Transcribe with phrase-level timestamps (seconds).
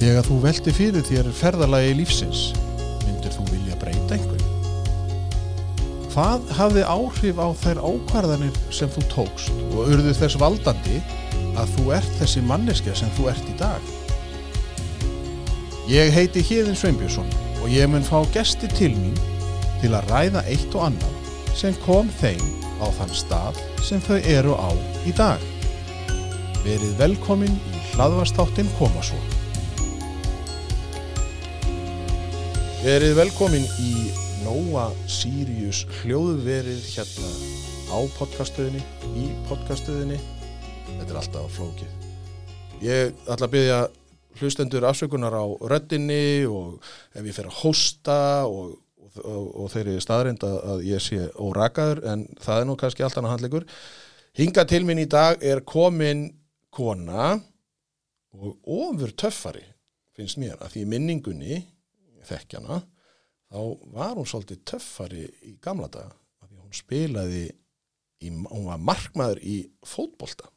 [0.00, 2.42] Þegar þú velti fyrir þér ferðalagi lífsins,
[3.04, 4.46] myndir þú vilja breyta einhverju?
[6.14, 11.02] Hvað hafði áhrif á þær ákvarðanir sem þú tókst og urðu þess valdandi
[11.52, 13.90] að þú ert þessi manneskja sem þú ert í dag?
[15.90, 17.28] Ég heiti Híðin Sveinbjörnsson
[17.60, 19.20] og ég mun fá gesti til mín
[19.82, 22.40] til að ræða eitt og annað sem kom þeim
[22.80, 24.72] á þann stað sem þau eru á
[25.04, 25.44] í dag.
[26.64, 29.04] Verið velkomin í hlaðvastáttin koma
[32.80, 34.08] Verið velkomin í
[34.40, 37.28] Nóa Sirius hljóðverið hérna
[37.92, 38.80] á podcastuðinni,
[39.20, 40.16] í podcastuðinni.
[40.86, 41.90] Þetta er alltaf flókið.
[42.80, 43.80] Ég ætla að byggja
[44.40, 46.78] hlustendur afsökunar á röddinni og
[47.12, 48.16] ef ég fer að hósta
[48.48, 52.76] og, og, og, og þeirri staðrind að, að ég sé órakaður en það er nú
[52.80, 53.66] kannski allt annað handlegur.
[54.40, 56.30] Hinga til minn í dag er komin
[56.72, 57.34] kona
[58.40, 59.66] og ofur töffari
[60.16, 61.60] finnst mér að því minningunni
[62.28, 62.80] þekkjana
[63.50, 63.60] þá
[63.94, 67.44] var hún svolítið töffari í gamla daga af því hún spilaði
[68.20, 70.50] í, hún var markmaður í fótbolta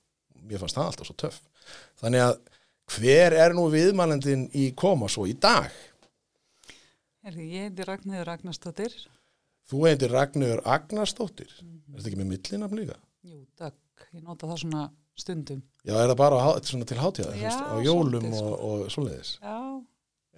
[0.44, 1.42] mér fannst það alltaf svo töff
[2.02, 2.38] þannig að
[2.94, 5.72] hver er nú viðmælendin í koma svo í dag
[7.24, 8.96] Herði, ég heiti Ragnhildur Ragnarstóttir.
[9.72, 11.94] þú heitir Ragnur Agnarsdóttir mm -hmm.
[11.94, 12.98] er þetta ekki með millinafn líka?
[13.24, 13.80] Jú, takk.
[14.12, 15.62] Ég nota það svona stundum.
[15.86, 18.46] Já, er það bara á, til hátíða á jólum svolítið, sko.
[18.46, 19.86] og, og svoleiðis Já,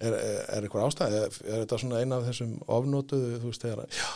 [0.00, 3.86] er, er, eitthvað ástæð er, er þetta svona eina af þessum ofnótuðu þú veist þegar
[3.96, 4.08] já,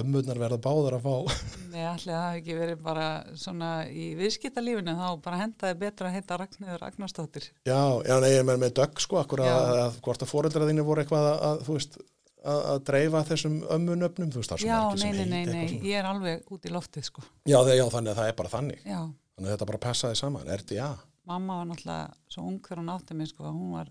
[0.00, 1.40] ömmurnar verða báðar að fá
[1.72, 3.08] nei, allir það hafi ekki verið bara
[3.42, 7.50] svona í viðskiptalífinu þá bara hendaði betra að heita Ragnhildur Ragnarstóttir.
[7.68, 9.84] Já, já, nei, ég með, með dögg sko, akkur að, Já.
[9.88, 11.98] að hvort að fóreldraðinni voru eitthvað að, að þú veist,
[12.40, 15.20] að, að dreifa þessum ömmunöfnum, þú veist, það er svo Já, margir sem nei, nei,
[15.20, 15.90] heita nei, eitthvað nei, svona.
[15.90, 17.24] ég er alveg út í loftið sko.
[17.44, 18.82] Já, þegar, já, þannig að það er bara þannig.
[18.86, 19.00] Já,
[19.40, 20.88] Þannig að þetta bara passaði saman, RDA.
[21.30, 23.88] mamma var náttúrulega svo ung þegar hún átti mig sko, hún var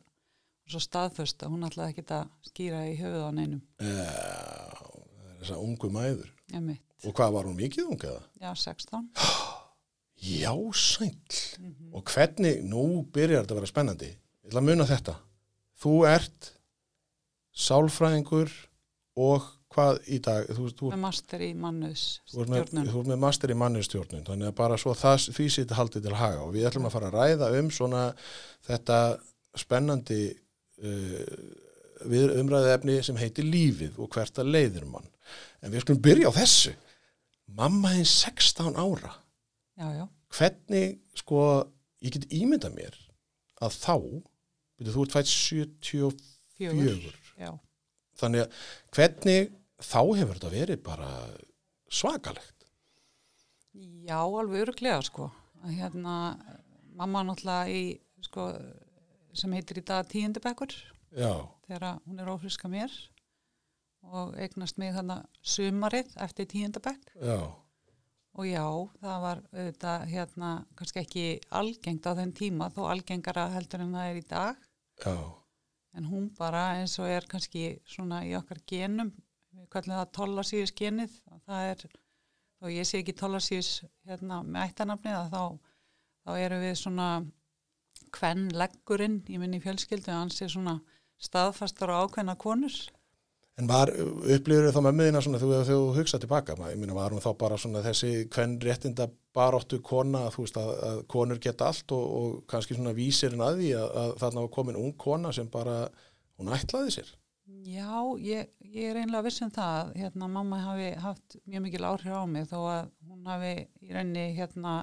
[0.74, 3.62] svo staðföst að hún náttúrulega ekki að skýra í höfuð á neinum.
[3.80, 4.06] Já,
[5.41, 6.31] þessar ungu mæður.
[7.07, 8.24] Og hvað var hún mikið ung eða?
[8.41, 9.09] já, 16.
[10.19, 11.16] Já, sæll.
[11.59, 11.94] Mhm.
[11.96, 14.09] Og hvernig, nú byrjar þetta að vera spennandi.
[14.09, 15.16] Ég ætla að muna þetta.
[15.80, 16.52] Þú ert
[17.56, 18.51] sálfræðingur
[19.19, 20.50] og hvað í dag?
[20.50, 24.78] Þú, þú, Með master í mannuðs þú, ert með, master í mannustjórnun, þannig að bara
[24.81, 27.72] svo það, því sýtti haldið til haga og við ætlum að fara að ræða um
[27.74, 28.03] svona
[28.68, 29.00] þetta
[29.59, 30.22] spennandi
[32.10, 35.08] við umræðið efni sem heitir lífið og hvert að leiðir mann.
[35.64, 36.74] En við skulum byrja á þessu.
[37.60, 39.14] Mamma þinn 16 ára.
[39.80, 40.06] Já, já,
[40.38, 41.42] hvernig sko
[42.04, 42.96] ég get ímynda mér
[43.64, 43.96] að þá
[44.80, 46.20] byrju, þú ert fætt 74
[46.60, 47.16] fjögur.
[47.40, 47.52] Já.
[48.20, 48.60] þannig að
[48.96, 51.10] hvernig þá hefur þetta verið bara
[51.92, 52.68] svakalegt
[53.80, 55.30] Já, alveg öruglega sko.
[55.64, 56.14] Að Hérna,
[56.98, 57.84] mamma náttúrulega í,
[58.26, 58.48] sko,
[59.34, 60.74] sem heitir í dag tíundabekkur.
[61.68, 62.94] Þegar hún er ófriska mér
[64.10, 67.12] og eignast mig þarna sumarið eftir tíundabekk.
[68.40, 68.64] Og já,
[69.02, 71.26] það var auðvitað hérna kannski ekki
[71.60, 74.68] algengt á þenn tíma þó algengara heldur en það er í dag.
[75.04, 75.16] Já.
[75.98, 79.10] En hún bara eins og er kannski svona í okkar genum
[79.58, 81.18] við kallum það tollarsýðis genið.
[81.48, 81.84] Það er,
[82.60, 83.72] þó ég sé ekki tollarsýðis
[84.08, 85.44] hérna með ættanafnið þá,
[86.24, 87.10] þá erum við svona
[88.16, 90.80] hvern leggurinn í minni fjölskyldu hans er svona
[91.20, 92.75] staðfastar og ákveðna konur.
[93.59, 97.24] En var upplifur þá með miðina svona þegar þú hugsað tilbaka ég minna var hún
[97.24, 101.92] þá bara svona þessi hvern réttinda baróttu kona þú veist að, að konur geta allt
[101.96, 105.50] og, og kannski svona vísirinn að því að, að þarna var komin ung kona sem
[105.52, 105.81] bara
[106.40, 107.12] hún ætlaði sér?
[107.66, 111.86] Já, ég, ég er einlega viss um það að hérna, mamma hafi haft mjög mikil
[111.90, 113.53] áhrif á mig þó að hún hafi
[113.84, 114.74] í rauninni hérna,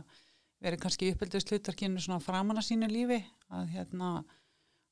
[0.65, 3.21] verið kannski uppeldist hlutarkinu svona framan að sínu lífi
[3.53, 4.11] að hérna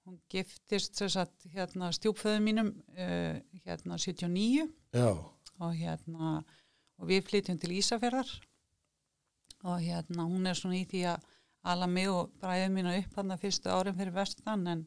[0.04, 5.08] hún giftist þess að hérna, stjúpföðu mínum uh, hérna 79 já,
[5.58, 6.34] og hérna
[7.00, 8.34] og við flytjum til Ísafjörðar
[9.64, 11.24] og hérna hún er svona í því að
[11.72, 14.84] ala mig og bræðið mína upp hann fyrstu árin fyrir vestan en,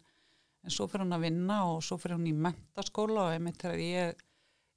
[0.61, 3.81] en svo fyrir hún að vinna og svo fyrir hún í mentaskóla og einmitt þegar
[3.81, 4.25] ég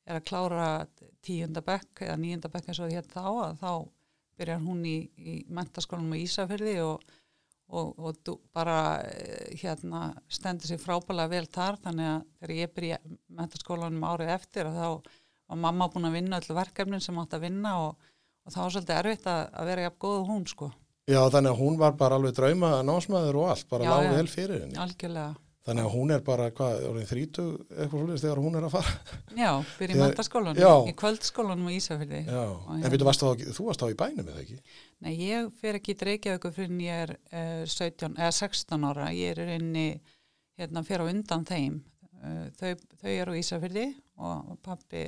[0.09, 0.69] er að klára
[1.21, 3.73] tíunda bekk eða níunda bekk eins og hér þá að þá
[4.41, 7.05] byrjar hún í, í mentaskólanum á Ísafjörði og,
[7.71, 8.77] og, og bara
[9.07, 13.01] eh, hérna stendur sér frábælega vel þar þannig að þegar ég byrja
[13.41, 17.77] mentaskólanum árið eftir þá var mamma búin að vinna öll verkefnin sem átt að vinna
[17.89, 18.11] og,
[18.47, 20.71] og það var svolítið erfitt að, að vera jafn góð hún sko,
[21.11, 24.13] já þannig að hún var bara alveg drauma námsmaður og allt, bara Já, lág já.
[24.19, 24.79] vel fyrir henni.
[24.81, 28.73] Algjörlega Þannig að hún er bara, hvað, orðin þrítu eitthvað svolítið þegar hún er að
[28.79, 28.93] fara.
[29.37, 31.73] Já, byrja í Ég- mentaskólanum, í kvöldskólanum á
[32.55, 34.57] Og en hérna- þá, þú varst þá í bænum eða ekki?
[35.05, 39.11] Nei, ég fer ekki í Reykjavíku fyrir en ég er uh, 17, eða 16 ára.
[39.13, 39.87] Ég er inni
[40.57, 41.77] hérna fyrir á undan þeim
[42.25, 42.73] uh, þau,
[43.05, 43.87] þau eru á Ísafyrði
[44.17, 45.05] og pappi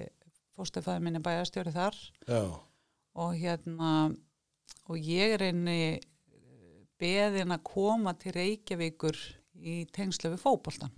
[0.52, 1.96] fóstefæði minni bæjarstjóri þar
[2.28, 2.42] já,
[3.16, 3.92] og hérna
[4.92, 5.80] og ég er einni
[7.00, 9.16] beðin að koma til Reykjavíkur
[9.62, 10.92] í tengslu við fótboltan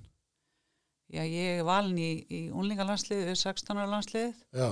[1.12, 4.38] Já, ég er valin í, í unlingalandsliðið við 16 ára landsliðið.
[4.56, 4.70] Já,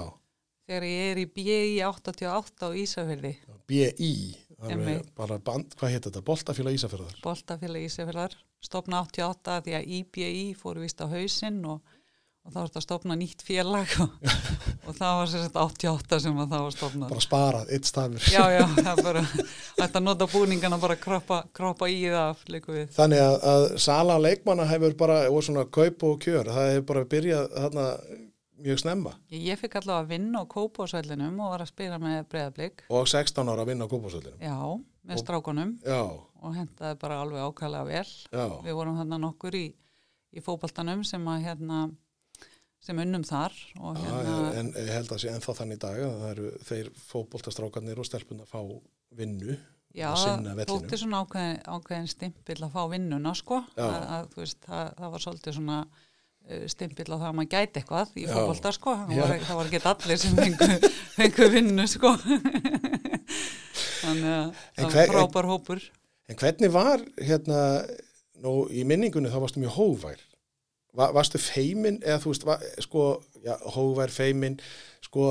[0.68, 3.32] þegar ég er í BI 88 á Ísafjörði,
[3.68, 4.12] B.I.
[5.18, 10.46] bara band, hvað hétt þetta, Boltafélag Ísafjörðar Boltafélag Ísafjörðar, stopna 88 því að í BI
[10.58, 11.82] fóru vist á hausinn og,
[12.42, 14.16] og þá var þetta að stopna nýtt félag og,
[14.88, 17.12] og það var sér 88 sem að það var stopnað.
[17.12, 19.22] bara sparað, eitt stafur Já, já, það bara,
[19.78, 22.42] þetta nota búningana bara kroppa, kroppa í það.
[22.96, 27.04] Þannig að, að sala leikmanna hefur bara, og svona kaup og kjör, það hefur bara
[27.14, 27.86] byrjað þarna
[28.62, 32.20] mjög snemma Ég, ég fikk allavega að vinna á kópásvellinum og var að spila með
[32.30, 34.38] breyðablík, og 16 ára að vinna á kópásvöldinum.
[34.42, 34.58] já,
[35.08, 36.02] með strákunum Já,
[36.42, 38.12] og hendaði bara alveg ákvæðlega vel.
[38.30, 39.64] já, Við vorum þarna nokkur í,
[40.38, 41.80] í fótboltanum sem að hérna,
[42.82, 46.00] sem unnum þar og já, hérna, en ég held að sé ennþá þannig í dag
[46.02, 48.60] að það eru þeir fótboltastrákarnir og stelpun að fá
[49.18, 49.58] vinnu.
[49.94, 50.08] já,
[50.66, 55.24] þótti svona ákveðin, ákveðin stimpill að fá vinnuna sko, að, að, veist, það, það var
[55.26, 58.32] svolítið svona uh, stimpill á það að maður gæti eitthvað í Já.
[58.32, 62.14] fótbolta sko, það var, það var ekki allir sem fengu, fengu vinnu sko.
[64.02, 65.86] Þannig að það var frábær hópur.
[66.30, 67.62] En hvernig var hérna,
[68.42, 70.28] nú í minningunni þá varstu mjög hóvær.
[70.92, 73.04] Va, varstu feimin eða þú veist, va, sko,
[73.40, 74.58] já, hóvær, feimin,
[75.06, 75.28] sko,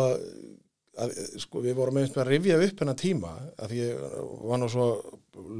[0.97, 1.11] að,
[1.43, 3.99] sko, við vorum einhvern veginn að rifja upp hennar tíma að því ég
[4.49, 4.87] var nú svo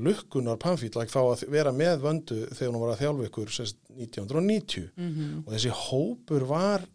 [0.07, 3.77] lukkunar pamfýll að fá að vera með vöndu þegar hún var að þjálfa ykkur sérst
[3.93, 6.87] 1990 Mm og þessi hópur var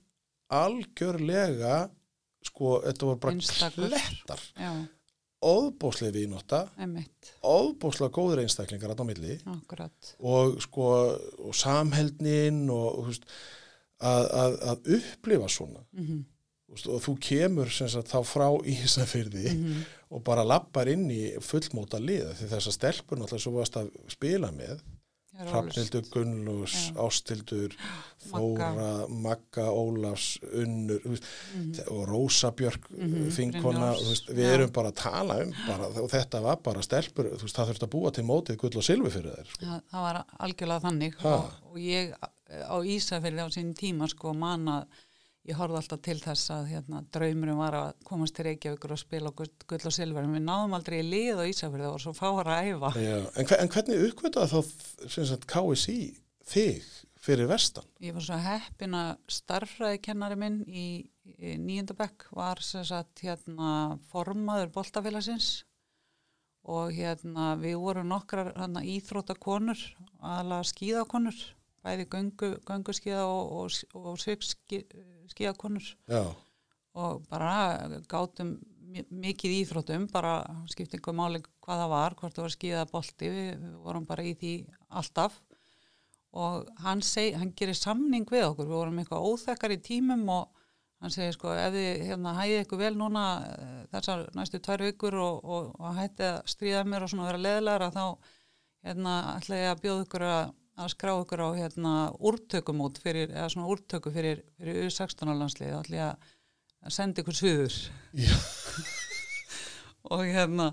[0.53, 1.79] algjörlega
[2.47, 3.89] sko, þetta voru bara Einstakur.
[3.91, 4.43] klettar.
[4.55, 4.73] Já,
[5.47, 10.15] óðbóslega viðnótta, emitt, óðbóslega góður einstaklingar á milli akkurat.
[10.21, 10.89] og sko
[11.47, 13.29] og samheldnin og veist,
[14.01, 16.25] að, að, að upplifa svona Mm
[16.67, 19.83] þú veist, og þú kemur sem sagt, þá frá Ísafyrði -hmm.
[20.11, 23.91] og bara lappar inn í fullmóta liða því þess að stelpur náttúrulega svo varst að
[24.09, 24.83] spila með
[25.39, 26.93] Hrafnildur Gunnlús.
[26.97, 27.75] Ástildur
[28.27, 31.25] Þóra, Magga Ólafs, Unnur veist,
[31.55, 31.81] Mhm.
[31.93, 34.03] og Rósa Björk Mhm, þinkona, Brynjólfs.
[34.03, 34.55] þú veist, við Já.
[34.55, 37.95] erum bara að tala um bara, og þetta var bara stelpur veist, það þurfti að
[37.95, 39.65] búa til mótið gull og silfi fyrir þær sko.
[39.67, 42.15] Það, það var algjörlega þannig og, og ég
[42.71, 44.87] á Ísafirði á sín tíma sko man að
[45.47, 49.33] ég horfði alltaf til þess að hérna, draumurum var að komast til Reykjavíkur og spila
[49.37, 52.51] gull, gull og silfur en við náðum aldrei í lið á Ísafirði og svo fáar
[52.51, 52.93] að æfa.
[52.99, 54.63] Já, en, hver, en hvernig uppkvitaði
[55.13, 55.99] þá KSI
[56.51, 56.91] þig
[57.27, 57.87] fyrir vestan?
[58.03, 60.87] Ég var svo heppin að starffræðikennari minn í,
[61.39, 65.61] í nýjöndabekk var sagt hérna formaður boltafélagsins
[66.67, 69.79] og hérna við vorum nokkrar hérna, íþróttakonur,
[70.19, 71.45] aðalega skíðakonur,
[71.87, 75.16] bæði göngu, gönguskíða og, og, og svipskíðakonur
[76.11, 76.23] Já,
[76.97, 77.53] og bara
[78.09, 78.57] gátum
[78.87, 80.37] mi- mikið í íþróttum, bara
[80.71, 84.35] skipti einhver máli hvað það var, hvort það var skíða bolti, við, vorum bara í
[84.39, 84.53] því
[84.91, 85.41] alltaf.
[86.37, 90.49] Og hann, seg, hann gerir samning við okkur, við vorum eitthvað óþekkar í tímum og
[91.01, 93.23] hann segir sko ef þið hérna, hæðið ykkur vel núna
[93.53, 97.41] eh, þessar næstu tvær vikur og, og, og hættið að stríða mér og svona vera
[97.45, 98.05] leðilegra þá
[98.87, 103.49] hérna, ætla ég að bjóða ykkur að, að skrá ykkur á hérna, úrtökumót fyrir, eða
[103.53, 106.27] svona úrtöku fyrir, fyrir U16 landslið, ég
[106.87, 107.77] að senda ykkur sviður
[108.17, 108.35] Já.
[110.15, 110.69] og hérna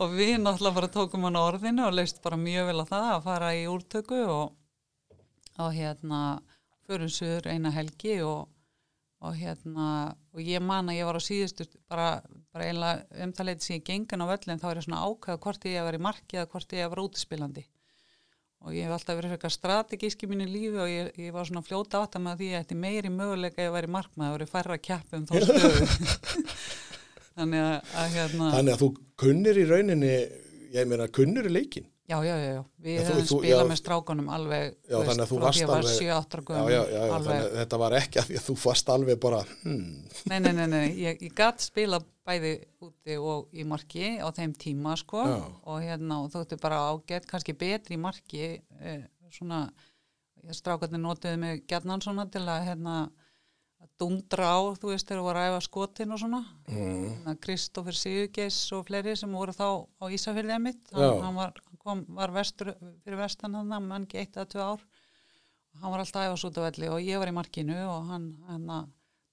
[0.00, 3.10] og við náttúrulega bara tókum hann á orðinu og leist bara mjög vel að það
[3.10, 4.54] að fara í úrtöku og,
[5.60, 6.22] og hérna
[6.88, 8.48] förum sviður eina helgi og,
[9.20, 9.90] og hérna
[10.32, 12.08] og ég man að ég var á síðustu bara,
[12.54, 15.86] bara einlega umtalið sem ég gengan á völlin þá er ég svona ákveða hvort ég
[15.86, 17.66] var í marki eða hvort ég var útispilandi
[18.60, 21.64] og ég hef alltaf verið eitthvað strategísk í mínu lífi og ég, ég var svona
[21.64, 24.36] fljóta átt að með því að ég ætti meiri möguleika að ég væri markmaður og
[24.36, 25.88] væri færra keppum þá stöðu.
[27.40, 28.90] Þannig að, að hérna þannig að þú
[29.22, 30.14] kunnir í rauninni
[30.74, 34.30] ég meina kunnir í leikin já, já, já, já, við Já, þú- spilað með strákunum
[34.34, 37.58] alveg Já, þannig að þú varst var alveg- 7-8 já, já, já, já, alveg, að
[37.60, 39.92] þetta var ekki að því að þú fast alveg bara hmm,
[40.32, 42.52] nei, nei, nei, nei, ég, ég gatt spila bæði
[42.86, 47.54] úti og í marki á þeim tíma sko og hérna og þóttu bara ágætt kannski
[47.58, 49.68] betri í marki eh, svona
[50.56, 53.00] strákarnir notuðu mig gætnan svona til að hérna
[54.00, 56.40] dundra á, þú veist, þegar þú var að æfa skotin og svona.
[56.72, 59.66] Mm, Kristófur Sigurgeis og fleiri sem voru þá
[60.00, 62.72] á Ísafyrðið mitt hann, hann var, kom, var vestur
[63.04, 64.82] fyrir vestan hann, mann ekki eitt eða tvö ár
[65.80, 68.26] hann var alltaf að svo út á velli og ég var í markinu og hann,
[68.48, 68.88] hann að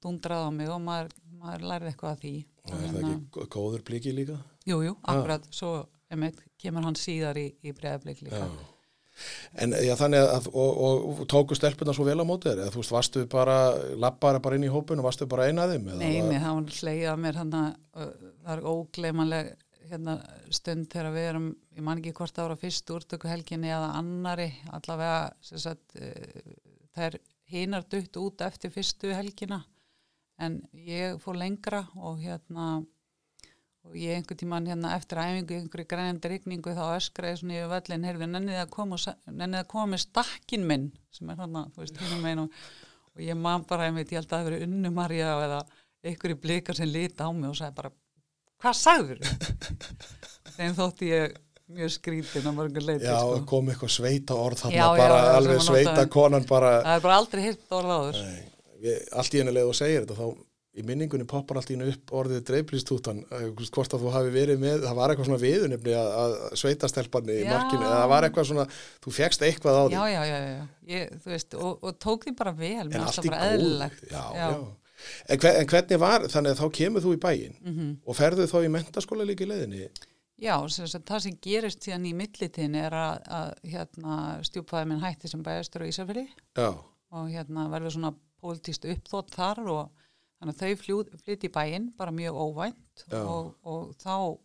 [0.05, 3.29] dundraði á mig og maður, maður lærði eitthvað af því er Og það hérna- ekki
[3.37, 4.35] gó- góður bliki líka?
[4.67, 5.71] Jú, jú, akkurat, svo
[6.11, 8.49] einmitt, kemur hann síðar í, í breiðablik líka Já.
[9.57, 12.73] En já, þannig að, og, og, og tóku stelpuna svo vel á mótið þér, eða
[12.75, 13.55] þú veist, varstu bara,
[13.97, 15.87] lappara bara inn í hópun og varstu bara eina af þeim?
[15.89, 18.11] eða Nei, var- mér hafa slegið að mér hann það
[18.53, 19.49] er ógleymanleg
[19.91, 20.17] hérna,
[20.53, 24.49] stund þegar við erum, ég man ekki hvort það voru fyrst úrtöku helginni eða annari
[24.75, 26.53] allavega sagt, uh,
[26.97, 27.19] þær
[27.51, 29.61] hinar dutt út eftir fyrstu helgina
[30.43, 32.67] en ég fór lengra og hérna
[33.87, 38.07] og ég einhvern tímann hérna eftir æfingu einhverju grænandi rigningu þá öskraði svona yfir völlin
[38.07, 38.99] heyrðu, nennið að koma
[39.31, 42.57] nennið að koma með stakkin minn sem er hann þú veist, hinum megin og,
[43.13, 45.61] og ég man bara, ég veit, ég held að það hafi verið unnu Marja eða
[46.07, 47.93] einhverju blikar sem lita á mig og sagði bara,
[48.63, 49.21] hvað sagður
[50.57, 51.35] þeim þótti ég
[51.77, 53.39] mjög skrítin á mörgum leiti Já, sko.
[53.49, 57.07] kom eitthvað sveita orð þarna, Já, bara já, alveg að sveita konan bara, það er
[57.07, 58.21] bara aldrei hitt orð áður
[59.17, 60.45] allt í henni leið og segir þetta, þá
[60.77, 63.23] í minningunni poppar allt í henni upp orðið dreiflistútan,
[63.73, 67.47] hvort að þú hafi verið með, það var eitthvað svona viðunefni að, að sveitastelpanni í
[67.49, 68.65] markinu, það var eitthvað svona,
[69.03, 69.95] þú fegst eitthvað á því.
[69.97, 70.67] já, já, já, já.
[70.93, 73.55] Ég, veist, og, og tók því bara vel en allt í bara góð.
[73.57, 74.45] eðlilegt Já, Já.
[74.53, 74.61] já.
[75.29, 77.89] En, hver, en hvernig var, þannig að þá kemur þú í bæinn Mhm.
[78.05, 79.89] og ferðu þá í mentaskóla líka í leiðinni?
[80.37, 85.29] Já, sem það sem gerist síðan í millitíðin er að, að hérna, stjúpaði minn hætti
[85.31, 86.27] sem bæjastur á Ísafirði
[86.57, 86.69] Já,
[87.11, 89.89] og hérna verður svona pólitíst uppþótt þar og
[90.37, 94.37] þannig að þau flytti í bæinn bara mjög óvænt og, og þá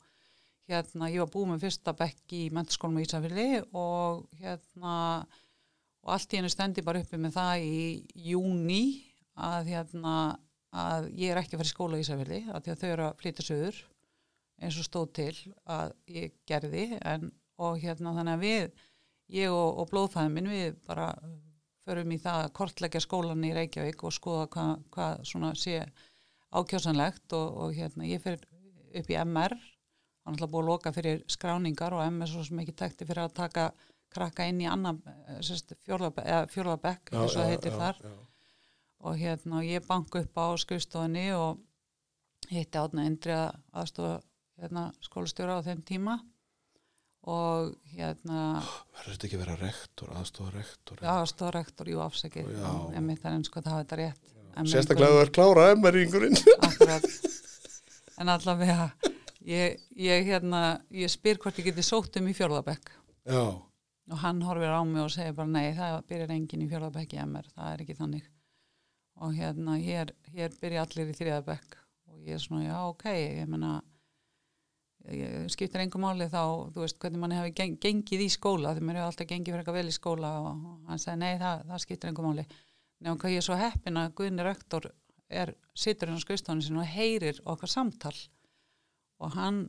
[0.73, 5.27] hérna, ég var búið með fyrsta bekk í mentaskólum í Ísafirði og hérna
[6.03, 7.83] og allt í hennu stendi bara uppi með það í
[8.31, 8.83] júni
[9.39, 10.15] að hérna
[10.73, 13.07] að ég er ekki að fara í skóla í Ísafirði að því að þau eru
[13.07, 13.81] að flytja söður
[14.63, 15.35] eins og stóð til
[15.69, 17.29] að ég gerði en,
[17.61, 18.85] og hérna þannig að við
[19.33, 21.11] ég og, og blóðfæðin minn við bara
[21.87, 25.83] förum í það að kortleggja skólan í Reykjavík og skoða hvað hva svona sé
[26.53, 28.45] ákjásanlegt og, og hérna ég fyrir
[28.93, 29.57] upp í MR
[30.23, 33.37] hann ætla búið að loka fyrir skráningar og MR svo sem ekki tekti fyrir að
[33.41, 33.71] taka
[34.13, 35.01] krakka inn í annan
[35.83, 38.13] fjórðabekk eins og það heitir þar já.
[39.03, 41.59] Og hérna ég banku upp á skrifstofunni og
[42.53, 44.21] hitti átna Indri aðstofa
[44.61, 46.19] hérna, skólastjóra á þeim tíma
[47.23, 48.61] og hérna
[48.97, 51.03] Verður þetta ekki vera rektor, aðstofa rektor?
[51.07, 52.71] aðstofa rektor, jú afsakið Já.
[52.97, 54.31] en mitt er eins og það hafa þetta rétt
[54.69, 56.35] Sérstaklega þú er klára emmeringurinn.
[56.67, 57.05] Akkurat.
[58.21, 58.91] En allavega,
[59.49, 60.61] ég, ég, hérna,
[60.93, 62.91] ég spyr hvort ég geti sótt um í fjórðabekk
[63.33, 63.45] Já,
[64.13, 67.23] og hann horfir á mig og segir bara nei, það byrjar enginn í fjórðabekk í
[67.25, 68.29] MR, það er ekki þannig.
[69.23, 71.77] Og hérna, hér, hér byrja allir í þriðabekk
[72.11, 73.77] og ég er svona, já, ok, ég meina,
[75.11, 78.87] ég skiptir engum máli þá, þú veist, hvernig manni hefur geng, gengið í skóla, því
[78.87, 81.85] mér hefur alltaf gengið fyrir eitthvað vel í skóla og, hann segi, nei, það, það
[81.85, 82.47] skiptir engum máli.
[83.03, 84.91] Nefnum hvað ég er svo heppin að Guðni rektor
[85.31, 88.15] er, situr hann á skrifstofunni sinni og heyrir okkar samtal.
[89.23, 89.65] Og hann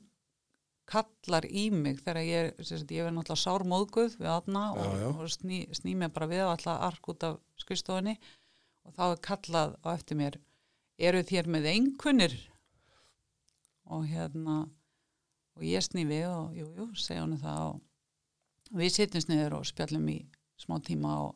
[0.89, 5.63] kallar í mig þegar ég, sagt, ég verð náttúrulega sármóðguð við aðna og, og sný,
[5.73, 8.17] sný mig bara við alltaf ark út af skrifstofunni.
[8.17, 8.42] og
[8.91, 10.39] þá er kallað á eftir mér
[10.99, 12.35] eru þér með einkunnir?
[13.93, 14.63] Og hérna
[15.53, 19.69] og ég sný við og jú, jú, segja hann það og við sittum sniður og
[19.69, 20.19] spjallum í
[20.59, 21.35] smá tíma og,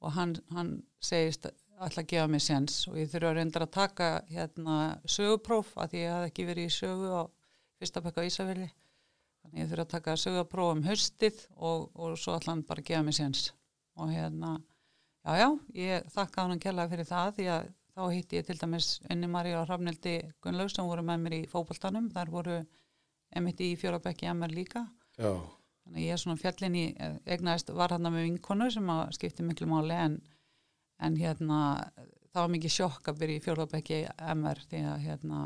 [0.00, 3.74] og hann, hann segist alltaf að gefa mér séns og ég þurfa að reynda að
[3.76, 7.22] taka hérna sögupróf að ég hafði ekki verið í sögu á
[7.76, 12.36] fyrsta bekka á Ísafjörði þannig ég þurfa að taka sögupróf um haustið og, og svo
[12.36, 13.50] alltaf hann bara gefa mér séns.
[13.96, 14.56] Og hérna
[15.26, 18.88] já já, ég þakka hann kella fyrir það því að þá hitti ég til dæmis
[19.10, 22.58] Unni Marí og Hrafnildi Gunnlaug sem voru með mér í fókbaltanum þar voru
[23.36, 24.84] emitt í fjórabekki MR líka.
[25.16, 25.32] Já,
[25.82, 26.84] þannig að ég er svona fjallin í
[27.24, 30.18] egnaðist var hann með vinkonu sem að skipti miklu máli en,
[31.02, 31.60] en hérna
[32.30, 34.02] það var mikið sjokk að byrja í fjórðabekki
[34.36, 35.44] MR því að hérna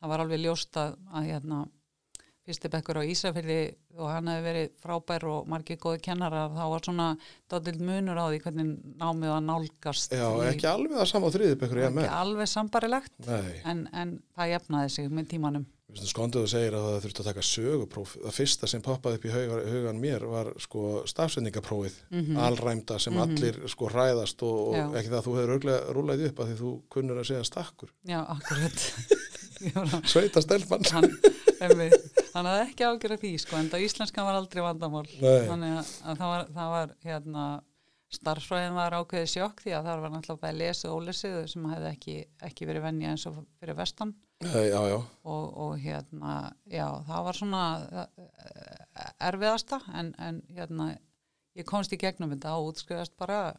[0.00, 1.60] það var alveg ljóst að, að hérna
[2.48, 3.58] fyrsti bekkur á Ísafjörði
[4.00, 7.08] og hann hefði verið frábær og margir góði kennarar þá var svona
[7.52, 8.70] dóttild munur á því hvernig
[9.02, 12.08] námið að nálgast já, í- ekki alveg það sama á þriðibekkur ekki MR.
[12.22, 13.28] alveg sambarilegt
[13.64, 17.42] en, en það jafnaði sig með tímanum skondið þú segir að það þurfti að taka
[17.42, 18.10] sögupróf.
[18.22, 22.36] Það fyrsta sem poppaði upp í hugan, hugan mér var sko stafsendingaprófið, Mhm.
[22.38, 26.38] alræmda sem allir sko hræðast og, og ekki það að þú hefur örglega rúlaði upp
[26.44, 27.90] að því þú kunnur að segja stakkur.
[28.06, 28.78] já, akkurat
[31.60, 35.06] Ég var að- ekki ágjörð því sko, en það íslenskan var aldrei vandamál.
[35.20, 35.46] Nei.
[35.48, 37.44] þannig að, að það var, það var hérna,
[38.10, 41.90] starfsfræðin var ákveðið sjokk því að það var náttúrulega bara lesið og ólesið sem hefði
[41.92, 42.16] ekki,
[42.48, 44.14] ekki verið venja eins og fyrir vestan.
[44.40, 44.96] Nei, já, já,
[45.28, 46.32] og, og hérna,
[46.64, 47.62] já, það var svona
[48.00, 50.88] eh, erfiðasta en, en hérna
[51.58, 53.52] ég komst í gegnum þetta og útskriðast bara.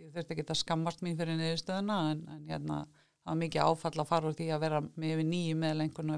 [0.00, 4.00] Ég þurfti ekki að skammast mín fyrir niðurstöðuna en, en hérna það var mikið áfall
[4.00, 6.08] að fara úr því að vera með yfir nýju með lengur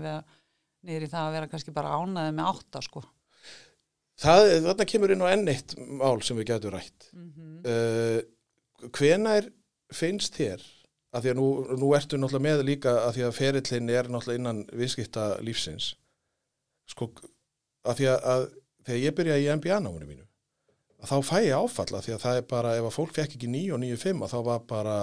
[0.87, 3.03] niður í það að vera kannski bara ánaði með átta sko.
[4.23, 7.11] Það, þarna kemur inn á enn eitt mál sem við getum rætt.
[7.17, 8.21] Mm uh,
[8.91, 9.47] hvenær
[9.95, 10.63] finnst þér
[11.13, 11.47] að því að nú,
[11.79, 15.93] nú ertu náttúrulega með líka að því að ferillin er náttúrulega innan viðskipta lífsins
[16.91, 17.11] sko
[17.87, 18.47] að því að,
[18.87, 20.32] þegar ég byrja í MBA-náminu mínu að
[21.11, 23.75] þá fæ ég áfalla því að það er bara ef að fólk fekk ekki 9
[23.75, 24.97] og 9-5 að þá var bara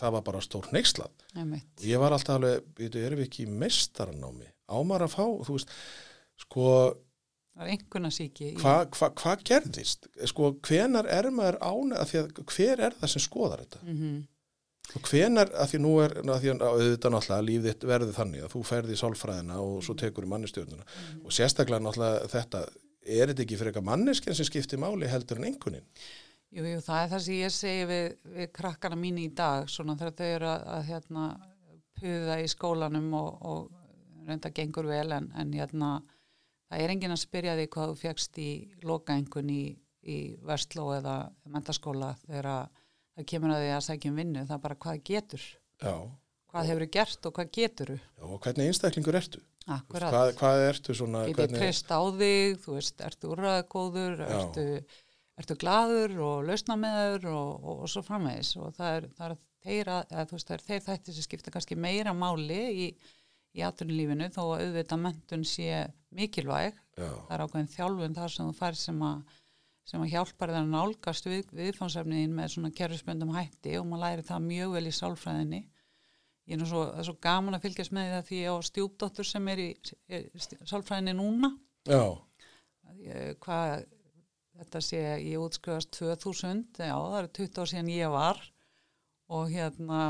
[0.00, 3.56] það var bara stór neykslað og ég var alltaf alveg, veitu, erum við ekki í
[3.62, 5.74] mestarnámi ámar að fá, þú veist
[6.40, 6.68] sko,
[7.54, 10.08] það er einhverna síki hvað hva, hva gerðist?
[10.30, 13.82] Sko, hvenar er maður ána að því að hver er það sem skoðar þetta?
[13.84, 14.22] Mm -hmm.
[14.94, 18.46] og hvenar, að því nú er að því að auðvitað náttúrulega líf þitt verði þannig
[18.46, 20.88] að þú ferði í sálfræðina og svo tekur í mannistjórnuna
[21.20, 22.64] og sérstaklega náttúrulega þetta
[23.04, 25.88] er þetta ekki fyrir eitthvað manneskinn sem skiptir máli heldur en einhvernin
[26.54, 28.04] Jú, jú, það er það sem ég segi við,
[28.36, 31.24] við krakkana mín í dag, svona þegar þau eru að, að hérna,
[31.98, 35.88] puða í skólanum og, og reynda gengur vel, en, en hérna,
[36.70, 38.50] það er enginn að spyrja því hvað þú fegst í
[38.86, 39.64] lokaengun í,
[40.06, 41.16] í Vestló eða
[41.50, 42.80] mentaskóla þegar að
[43.16, 45.48] það kemur að því að sækjum vinnu, það er bara hvað getur,
[45.82, 45.94] Já,
[46.54, 49.42] hvað hefur gert og hvað getur já og hvernig einstaklingur ertu?
[49.64, 50.12] Akkurat.
[50.12, 54.64] Hvað, hvað ertu svona Getið hvernig, treyst á þig, þú veist, ertu úrraðgóður, ertu,
[55.40, 58.50] ertu glaður og lausnameður og, og, og svo framvegis?
[58.60, 61.54] Og það er, það er þeir, að, þú veist, það er þeir þætti sem skipta
[61.54, 62.90] kannski meira máli í,
[63.56, 68.50] í atvinnulífinu þó að auðvitað mentun sé mikilvæg, Já, það er ákveðin þjálfun þar sem
[68.50, 69.40] þú fær sem að
[69.84, 74.22] sem að hjálpar þér að nálgast við, viðfánsefniðin með svona kerfisböndum hætti og maður læri
[74.24, 75.60] það mjög vel í sálfræðinni
[76.50, 78.56] ég er svo, það er svo gaman að fylgjast með því að því ég á
[78.68, 79.68] stjúpdóttur sem er í,
[80.68, 81.52] sálfræðinni núna
[81.88, 82.02] já,
[83.04, 83.84] Ég- hvað
[84.54, 88.42] þetta sé ég útskrifast 2000 já það eru 20 ár síðan ég var
[89.34, 90.02] og hérna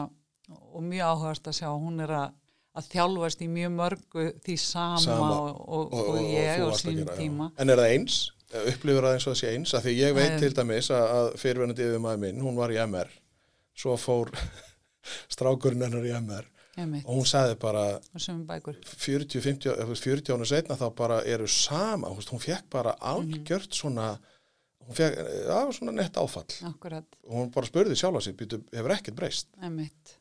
[0.50, 2.34] og mjög áhugast að sjá hún er að,
[2.76, 5.30] að þjálfast í mjög mörgu því sama, Sama.
[5.38, 7.20] Og, og, og, ég á varst að sín gera, já.
[7.22, 8.18] tíma En er það eins?
[8.54, 9.72] Upplifur það eins og það sé eins?
[9.74, 10.38] Af því ég veit Nei.
[10.44, 13.10] til dæmis að, að fyrirvenandi yfir maður minn, hún var í MR
[13.74, 14.30] svo fór
[15.32, 16.50] strákurinn hennar í MR
[17.04, 18.74] og hún sagði bara og sem bækur.
[18.82, 22.96] 40, 50, eða þú veist, 40 ára setna þá bara eru sama, hún fekk bara
[22.96, 23.12] Mhm.
[23.12, 24.08] algjört svona
[24.84, 25.14] hún fekk,
[25.48, 26.50] já, svona nett áfall.
[26.66, 29.46] Akkurat, og hún bara spurði sjálfa býtu, hefur ekkert breyst?
[29.62, 30.16] Einmitt.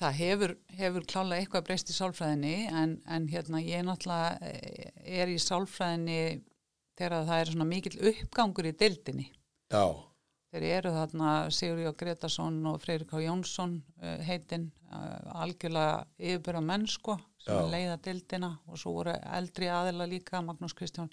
[0.00, 5.28] Það hefur, hefur klálega eitthvað breyst í sálfræðinni en, en hérna ég náttúrulega eh, er
[5.28, 6.40] í sálfræðinni
[6.96, 9.26] þegar það er svona mikill uppgangur í deildinni.
[9.70, 9.84] Já,
[10.50, 13.20] Þeir eru þarna Sigurjó Gretarsson og Freyrik H.
[13.22, 20.08] Jónsson uh, heitinn uh, algjörlega yfirbyrða mennsko sem leiða dildina og svo voru eldri aðila
[20.10, 21.12] líka Magnús Kristján,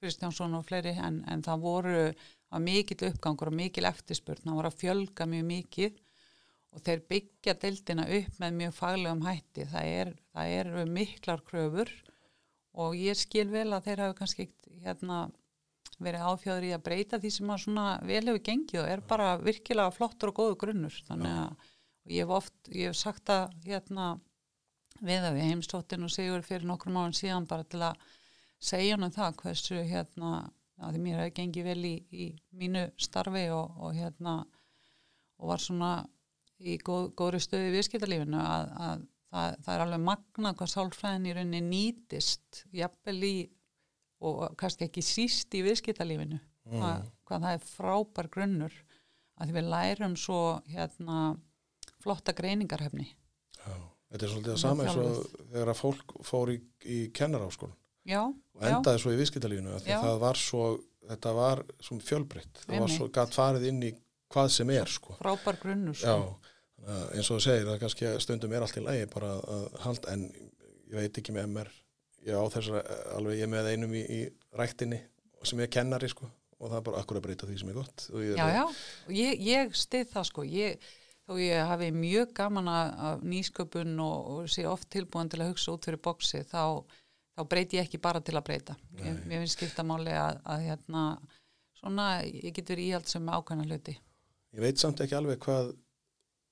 [0.00, 2.04] Kristjánsson og fleiri en, en það voru
[2.50, 5.98] að mikill uppgangur og mikil eftirspurn, það voru að fjölga mjög mikið
[6.70, 9.66] og þeir byggja dildina upp með mjög faglegum hætti.
[9.70, 10.14] Það, er,
[10.46, 11.90] eru miklar kröfur
[12.78, 14.46] og ég skil vel að þeir hafa kannski
[14.84, 15.24] hérna
[16.00, 19.28] verið áfjáður í að breyta því sem að svona vel hefur gengið og er bara
[19.40, 20.96] virkilega flottur og góðu grunnur.
[21.08, 21.68] Þannig að
[22.14, 24.06] ég hef oft, ég hef sagt að hérna
[25.00, 28.00] við að við heimstóttin og segjur fyrir nokkrum árum síðan bara til að
[28.60, 30.32] segja hann um það hversu hérna
[30.80, 34.34] að því mér hefur gengið vel í, í mínu starfi og, og hérna
[35.40, 35.92] og var svona
[36.60, 41.34] í góð, góðri stöði viðskiptalífinu að, að það, það er alveg magna hvað sálfræðin í
[41.36, 43.34] rauninni nýtist jafnvel í
[44.20, 46.76] og kannski ekki síst í viðskiptalífinu Mm.
[46.76, 48.74] hvað, hvað það er frábær grunnur
[49.40, 51.16] að því við lærum svo hérna
[52.04, 53.72] flotta greiningarhefni já.
[54.10, 57.74] Þetta er svolítið að sama eins og þegar að fólk fór í, í kennaráskólan
[58.06, 59.96] já, og endaði svo í viðskiptalífinu Já.
[59.98, 60.62] að það var svo,
[61.10, 63.92] þetta var svo fjölbreytt, það var svo gætt farið inn í
[64.30, 65.16] hvað sem er sko.
[65.18, 66.36] frábær grunnur Já, sko.
[66.86, 69.66] að eins og þú segir, er kannski að stundum er allt í lagi bara að
[69.88, 70.28] halda, en
[70.90, 71.72] ég veit ekki með MR,
[72.26, 74.20] ég á þess að alveg ég er með einum í, í
[74.58, 75.00] ræktinni
[75.46, 76.28] sem er kennari sko
[76.60, 78.06] og það er bara akkur að breyta því sem er gott.
[78.12, 78.64] Og ég, já, já,
[79.06, 80.88] og ég, ég stið það sko ég,
[81.24, 85.72] þó ég hafi mjög gaman að, nýsköpun og, og sé oft tilbúin til að hugsa
[85.72, 86.84] út fyrir bóksi þá,
[87.32, 88.76] þá breyti ég ekki bara til að breyta.
[89.00, 91.06] Ég, ég finnst skipta máli að, að hérna,
[91.80, 93.96] svona, ég get verið íhald sem ákveðna hluti.
[94.50, 95.72] Ég veit samt ekki alveg hvað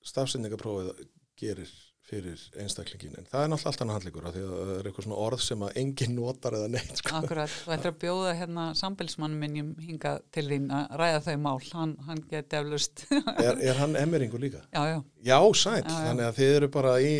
[0.09, 1.05] stafsendingaprófið
[1.37, 1.69] gerir
[2.09, 5.07] fyrir einstaklingin en það er náttúrulega allt annað handleikur af því að það er eitthvað
[5.07, 7.15] svona orð sem að enginn notar eða neitt sko.
[7.19, 11.55] Akkurat, þú ættir að bjóða hérna sambilsmann minnjum hinga til þín að ræða þau mál,
[11.71, 13.05] hann, hann geti eflust.
[13.47, 14.65] er, er hann emmeringu líka?
[14.73, 17.15] já, já, Já, sætt, þannig að þið eru bara í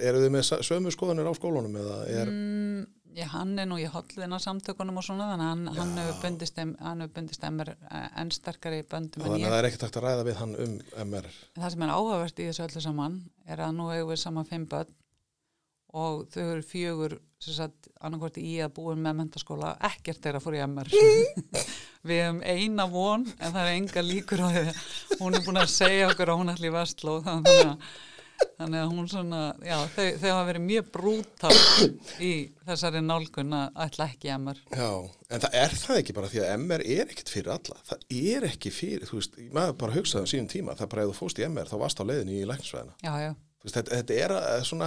[0.00, 2.84] eru þið með sömu skoðanir á skólunum eða er, mm,
[3.16, 6.62] já, hann er nú í hollina samtökunum og svona, þannig að hann, hann hefur bundist,
[7.16, 10.40] bundist emmer enn sterkari böndum en þannig að það er ekkert hægt að ræða við
[10.40, 10.74] hann um
[11.06, 14.48] MR Það sem er áhugavert í þessu öllu saman er að nú hefur við saman
[14.48, 14.98] fimm börn
[15.92, 17.18] og þau eru fjögur
[18.00, 20.92] annarkvært í að búin með mentaskóla ekkert er að fór í MR
[22.08, 24.62] við hefum eina von en það er enga líkur á því.
[25.20, 27.90] Hún er búin að segja okkur að hún ætli í vestló þannig að,
[28.58, 31.52] þannig að hún svona já, þau, þau hafa verið mjög brútal
[32.22, 32.32] í
[32.68, 34.90] þessari nálgun að ætla ekki MR Já,
[35.32, 37.78] en það er það ekki bara því að MR er ekkit fyrir alla.
[37.88, 41.14] Það er ekki fyrir, þú veist, maður bara hugsaði á sínum tíma, það bara ef
[41.14, 44.14] þú fóst í MR þá varst á leiðinni í læknisvæðina Já, já Veist, þetta, þetta
[44.18, 44.86] er að svona,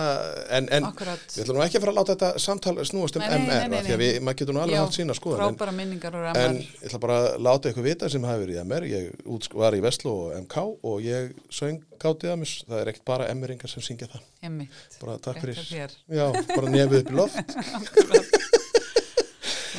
[0.58, 3.38] en, en við ætlum ekki að fara að láta þetta samtal snúast um Nei, nei,
[3.46, 5.94] MR, nei, því að við, maður getur nú alveg haft sína skoðan, en,
[6.42, 9.78] en ég ætla bara að láta ykkur vita sem hafi verið í MR, ég var
[9.78, 13.72] í Veslu og MK og ég söng gátið að mér, það er ekkert bara MR-ingar
[13.72, 17.56] sem syngja það, Emmitt bara takk fyrir, já, bara nefið upp í loft,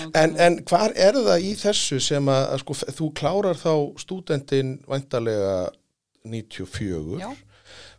[0.22, 4.78] en, en hvar er það í þessu sem að, að sko, þú klárar þá stúdendin
[4.88, 5.56] væntalega
[6.26, 7.28] 94, Já,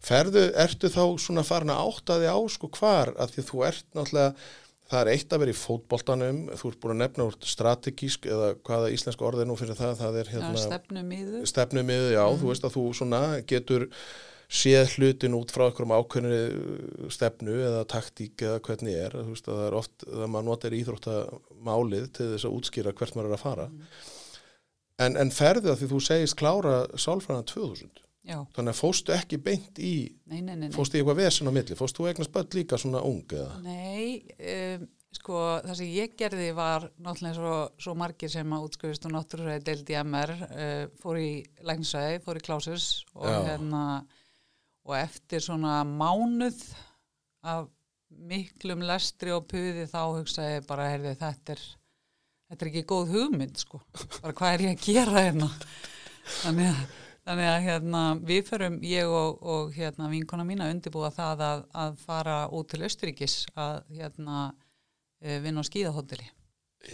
[0.07, 3.11] Ferðu, ertu þá svona farin að átta þig á sko hvar?
[3.19, 4.47] Að því að þú ert náttúrulega,
[4.87, 8.53] það er eitt að vera í fótboltanum, þú ert búin að nefna úr strategísk eða
[8.69, 12.51] hvaða íslenska orðið nú fyrir það, það er hérna stefnum í þau stefnumiðu, já, þú
[12.53, 13.87] veist að þú svona getur
[14.47, 19.59] séð hlutin út frá einhverjum ákveðinu stefnu eða taktík eða hvernig er, þú veist að
[19.59, 23.43] það er oft að maður notar íþróttamálið til þess að útskýra hvert maður er að
[23.43, 23.67] fara.
[25.03, 29.39] En, en ferðu að því þú segist klára sálfræðan 2000 Já, Þannig að fóstu ekki
[29.39, 29.93] beint í,
[30.27, 30.75] nei, nei, nei, nei.
[30.75, 33.53] fóstu í eitthvað vesen á milli, fóstu þú eignast börn líka svona ung eða?
[33.63, 34.83] Nei, um,
[35.15, 37.53] sko það sem ég gerði var náttúrulega svo,
[37.85, 41.31] svo margir sem að útskrifist og náttúrulega deildi MR, uh, fór í
[41.71, 43.85] læknisvæði, fór í klásus og hérna
[44.87, 46.59] og eftir svona mánuð
[47.47, 47.71] af
[48.27, 51.65] miklum lestri og puði þá hugsaði bara, heyrði, þetta er
[52.47, 53.81] þetta er ekki góð hugmynd, sko.
[54.21, 55.49] Bara hvað er ég að gera hérna?
[56.41, 56.95] Þannig að
[57.27, 61.63] Þannig að hérna, við förum, ég og, og hérna, vinkona mín að undirbúa það að,
[61.83, 64.43] að fara út til Östuríkis að hérna,
[65.19, 66.29] eh, vinna á skíðahótteli.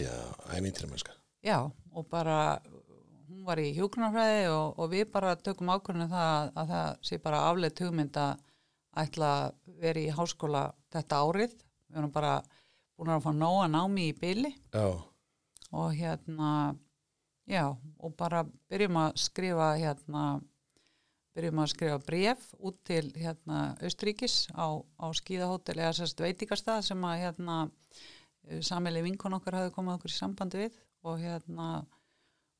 [0.00, 0.16] Já,
[0.56, 1.14] æmyndir mennska.
[1.44, 2.58] Já, og bara,
[3.28, 7.20] hún var í hjúgrunarfræði og, og við bara tökum ákvörðinu það að, að það sé
[7.28, 8.44] bara afleitt hugmynd að
[9.04, 11.58] ætla að vera í háskóla þetta árið.
[11.92, 12.34] Við erum bara
[12.98, 14.86] búin að fá nóga námi í byli Já,
[15.74, 16.50] og hérna
[17.50, 20.24] já, og bara byrjum að skrifa hérna
[21.34, 27.06] byrjum að skrifa bref út til hérna Austríkis á, á skíðahótel eða sérst veitikastað sem
[27.08, 27.58] að hérna
[28.64, 31.68] samili vinkon okkar hafði komið okkur í sambandi við og hérna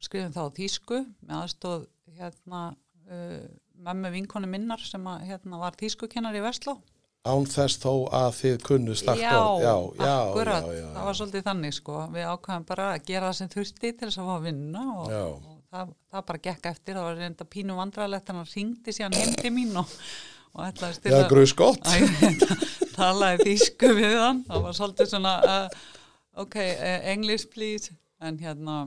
[0.02, 1.86] skrifum þá á þýsku með aðstóð
[2.18, 3.44] hérna uh,
[3.84, 6.78] mömmu vinkonu minnar sem að hérna var þýskukennar í Vestló
[7.24, 9.62] án þess þó að þið kunnu já, orð.
[9.64, 9.72] Já,
[10.04, 13.38] já, akkurat, já, já, það var svolítið þannig sko, við ákvæðum bara að gera það
[13.38, 15.22] sem þurfti til þess að fá að vinna og, Já.
[15.30, 19.16] og það, það bara gekk eftir, það var reynda pínu vandrarlegt en hann ringdi síðan
[19.40, 19.96] til mín og,
[20.52, 21.90] og ætlaði Já, stila grus gott.
[22.98, 25.80] talaði þýsku við hann, það var svolítið svona uh,
[26.44, 28.82] ok, uh, English please en hérna,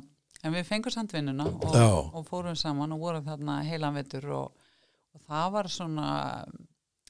[0.45, 1.89] en við fengum sandvinnuna og, Já.
[1.89, 4.73] og fórum saman og vorum þarna heilan vetur og,
[5.17, 6.09] og það var svona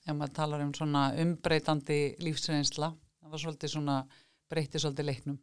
[0.08, 3.98] ef maður talar um svona umbreytandi lífsreynsla, það var svolítið svona
[4.48, 5.38] breytti svolítið leiknum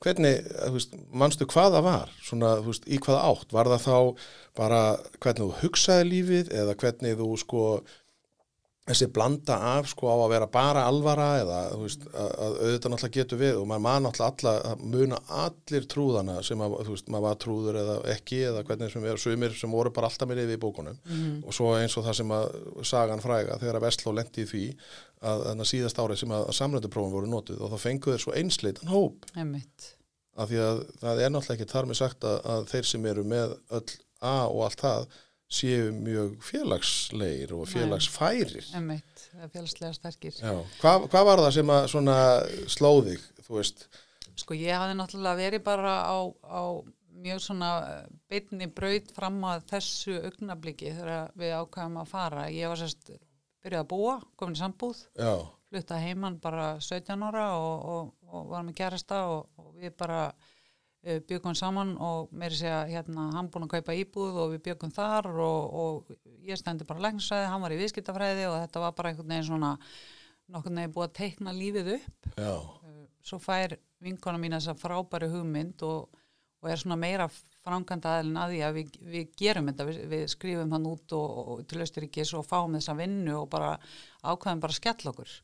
[0.00, 2.10] Hvernig, þú veist, manstu hvað það var?
[2.24, 3.54] Svona, veist, í hvaða átt?
[3.56, 4.26] Var það þá
[4.60, 4.80] bara
[5.22, 7.62] hvernig þú hugsaði lífið eða hvernig þú sko
[8.90, 12.92] þessi blanda af sko á að vera bara alvara eða þú veist að, að auðvitað
[12.94, 17.12] náttúrulega getur við og maður man náttúrulega alla muna allir trúðana sem að þú veist
[17.14, 20.42] maður var trúður eða ekki eða hvernig sem vera sumir sem voru bara alltaf með
[20.44, 20.98] yfir í bókunum.
[21.44, 22.58] Og svo eins og það sem að
[22.90, 24.66] sagan fræga þegar að Vestló lendi í því
[25.30, 28.90] að þannig síðast árið sem að, samrönduprófum voru notuð og þá fengu þeir svo einsleitan
[28.92, 29.26] hóp.
[29.36, 29.90] Einmitt,
[30.40, 33.26] af því að það er náttúrulega ekki þar með sagt að, að þeir sem eru
[33.28, 35.06] með öll A og allt það
[35.50, 38.68] séu mjög félagsleir og félagsfærir.
[38.78, 40.38] Er félagslega sterkir.
[40.80, 42.16] Hvað, hvað var það sem að svona
[42.70, 43.86] slóðig, þú veist?
[44.38, 46.62] Sko ég hafði náttúrulega verið bara á, á
[47.20, 47.70] mjög svona
[48.30, 52.46] beinni braut fram að þessu augnabliki þegar við ákvæðum að fara.
[52.54, 53.10] Ég var sérst
[53.60, 55.02] byrjuð að búa, komin í sambúð,
[55.70, 60.22] flutta heimann bara 17 ára og, og, og var með kærasta og, og við bara
[61.00, 65.30] byggum saman og meiri segja hérna hann búin að kaupa íbúð og við byggum þar
[65.32, 69.32] og, og ég stendi bara læknisvæði, hann var í viðskiptafræði og þetta var bara einhvern
[69.32, 69.70] veginn svona
[70.50, 72.30] nokkurn veginn búið að teikna lífið upp.
[72.36, 72.54] Já,
[73.24, 76.20] svo fær vinkona mín þessa frábæri hugmynd og,
[76.60, 77.28] og er svona meira
[77.64, 81.40] franganda aðlinn að því að við, við gerum þetta, við, við skrifum hann út og,
[81.40, 83.74] og til Östuríkis og fáum þessa vinnu og bara
[84.24, 85.34] ákveðum bara að skella okkur.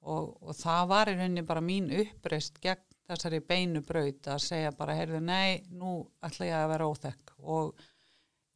[0.00, 4.74] Og, og það var í rauninni bara mín uppreist gegn þessari beinu braut að segja
[4.76, 7.82] bara, heyrðu, nei, nú ætla ég að vera óþekk og,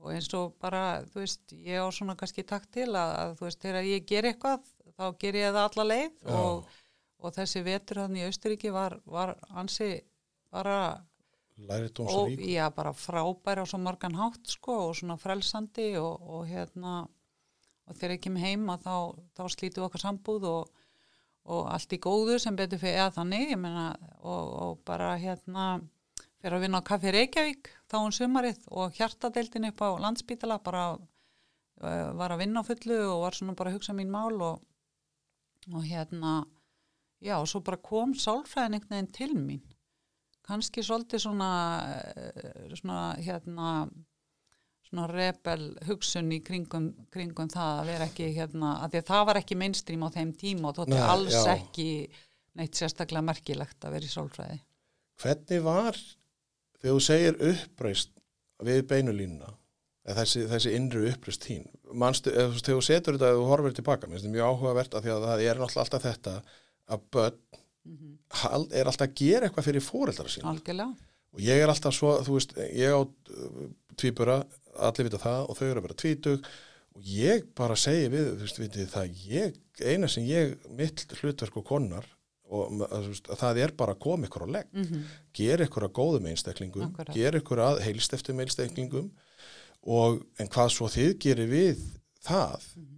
[0.00, 3.48] og eins og bara, þú veist, ég á svona kannski takt til að, að þú
[3.48, 6.38] veist, þegar ég ger eitthvað þá ger ég það alla leið Já.
[6.38, 6.72] og
[7.24, 9.96] og þessi vetur hann í Austuríki var, var ansi
[10.52, 11.00] bara,
[11.56, 12.42] Læritómsrík.
[12.50, 17.04] já, bara frábær á svo margan hátt sko og svona frelsandi og, og hérna
[17.84, 18.96] og þegar ég kem heim að þá,
[19.36, 20.83] þá slítum við okkar sambúð og,
[21.44, 23.88] og allt í góðu sem betur fyrir eða þannig ég meina,
[24.22, 25.66] og, og bara hérna
[26.40, 30.87] fyrir að vinna á Kaffi Reykjavík þá um sumarið og hjartadeildin upp á landsbítala bara
[30.96, 34.64] uh, var að vinna á fullu og var svona bara að hugsa mín mál og,
[35.72, 36.42] og hérna
[37.24, 39.62] já og svo bara kom sálfræðin einhvern veginn til mín.
[40.44, 41.50] Kannski svolítið svona,
[42.76, 43.68] svona hérna
[44.94, 49.24] svona rebel hugsun í kringum, kringum það að vera ekki hérna, að því að það
[49.30, 51.57] var ekki mainstream á þeim tíma og þótti Nei, alls já.
[51.57, 51.88] ekki
[52.54, 54.59] neitt sérstaklega merkilegt að vera í sálfræði.
[55.24, 55.98] Hvernig var,
[56.78, 58.12] þegar þú segir uppreist
[58.64, 59.50] við beinulínuna,
[60.14, 64.11] þessi, þessi innri uppreist þín, manstu, eða þegar þú setur þetta, ef þú horfir tilbaka,
[64.11, 66.37] minnst þetta mjög áhugavert af því að það er náttúrulega alltaf þetta
[66.94, 67.40] að börn
[68.44, 70.52] hal- er alltaf að gera eitthvað fyrir fóreldra sína.
[70.54, 71.11] Algjörlega.
[71.35, 73.00] Og ég er alltaf svo, þú veist, ég á
[73.98, 74.38] tvíbura,
[74.76, 76.48] allir vita það og þau eru að vera tvítug
[76.94, 81.56] og ég bara segi við, þú veist, vitið það, ég, eina sem ég, mitt hlutverk
[81.58, 82.06] og konar
[82.54, 85.02] og að, veist, að það er bara að koma ykkur á legg, Mm -hmm.
[85.34, 87.14] gera ykkur að góðum einstaklingum, Akkurat.
[87.14, 89.10] gera ykkur að heilst eftir einstaklingum
[89.82, 91.78] og en hvað svo þið gerir við
[92.22, 92.93] það, ég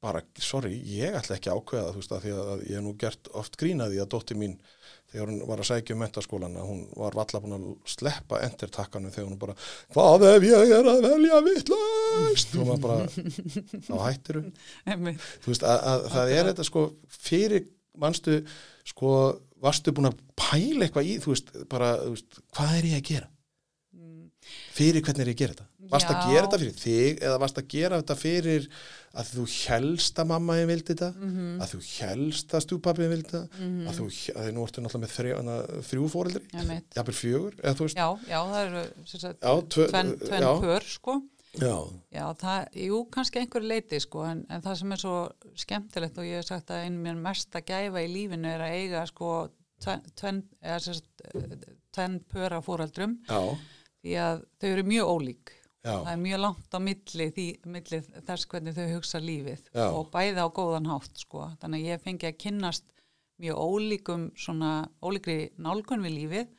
[0.00, 2.92] bara, sorry, ég ætla ekki að ákveða þú veist, að því að ég hef nú
[3.02, 4.54] gert oft grínaði að dótti mín
[5.10, 9.12] þegar hún var að sækja um mentaskólan að hún var valla búin að sleppa entertakkanum
[9.12, 9.56] þegar hún bara,
[9.92, 13.08] hvað ef ég er að velja vitlaust og maður bara,
[13.90, 16.84] þá hættir þú veist, að, að það er þetta sko
[17.20, 17.66] fyrir,
[18.00, 18.38] manstu
[18.94, 19.12] sko,
[19.60, 23.08] varstu búin að pæla eitthvað í, þú veist, bara, þú veist, hvað er ég að
[23.12, 23.28] gera?
[24.74, 25.66] Fyrir hvernig er ég að gera þetta?
[25.90, 26.22] Varst að Mm.
[26.22, 26.30] Já.
[26.30, 28.66] gera þetta fyrir þig eða varst að gera þetta fyrir
[29.10, 31.60] að þú helst að mamma þín vildi þetta, Mhm.
[31.60, 33.48] að þú helst að stjúpappiðin vildi þetta,
[33.90, 35.14] að þú, að því nú ertu náttúrulega með
[35.90, 36.06] þrjú
[36.54, 36.94] Einmitt.
[36.94, 37.54] jafnir fjögur,
[37.96, 38.84] Já, já, það eru
[39.42, 40.52] Já, tvenn, tvenn já.
[40.62, 41.22] pör, sko.
[41.58, 41.76] já,
[42.14, 45.16] Já, það, jú, kannski einhver leiti, sko, en, en það sem er svo
[45.56, 49.06] skemmtilegt og ég hef sagt að einu mér mesta gæfa í lífinu er að eiga,
[49.10, 49.50] sko,
[49.82, 51.10] tvenn, tvenn, eða sagt,
[51.92, 53.58] tvenn pör af fóreldrum, já,
[54.04, 55.50] því að þau eru mjög ólík.
[55.84, 59.86] Já, Það er mjög langt á milli, því, milli þess hvernig þau hugsa lífið Já.
[59.88, 61.44] og bæði á góðan hátt, sko.
[61.62, 62.88] Þannig að ég fengi að kynnast
[63.40, 66.50] mjög ólíkum, svona, ólíkri nálgun við lífið,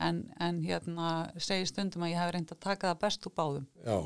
[0.00, 3.68] en, en hérna segi stundum að ég hef reynd að taka það best úr báðum.
[3.84, 3.98] Já,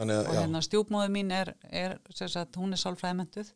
[0.00, 3.52] að, og hérna stjúpmóðu mín er, er sem sagt, hún er sálfræðmentuð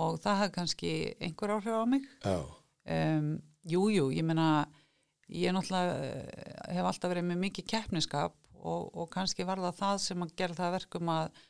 [0.00, 2.06] og það hafði kannski einhver áhrif á mig.
[2.22, 2.36] Já,
[2.96, 3.32] um,
[3.66, 4.50] jú, jú, ég meina
[5.30, 9.96] ég náttúrulega eh, hef alltaf verið með mikið keppniskap og, og kannski var það það
[10.04, 11.42] sem að gera það að verkum að,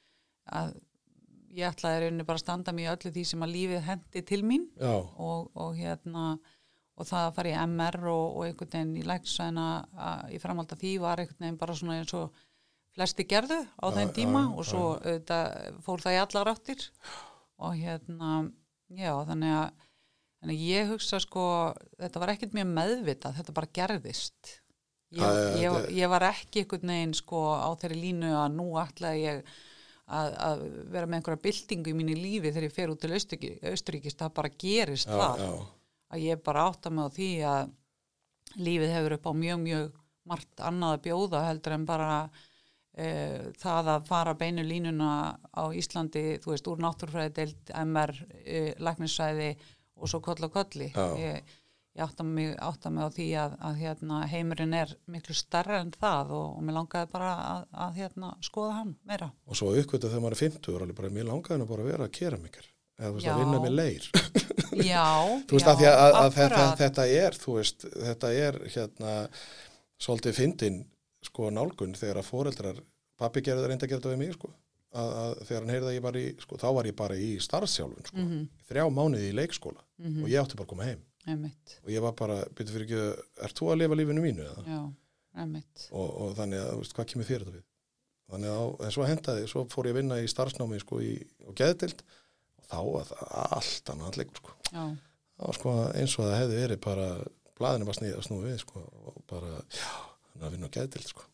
[0.61, 0.73] að
[1.57, 4.41] ég ætlaði rauninni bara að standa mér í öllu því sem að lífið hendi til
[4.47, 4.69] mín.
[4.81, 6.25] Og, og hérna
[7.01, 9.67] og það að fara í MR og, og einhvern veginn í læksvæðina
[10.31, 12.41] í framhald af því var einhvern veginn bara svona eins og
[12.95, 16.89] flesti gerðu á Já, þeim tíma já, og svo auðvitað, fór það í allar áttir.
[17.61, 18.33] Og hérna
[18.99, 19.87] já þannig að,
[20.43, 21.45] þannig ég hugsa sko
[22.01, 24.60] þetta var ekkert mjög meðvitað þetta bara gerðist
[25.11, 29.25] ég, Það ég, ég var ekki einhvern veginn sko á þeirri línu að nú ætlaði
[29.25, 29.43] ég
[30.11, 34.19] að, að vera með einhverja byltingu í mínu lífi þegar ég fer út til Austuríkis
[34.19, 35.45] það bara gerist já, þar.
[35.45, 35.51] já,
[36.11, 37.75] að ég bara átta mig á því að
[38.59, 39.91] lífið hefur upp á mjög, mjög
[40.31, 42.15] margt annað að bjóða heldur en bara
[42.95, 43.11] e,
[43.61, 45.13] það að fara beinu línuna
[45.55, 49.51] á Íslandi, þú veist, úr náttúrfræði deild, MR, e, læknissvæði
[50.01, 50.91] og svo koll og kolli.
[51.21, 51.57] Ég,
[51.97, 55.91] ég átta mig, átta mig á því að, að hérna, heimurinn er miklu starra en
[55.91, 59.31] það og, og mér langaði bara að, að hérna, skoða hann meira.
[59.47, 61.91] og svo uppkvötu þegar maður er 50 er alveg bara, mér langaði nú bara að
[61.91, 62.67] vera að kera mikil
[63.01, 63.33] eða þú veist, Já.
[63.35, 64.11] að vinna með leir
[64.93, 65.09] Já,
[65.51, 69.15] þú veist, já, að að, að þetta, þetta er þú veist, þetta er hérna
[70.01, 70.81] svolítið fyndin
[71.27, 72.79] sko nálgun þegar að foreldrar
[73.21, 74.49] pappi gerði það reynda að gera þetta við mig sko
[74.91, 77.29] að, að þegar hann heyrði að ég var í, sko, þá var ég bara í
[77.45, 78.47] starfsjálfun sko, Mhm.
[78.71, 80.23] þrjá mánuði í leikskóla Mhm.
[80.25, 83.27] og ég átti bara að koma heim Einmitt, og ég var bara, byrju fyrir ekki,
[83.47, 84.81] ert þú að lifa lífinu mínu já,
[85.93, 87.67] og, og þannig að, veist, hvað kemur þér þetta við?
[88.31, 91.15] Þannig að, en svo hendaði, svo fór ég að vinna í starfsnámi, sko, í,
[91.47, 92.05] og geðdild
[92.61, 94.57] og þá var það allt annað leikur, sko.
[95.41, 97.09] Var sko eins og það hefði verið bara,
[97.59, 99.91] blaðinu bara snýða snúið við, sko, og bara, já,
[100.31, 101.27] þannig að vinna á geðdild, sko.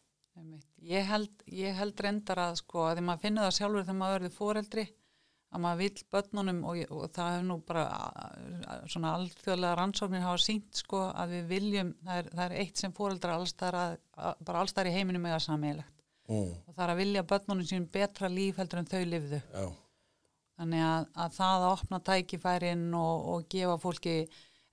[0.86, 4.16] Ég held, ég held reyndar að sko að því maður finnur það sjálfur þegar maður
[4.16, 4.84] verður foreldri
[5.56, 10.42] að maður vill börnunum og, og það hefur nú bara a- svona alþjóðlega rannsóknir hafa
[10.44, 14.40] sínt sko að við viljum, það er, það er eitt sem foreldrar allstar að, að,
[14.48, 15.92] bara allstar í heiminum með að sammeilegt
[16.26, 19.38] Mm, og það er að vilja börnunum sínum betra líf heldur en þau lifðu.
[19.54, 19.66] já,
[20.58, 24.14] Þannig að, að það að opna tækifærin og, og gefa fólki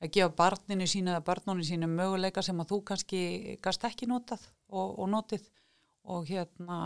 [0.01, 3.21] að gefa barninu sínu eða börnuninu sínu möguleika sem að þú kannski
[3.61, 5.45] gast ekki notað og, og notið.
[6.09, 6.79] Og hérna,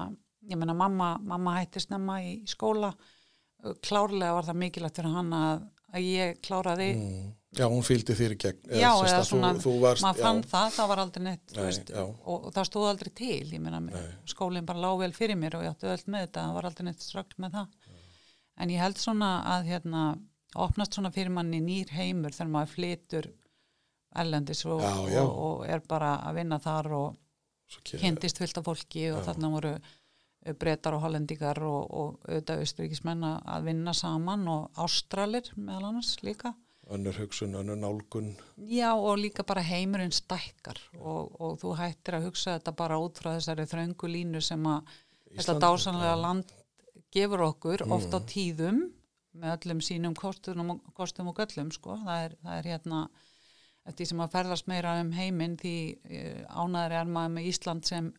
[0.51, 2.91] ég meina mamma, mamma hætti snemma í skóla
[3.85, 6.89] klárlega var það mikilvægt fyrir hann að, að ég kláraði.
[6.97, 7.27] Mm.
[7.57, 10.41] Já, hún fylgdi þér í gegn Já, eða svona, þú, þú varst, maður já, fann
[10.51, 13.79] það, það var aldrei neitt Nei, veist, og, og það stóð aldrei til ég meina,
[14.29, 16.87] skólinn bara lág vel fyrir mér og ég átti öll með þetta, það var aldrei
[16.89, 17.95] neitt strögl með það.
[18.57, 20.03] En ég held svona að hérna,
[20.67, 23.29] opnast svona fyrir manni nýr heimur þegar maður flytur
[24.17, 25.21] erlendis og, Já, já.
[25.23, 29.73] og, og er bara að vinna þar og kynntist fyllt af fólki og þarna voru
[30.59, 36.53] breytar og hollendingar og, og auðvitað austuríkismenn að vinna saman og ástralir meðal annars líka
[36.93, 42.29] önnur hugsun, önnur nálgun Já og líka bara heimurinn stækkar og, og þú hættir að
[42.29, 44.93] hugsa þetta bara út frá þessari þröngu línu sem að
[45.35, 46.21] þetta Ísland, dásanlega já.
[46.21, 46.53] land
[47.13, 48.85] gefur okkur oft á tíðum
[49.37, 51.97] með öllum sínum kostum og, kostum og göllum sko.
[52.05, 53.01] það, er, það er hérna
[53.87, 57.87] eftir því sem að ferðast meira um heiminn því uh, ánæður er maður með Ísland
[57.87, 58.11] sem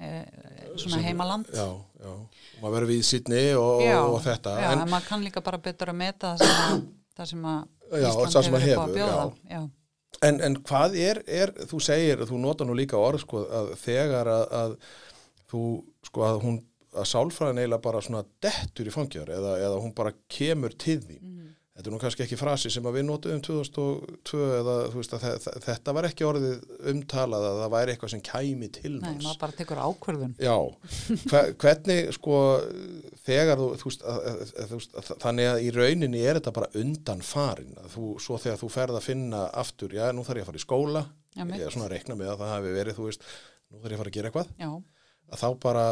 [0.00, 1.50] svona Sem- heimaland.
[1.54, 1.66] Já,
[2.00, 3.82] já, og maður verður við sýtni og,
[4.14, 6.80] og þetta já, en, en maður kann líka bara betur að meta það sem að,
[7.18, 7.68] það sem að
[8.00, 9.28] Ísland sem hefur, að bjóða.
[9.50, 9.60] já.
[10.30, 14.30] en, en hvað er, er þú segir, þú nota nú líka orð sko, að þegar
[14.30, 14.74] að, að
[15.50, 15.62] þú,
[16.06, 16.60] sko, að hún
[16.90, 21.18] að sálfræðin eiginlega bara svona dettur í fangjar eða, eða hún bara kemur til því
[21.20, 21.49] Mhm.
[21.70, 25.38] Þetta er nú kannski ekki frasi sem við notuðum 2002 eða þú veist að þe-
[25.44, 26.56] þe- þetta var ekki orðið
[26.92, 29.24] umtalað að það væri eitthvað sem kæmi til Nei, manns.
[29.24, 30.34] maður bara tekur ákvörðun.
[30.42, 30.56] Já,
[31.30, 32.36] hve- hvernig sko
[33.24, 33.92] þegar þú, þú,
[34.72, 38.60] þú að, þannig að í rauninni er þetta bara undan farin að þú, svo þegar
[38.64, 41.04] þú ferð að finna aftur, já, nú þarf ég að fara í skóla
[41.38, 43.22] Já, ég er svona að reikna með að það hafi verið, þú veist
[43.70, 44.70] nú þarf ég að fara að gera eitthvað, Já,
[45.30, 45.84] að þá bara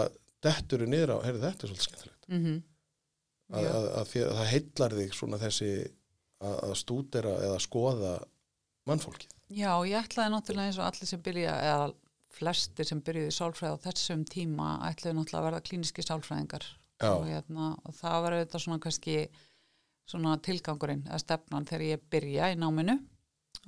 [0.42, 2.28] dettur þú niður á, heyrðu þetta er svolítið skemmtilegt.
[2.28, 2.56] Mhm.
[2.58, 2.77] Já.
[3.52, 8.12] Að, að, að það heillar þig svona þessi að, að stúdera eða skoða
[8.88, 9.34] mannfólkið.
[9.48, 11.88] Já, ég ætlaði náttúrulega eins og allir sem byrja, eða
[12.38, 16.66] flestir sem byrjuði í sálfræði á þessum tíma ætlaði náttúrulega að verða klíniski sálfræðingar.
[17.08, 19.14] Og, hérna, og það var auðvitað svona kannski
[20.08, 22.98] svona tilgangurinn eða stefnan þegar ég byrja í náminu.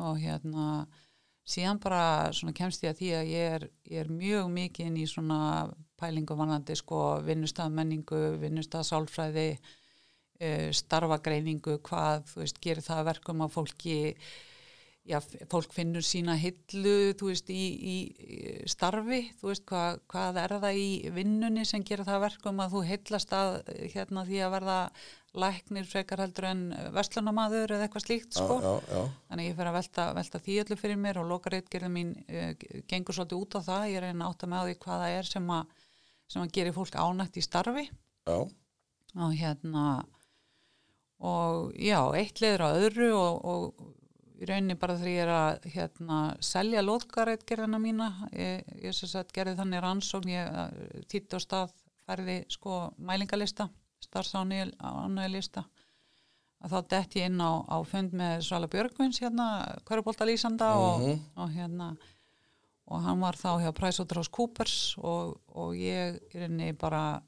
[0.01, 0.64] Og hérna
[1.51, 2.03] síðan bara
[2.37, 5.41] svona kemst ég að því að ég er, ég er mjög mikið inn í svona
[6.01, 13.11] pælingu vanandi sko vinnustað menningu, vinnustað sálfræði uh, starfagreiningu, hvað þú veist, gerir það að
[13.11, 13.99] verkum að fólki
[15.11, 15.18] já,
[15.51, 17.96] fólk finnur sína hillu, þú veist, í, í
[18.70, 22.77] starfi, þú veist, hvað, hvað er það í vinnunni sem gerir það að verkum að
[22.77, 23.57] þú hillast að
[23.94, 24.77] hérna því að verða
[25.40, 26.62] læknir frekar heldur en
[26.94, 28.59] verslunamaður eða eitthvað slíkt, sko.
[28.62, 31.29] já, já, já, Þannig að ég fer að velta, velta því öllu fyrir mér og
[31.31, 32.49] lokareitgerðin mín uh,
[32.90, 33.85] gengur svolítið út á það.
[33.90, 35.77] Ég að reyna að átta með því hvað það er sem að,
[36.35, 39.85] sem að gerir fólk ánætt í starfi já, og hérna
[41.20, 43.88] og já, eitt leður á öðru og, og
[44.40, 48.09] í rauninni bara þegar ég er að hérna, selja lóðgareitgerðina mína.
[48.33, 51.74] Ég, ég sagt gerði þannig rannsókn ég týtti á stað
[52.07, 53.68] færði sko mælingalista
[54.00, 55.64] starfsánægilista
[56.61, 59.46] að þá dett ég inn á, á fund með Svala Björgvins hérna,
[59.88, 61.94] Körubolta Lýsanda og, og hérna
[62.90, 67.20] og hann var þá hjá PricewaterhouseCoopers og, og ég í rauninni bara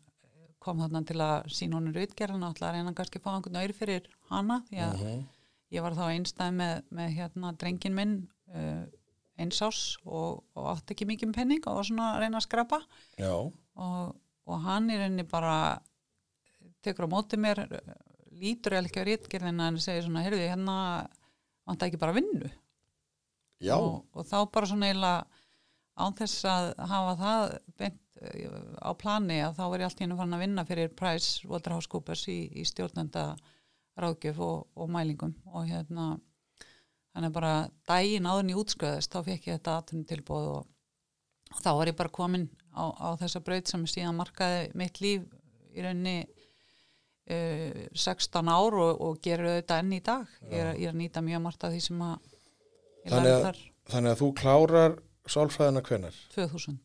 [0.62, 3.78] kom þarna til að sína honum rautgerðan og ætla að reyna kannski fá einhvern auður
[3.78, 5.06] fyrir hana því að
[5.72, 8.16] ég var þá einstæð með, með hérna drengin minn
[8.52, 8.84] uh,
[9.40, 12.82] einsás og, og átti ekki mikið penning og var svona að reyna að skrapa.
[13.80, 14.14] Og,
[14.48, 15.56] og hann í rauninni bara
[16.84, 17.94] tekur á móti mér uh,
[18.42, 20.76] lítur ekki á rautgerðina en segir svona, heyrðu, hérna
[21.68, 22.50] vant ekki bara vinnu?
[23.78, 25.42] Og, og þá bara svona eiginlega
[26.02, 27.42] án þess að hafa það
[27.78, 31.48] beint eh, á plani að þá er ég allt hennu fann að vinna fyrir Price
[31.50, 33.26] Waterhouse-Coopers í, í stjórnenda
[34.00, 36.06] ráðgjöf og, og mælingum og hérna
[37.12, 37.54] þannig bara
[37.88, 40.68] daginn áður en ég útsköðist þá fekk ég þetta aðtunum tilbúð og,
[41.52, 45.26] og þá var ég bara komin á, á þessa braut sem síðan markaði mitt líf
[45.76, 50.28] í rauninni uh, 16 ár og, og gerur þetta enn í dag.
[50.48, 52.16] Ég er, ég er að nýta mjög margt af því sem að
[53.04, 53.60] ég lærði að- þar.
[53.92, 54.96] þannig að þú klárar
[55.32, 56.80] sálfræðina hvenar 2000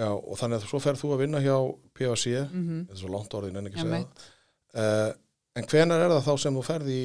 [0.00, 1.54] Já, og þannig að svo ferð þú að vinna hjá
[1.98, 4.06] PHC, mm þetta er svo langt orðin en ekki segja.
[4.70, 5.10] Uh,
[5.60, 7.00] en hvenar er það þá sem þú ferð í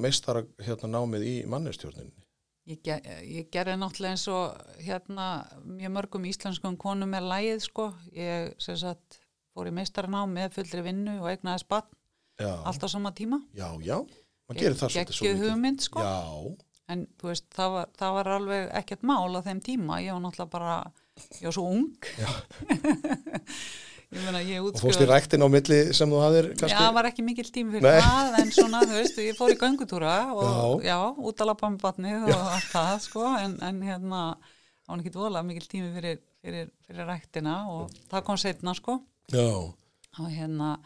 [0.00, 2.24] meistara hérna námið í mannestjórninni?
[2.64, 2.96] Ég, ge
[3.28, 5.26] ég gerði náttúrulega eins og hérna
[5.68, 7.90] mjög mörgum íslenskum konum er lægið sko.
[8.16, 9.18] Ég sem sagt
[9.52, 11.82] fór í meistaranám með fullri vinnu og eignaði
[12.40, 13.38] Já, allt á sama tíma.
[13.54, 14.00] já, já,
[14.48, 16.02] maður gerir það svolítið svo Gekkið hugmynd sko.
[16.02, 16.22] Já,
[16.92, 20.00] En þú veist, það var, það var alveg ekkert mál á þeim tíma.
[20.04, 20.74] Ég var náttúrulega bara,
[21.38, 22.08] ég var svo ung.
[22.18, 22.28] ég
[24.14, 27.50] og fórst í ræktin á milli sem þú hafðir Já, kannski það var ekki mikill
[27.54, 28.02] tími fyrir Nei.
[28.04, 30.90] það, en svona, þú veist, ég fór í göngutúra og Já.
[30.90, 34.20] já, út að lappa með batnið og allt það, sko, en, en hérna,
[34.88, 38.98] var ekki dvolega mikill tími fyrir, fyrir, fyrir ræktina og það kom setna, sko,
[39.34, 39.48] já,
[40.20, 40.76] og hérna,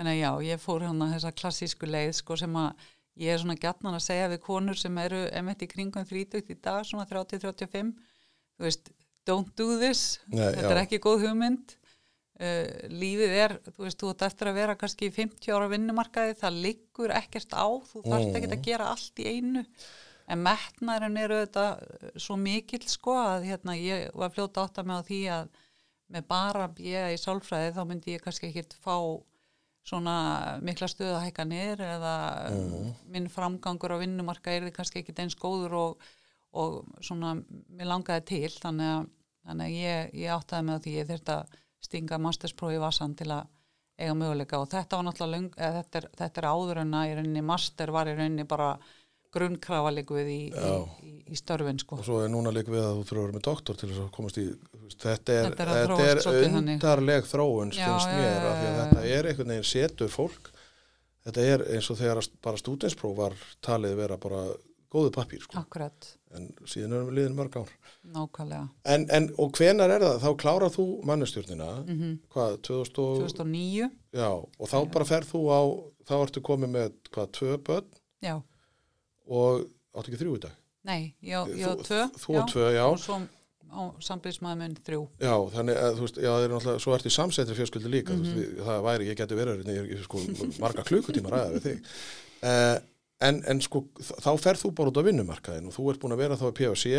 [0.00, 2.88] að já, ég fór hérna þessa klassísku leið, sko, sem að
[3.20, 6.56] ég er svona gætnan að segja við konur sem eru emitt í kringum 30 í
[6.62, 7.92] dag, svona 30-35,
[8.56, 8.88] þú veist,
[9.28, 10.72] don't do this, Nei, þetta já.
[10.72, 11.74] er ekki góð hugmynd,
[12.40, 16.36] uh, lífið er, þú veist, þú ert eftir að vera kannski í 50 ára vinnumarkaði,
[16.40, 19.64] það liggur ekkert á, þú þarft ekkert að gera allt í einu,
[20.30, 21.66] en metnaðurinn eru þetta
[22.22, 25.50] svo mikill sko að hérna ég var fljóta átt að með á því að
[26.10, 28.96] með bara bjöða í sálfræði þá myndi ég kannski ekkert fá
[29.86, 30.14] svona
[30.62, 32.14] mikla stöðahækanir eða
[33.10, 36.04] minn framgangur á vinnumarka er kannski ekkert eins góður og,
[36.52, 38.52] og svona mér langaði til.
[38.60, 39.08] Þannig að,
[39.48, 43.30] þannig að ég, ég áttaði með því ég þurfti að stinga mastersprófi í vassan til
[43.34, 43.48] að
[44.00, 47.10] eiga möguleika og þetta var náttúrulega löng, eða, þetta, er, þetta er áður en að
[47.10, 48.70] í rauninni master var í rauninni bara
[49.30, 50.70] grunnkrafa líkuð í, í,
[51.06, 52.00] í, í störfin sko.
[52.00, 54.00] og svo er núna líka við að þú þurfa að vera með doktor til þess
[54.02, 54.46] að komast í
[55.04, 56.78] þetta er, Þetta er þetta er svolítið þannig.
[56.80, 60.50] undarleg þróun finnst mér af því að þetta er einhvern veginn setur fólk
[61.28, 64.42] þetta er eins og þegar bara stúdenspróf var talið vera bara
[64.90, 65.58] góðu pappír sko.
[65.60, 67.70] Akkurat, en síðan erum við liðin mörg ár
[68.14, 68.68] nákvæmlega.
[68.94, 73.90] en, en og hvenar er það, þá klárað þú mannustjórnina, Mm hvað 2000 og, 2009,
[74.12, 75.60] já, og þá bara ferð þú á,
[76.10, 77.90] þá ertu komið með hvað, tvö börn
[78.22, 78.36] já,
[79.30, 80.56] og áttu ekki þrjú í dag
[80.90, 82.84] nei, ég á- ég á Þú- tvö, þú á tvö, já.
[82.88, 83.20] og svo
[83.70, 85.02] á samblísmaður minn þrjú.
[85.22, 88.10] Já, þannig að þú veist, já, það er náttúrulega, svo ertu í samsetri fjölskyldu líka,
[88.10, 88.24] Mhm.
[88.24, 90.18] þú veist, við, það væri, ég geti verið, ég er sko
[90.58, 91.78] marga klukkutíma að ræða við þig.
[92.42, 92.80] Uh,
[93.26, 96.22] en, en sko, þá ferð þú bara út á vinnumarkaðin og þú ert búin að
[96.24, 96.94] vera þá í PFC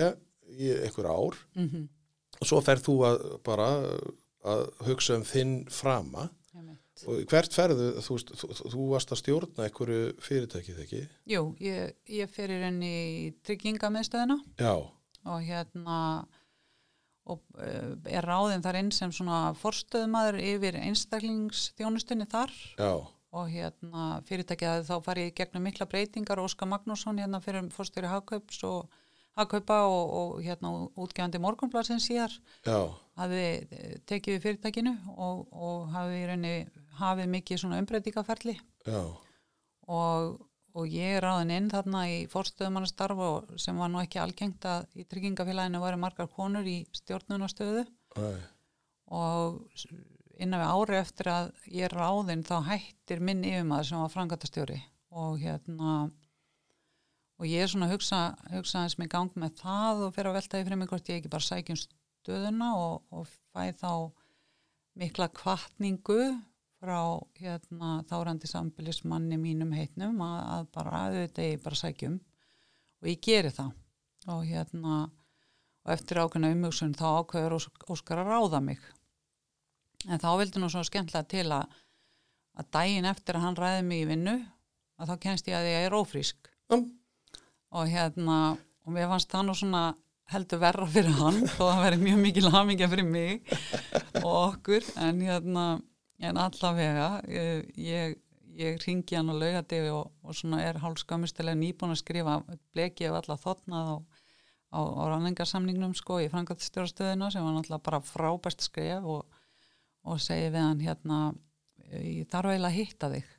[0.51, 1.41] í einhver ár.
[1.55, 1.89] Mm
[2.41, 3.71] og svo ferð þú að bara
[4.41, 6.29] að hugsa um þinn frama.
[7.09, 10.99] Og hvert ferðu, þú þú, þú, varst að stjórna einhverju fyrirtækið ekki?
[11.31, 14.37] Jú, ég, ég fer í rauninni í tryggingamiðstöðina.
[14.61, 14.75] Já,
[15.25, 15.95] og hérna
[17.31, 22.53] og uh, er ráðin þar inn sem svona forstöðumadur yfir einstaklingsþjónustunni þar.
[22.77, 22.93] Já,
[23.31, 26.41] og hérna fyrirtækið þá farið í gegnum mikla breytingar.
[26.43, 28.91] Óskar Magnússon hérna fyrir fórstjóri Hagkaups og
[29.39, 32.33] Hagkaupa og, og hérna útgefandi morgunbladsins síðar
[32.67, 36.55] já, hafði eh, tekið við fyrirtækinu og, og hafði í rauninni
[36.99, 38.57] hafið mikið svona umbreytingaferli
[38.91, 40.33] og,
[40.75, 44.89] og ég er ráðin inn þarna í fórstöðumannastarf og sem var nú ekki algengt að
[44.99, 47.85] í tryggingafélaginu varu margar konur í stjórnunastöðu
[49.15, 49.61] og
[50.41, 54.79] innan við ári eftir að ég er ráðin þá hættir minn yfirmaður sem var frangatastjóri
[55.11, 55.95] og hérna
[57.41, 58.21] og ég er svona að hugsa,
[58.53, 61.19] hugsa eins með gang með það og fyrir að velta því fyrir mig hvort ég
[61.21, 63.93] ekki bara sækjum stöðuna og, og fæ þá
[65.01, 66.19] mikla kvartningu
[66.81, 67.01] frá
[67.37, 72.17] hérna þárandi sambilismanni mínum heitnum að, að bara auðvitað ég bara sækjum
[73.01, 73.71] og ég geri það.
[74.29, 74.95] Og hérna
[75.81, 78.81] og eftir ákveðna umhugsun þá ákveður Ós- Óskar að ráða mig
[80.07, 81.79] en þá vildi nú svo skemmtilega til að
[82.59, 84.37] að daginn eftir að hann ræði mig í vinnu
[85.01, 86.49] að þá kennst ég að ég er ófrísk.
[86.71, 86.87] Um,
[87.71, 88.37] og hérna
[88.85, 89.83] og mér fannst það nú svona
[90.31, 93.53] heldur verra fyrir hann þó að það veri mjög mikil hamingja fyrir mig
[94.21, 94.85] og okkur.
[95.01, 95.65] En hérna
[96.21, 98.15] en allavega ég, ég,
[98.59, 102.39] ég ringi hann og laugadegi og, og svona er hálfskömmustilega nýbúin að skrifa
[102.75, 103.97] bleki ef alla þotnað á,
[104.77, 109.40] á, á ranningarsamningnum sko í frangatstjórastöðuna sem var náttúrulega bara frábært skref og,
[110.07, 111.19] og segi við hann hérna
[111.91, 113.29] ég þarf eiginlega að hitta þig.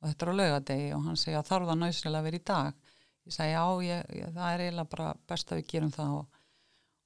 [0.00, 2.44] Og þetta er á laugadegi og hann segi að þarf það nöðslega að vera í
[2.50, 2.92] dag?
[3.28, 6.38] Ég sagði já, ég, ég, það er eiginlega bara best að við gerum það og,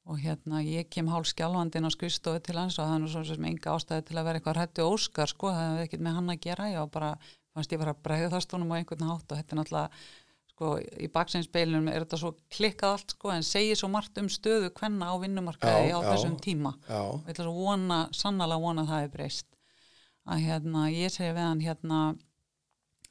[0.05, 3.25] og hérna ég kem hálf skjálfandinn á skrifstofu til hans og það er nú svo
[3.27, 6.35] sem enga ástæði til að vera eitthvað hrættu óskar sko, það hefði ekkert með hann
[6.35, 6.69] að gera.
[6.71, 7.11] Ég var bara,
[7.57, 10.05] fannst ég bara að bregða það stónum á einhvern hátt og þetta er náttúrulega
[10.55, 14.71] sko, í baksinspeilunum er þetta svo klikkað allt sko, en segir svo margt um stöðu
[14.79, 16.11] hvenna á vinnumarkaði Já, á já.
[16.13, 19.49] þessum tíma og ég ætla svo vona, sannlega vona að það hefur breyst
[20.25, 21.99] að hérna, ég segi við hann hérna,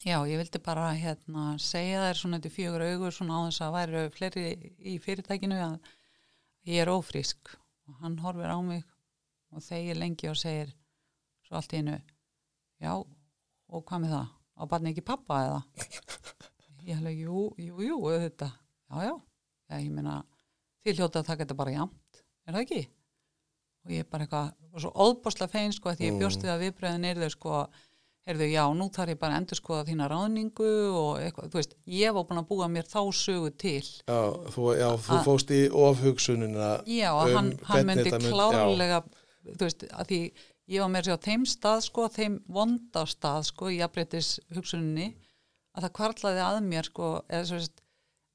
[0.02, 3.76] já, ég vildi bara hérna, segja þær svona til fjögur augur svona á þess að
[3.76, 4.46] væri fleiri
[4.80, 5.76] í fyrirtækinu að
[6.72, 7.54] ég er ófrísk
[7.92, 8.82] og hann horfir á mig
[9.54, 10.72] og þegir lengi og segir
[11.46, 12.00] svo allt í einu
[12.82, 14.32] já, og hvað með það?
[14.54, 15.62] Á barni ekki pappa eða?
[16.84, 19.14] Ég hefði, jú, jú, jú, þetta já, já,
[19.72, 20.20] já, ég meina
[20.84, 22.82] þið hljóta að taka þetta bara jamt er það ekki?
[23.84, 27.08] og ég bara eitthvað, var svo óðbásla fein sko, því ég bjóst við að viðbröðin
[27.10, 27.58] er þau sko,
[28.28, 30.70] heyrðu, já, nú þarf ég bara að endur skoða þína ráðningu
[31.00, 33.84] og eitthvað, þú veist, ég var búin að búa mér þá sögu til.
[33.84, 34.20] Já,
[34.56, 39.04] þú, já, þú Að- fóst í ofhugsunina já, og um hann, hann myndi klárlega
[39.44, 40.22] þú veist, að því
[40.72, 45.12] ég var með sér á þeim stað sko, þeim vonda stað sko í jafnbreytis hugsuninni
[45.74, 47.82] að það kvarlaði að mér sko eða svo veist,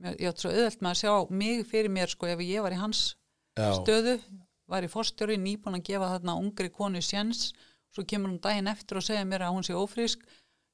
[0.08, 1.12] ég átt svo auðvelt með að sjá
[1.42, 3.02] mig fyrir mér sko ef ég var í hans
[3.58, 3.72] Já.
[3.80, 4.18] stöðu,
[4.70, 7.52] var í fórstjóri nýbúin að gefa þarna ungri konu sjens
[7.94, 10.22] svo kemur hún daginn eftir og segja mér að hún sé ófrísk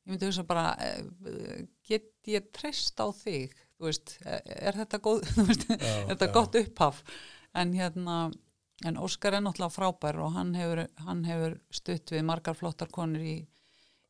[0.05, 5.01] ég myndi hugsa bara eh, get ég treyst á þig þú veist, er, er þetta
[5.05, 6.35] góð veist, er þetta já.
[6.35, 7.05] gott upphaf
[7.55, 8.19] en hérna
[8.85, 13.23] en Óskar er náttúrulega frábær og hann hefur, hann hefur stutt við margar flottar konur
[13.23, 13.37] í,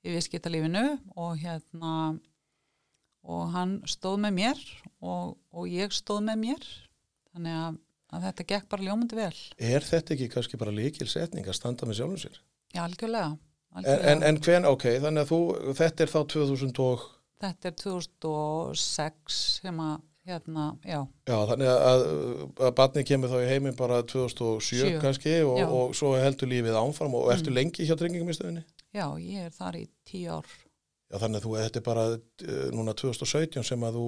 [0.03, 0.87] í viðskiptalífinu
[1.21, 1.93] og hérna
[3.25, 4.61] og hann stóð með mér
[5.01, 6.69] og, og ég stóð með mér.
[7.35, 7.81] Þannig að,
[8.15, 9.33] að þetta gekk bara ljómandi vel.
[9.59, 12.41] Er þetta ekki kannski bara líkil setning að standa með sjálfum sér?
[12.75, 13.35] Já, algjörlega,
[13.75, 14.11] En, algjörlega.
[14.13, 15.41] en, en hven, ok, þannig að þú,
[15.81, 17.07] þetta er þá 2000 og,
[17.45, 22.03] Þetta er 2006 sem að hérna, já, já, þannig að,
[22.65, 24.93] að barni kemur þá í heiminn bara 2007 Sjö.
[25.03, 29.53] kannski og, og svo heldur lífið ámfram og ertu lengi hjá trengingum já, ég er
[29.53, 30.49] þar í tíu ár
[31.15, 34.07] Já, þannig að þú, þetta er bara uh, núna 2017 sem að þú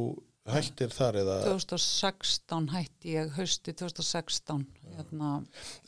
[0.50, 4.64] hættir þar eða, 2016 hætti ég hausti 2016
[4.96, 5.30] hérna,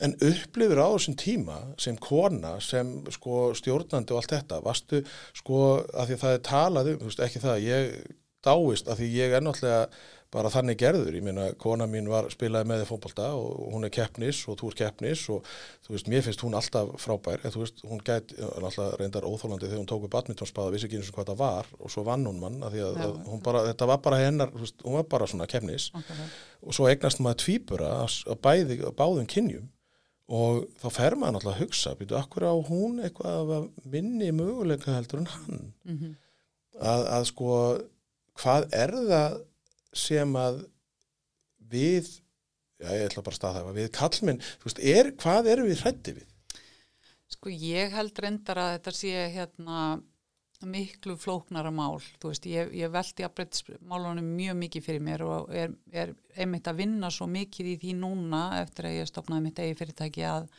[0.03, 5.03] en upplifir á þessum tíma sem kona, sem sko stjórnandi og allt þetta, varstu
[5.35, 5.61] sko
[5.91, 7.93] að því að það er talað um, ekki það, ég
[8.45, 9.89] dáist að því ég er náttúrulega
[10.29, 13.93] bara þannig gerður, ég meina kona mín var spilaði með þið fótbolta og hún er
[13.95, 15.47] keppnis og þú er keppnis og
[15.87, 19.65] þú veist, mér finnst hún alltaf frábær, en þú veist, hún gæti alltaf reyndar óþólandi
[19.65, 22.29] þegar hún tók við badmintonspáða, vissi ekki eins og hvað það var og svo vann
[22.29, 25.09] hún mann, að því að, að hún bara, þetta var bara hennar, veist, hún var
[25.15, 25.89] bara svona keppnis.
[25.97, 26.23] Okkur,
[26.61, 29.67] og svo eignast maður tvíbura á bæði, á báðum kynjum
[30.29, 34.93] og þá fer maður náttúrulega að hugsa býtu, akkur á hún eitthvað af minni möguleika
[34.93, 35.63] heldur en hann?
[35.89, 36.17] Mm
[36.79, 37.53] að, að sko
[38.39, 39.37] hvað er það
[39.99, 40.63] sem að
[41.69, 42.09] við
[42.79, 45.81] já ég ætla bara að staða það við kallmenn, þú veist, er, hvað erum við
[45.83, 46.29] hrætti við?
[47.29, 49.81] Sko ég held reyndar að þetta sé hérna
[50.67, 55.53] miklu flóknara mál, þú veist, ég, ég veldi að breytismálunum mjög mikið fyrir mér og
[55.55, 59.61] er, er einmitt að vinna svo mikið í því núna eftir að ég stopnaði mitt
[59.63, 60.49] eigi fyrirtæki að,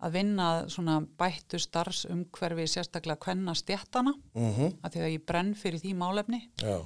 [0.00, 5.84] að vinna svona bættu starfsumhverfi sérstaklega kvenna stjættana, Mm að því að ég brenn fyrir
[5.84, 6.40] því málefni.
[6.62, 6.78] Já,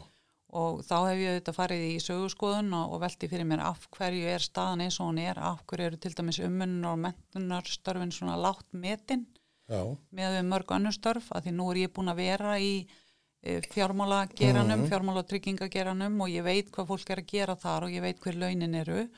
[0.57, 4.31] og þá hef ég þetta farið í sögurskoðun og, og velti fyrir mér af hverju
[4.33, 8.35] er staðan eins og hún er, af hverju eru til dæmis ummunnar og mentunarstörfin svona
[8.41, 9.27] látt metin
[9.71, 12.73] já, með mörg önnur störf að því nú er ég búin að vera í
[13.43, 14.89] e, fjármálageranum, Mhm.
[14.91, 18.35] fjármála tryggingageranum og ég veit hvað fólk er að gera þar og ég veit hver
[18.35, 19.09] launin eru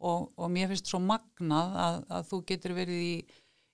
[0.00, 3.14] og, og mér finnst svo magnað að, að þú getur verið í,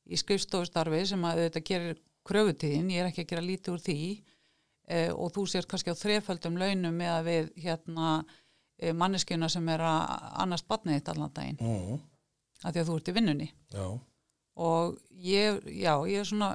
[0.08, 3.98] í skrifstofustarfi sem að þetta gerir kröfutíðin, ég er ekki að gera lítið úr því
[4.88, 8.24] e, og þú sér kannski á þreföldum launum með að við hérna
[8.78, 12.02] e, manneskjuna sem er að annars batnið þitt allan daginn, mm
[12.64, 13.46] að því að þú ert í vinnunni.
[13.74, 13.86] Já.
[14.56, 16.48] og ég, já, ég er svona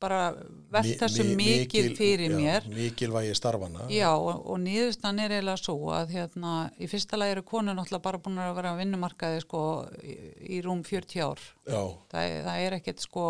[0.00, 0.32] bara
[0.72, 2.66] velt Mi- þessu mi- mikið mikil- fyrir já, mér.
[2.72, 3.84] Mikilvægi starfana.
[3.92, 8.02] já, og, og nýðustan er eiginlega svo að hérna, í fyrsta lagi eru konur náttúrulega
[8.02, 9.60] bara búin að vera að vinnumarkaði sko
[10.02, 10.16] í,
[10.56, 11.38] í rúm 40 ár.
[11.68, 13.26] Já, það, er- er ekkert sko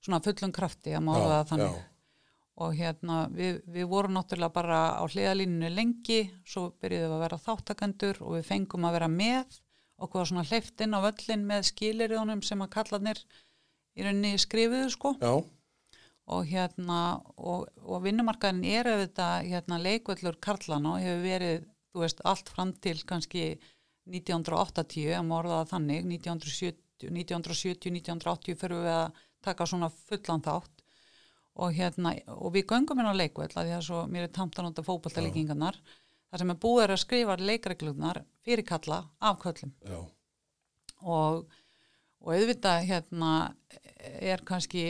[0.00, 1.76] svona fullum krafti að mála það þannig.
[1.76, 1.84] já.
[2.56, 7.42] Og hérna við, við vorum náttúrulega bara á hliðalínunu lengi svo byrjuðum við að vera
[7.44, 9.58] þáttakendur og við fengum að vera með
[10.00, 13.20] okkur var svona hleyft inn á völlin með skiliriðunum sem að kallarnir
[13.96, 15.12] í rauninni skrifuðu sko.
[15.20, 15.34] Já,
[16.26, 17.00] og hérna
[17.36, 22.98] og, og vinnumarkaðin er auðvitað hérna leikvöllur karlana og hefur verið veist allt fram til
[23.08, 23.44] kannski
[24.10, 30.75] 1980 að morða það þannig 1970, 1970 1980 fyrir við að taka svona fullan þátt
[31.56, 34.58] og hérna og við göngum inn á leikvöll að því að svo mér er tamt
[34.58, 35.78] að nota fótboltalíkingarnar.
[36.30, 39.72] Þar sem er búið er að skrifa leikreglunar fyrir kalla af köllum.
[39.86, 40.00] Já,
[41.02, 41.46] og,
[42.20, 43.30] og auðvitað hérna
[44.20, 44.88] er kannski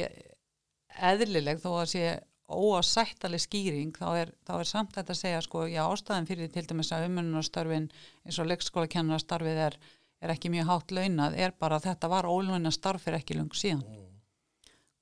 [0.96, 2.06] eðlileg þó að sé
[2.46, 6.62] óasættaleg skýring þá er, þá er samt þetta að segja sko já ástæðan fyrir til
[6.68, 7.88] dæmis að umönnunarstörfin
[8.22, 9.78] eins og leikskólakennarastarfið er,
[10.22, 13.50] er ekki mjög hátt launað er bara að þetta var ólunna starf fyrir ekki lung
[13.50, 13.82] síðan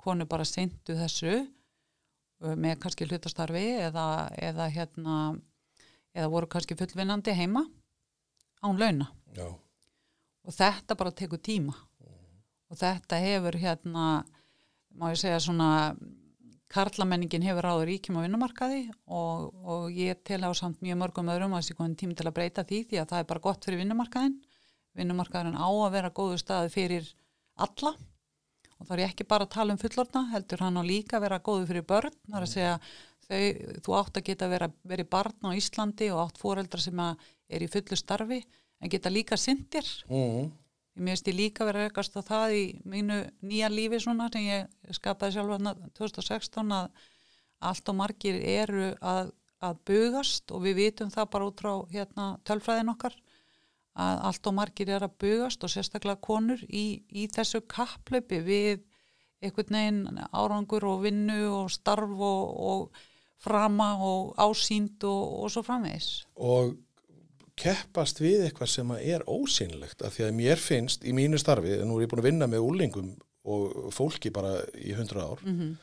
[0.04, 1.40] konu bara seintu þessu
[2.44, 5.16] með kannski hlutastarfi eða, eða hérna
[6.14, 7.64] eða voru kannski fullvinnandi heima
[8.64, 9.08] án launa.
[9.36, 9.48] Já,
[10.44, 11.74] og þetta bara tekur tíma.
[12.72, 14.24] Og þetta hefur hérna
[14.94, 15.70] má ég segja svona
[16.74, 21.54] karlamenningin hefur ráður ríkjum á vinnumarkaði og, og ég tel á samt mjög mörgum öðrum
[21.54, 23.82] að þessi konin tími til að breyta því því að það er bara gott fyrir
[23.82, 24.34] vinnumarkaðin
[24.98, 27.10] vinnumarkaðin á að vera góðu staði fyrir
[27.66, 27.94] alla
[28.84, 31.24] og þá er ég ekki bara að tala um fullorna heldur hann á líka að
[31.24, 32.16] vera góðu fyrir börn.
[32.28, 32.74] Það er að segja
[33.24, 37.64] þau, þú átt að geta vera, verið barn á Íslandi og átt foreldra sem er
[37.64, 39.88] í fullu starfi en geta líka syndir.
[40.10, 40.52] Mm,
[40.94, 44.92] Ég minnst ég líka verið rekast á það í mínu nýja lífi svona sem ég
[44.94, 47.00] skapaði sjálf hérna 2016 að
[47.64, 49.32] allt og margir eru að,
[49.64, 53.16] að bugast og við vitum það bara út frá hérna, tölfræðin okkar
[53.94, 58.82] að allt og margir er að bugast og sérstaklega konur í, í þessu kapplöpi við
[59.44, 63.04] einhvern veginn árangur og vinnu og starf og, og
[63.44, 66.24] frama og ásýnd og, og svo framvegs.
[66.34, 66.74] Og
[67.60, 71.98] keppast við eitthvað sem er ósynlegt af því að mér finnst í mínu starfi, nú
[71.98, 73.12] er ég búin að vinna með úlingum
[73.44, 75.74] og fólki bara í hundra ár Mm -hmm.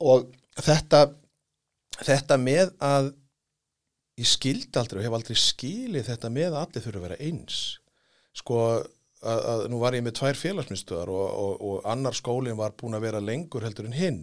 [0.00, 0.26] og
[0.58, 1.14] þetta
[2.02, 3.12] þetta með að
[4.16, 7.58] ég skildi aldrei og hef aldrei skilið þetta með að allir þurfa að vera eins.
[8.36, 8.60] Sko
[9.26, 12.96] að, að nú var ég með tvær félagsmyndstöðar og, og, og annar skólinn var búin
[12.98, 14.22] að vera lengur heldur en hinn.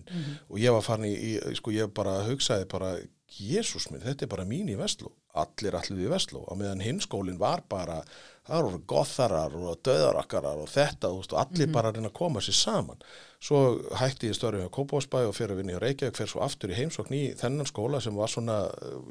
[0.49, 2.95] Og ég var farin í, í sko ég bara hugsaði bara
[3.33, 5.09] Jésús minn, þetta er bara mín í Vestló.
[5.41, 8.03] Allir allir við Vestló, á meðan hinn skólinn var bara,
[8.47, 12.57] það voru gotharar og döðarakkarar og þetta og allir bara að reyna að koma sér
[12.57, 12.99] saman
[13.43, 13.61] svo
[13.99, 16.77] hætti ég störfum hjá Kópásbæ og fyrir að vinna í Reykjavík, fyrir svo aftur í
[16.77, 18.57] heimsókn í þennan skóla sem var svona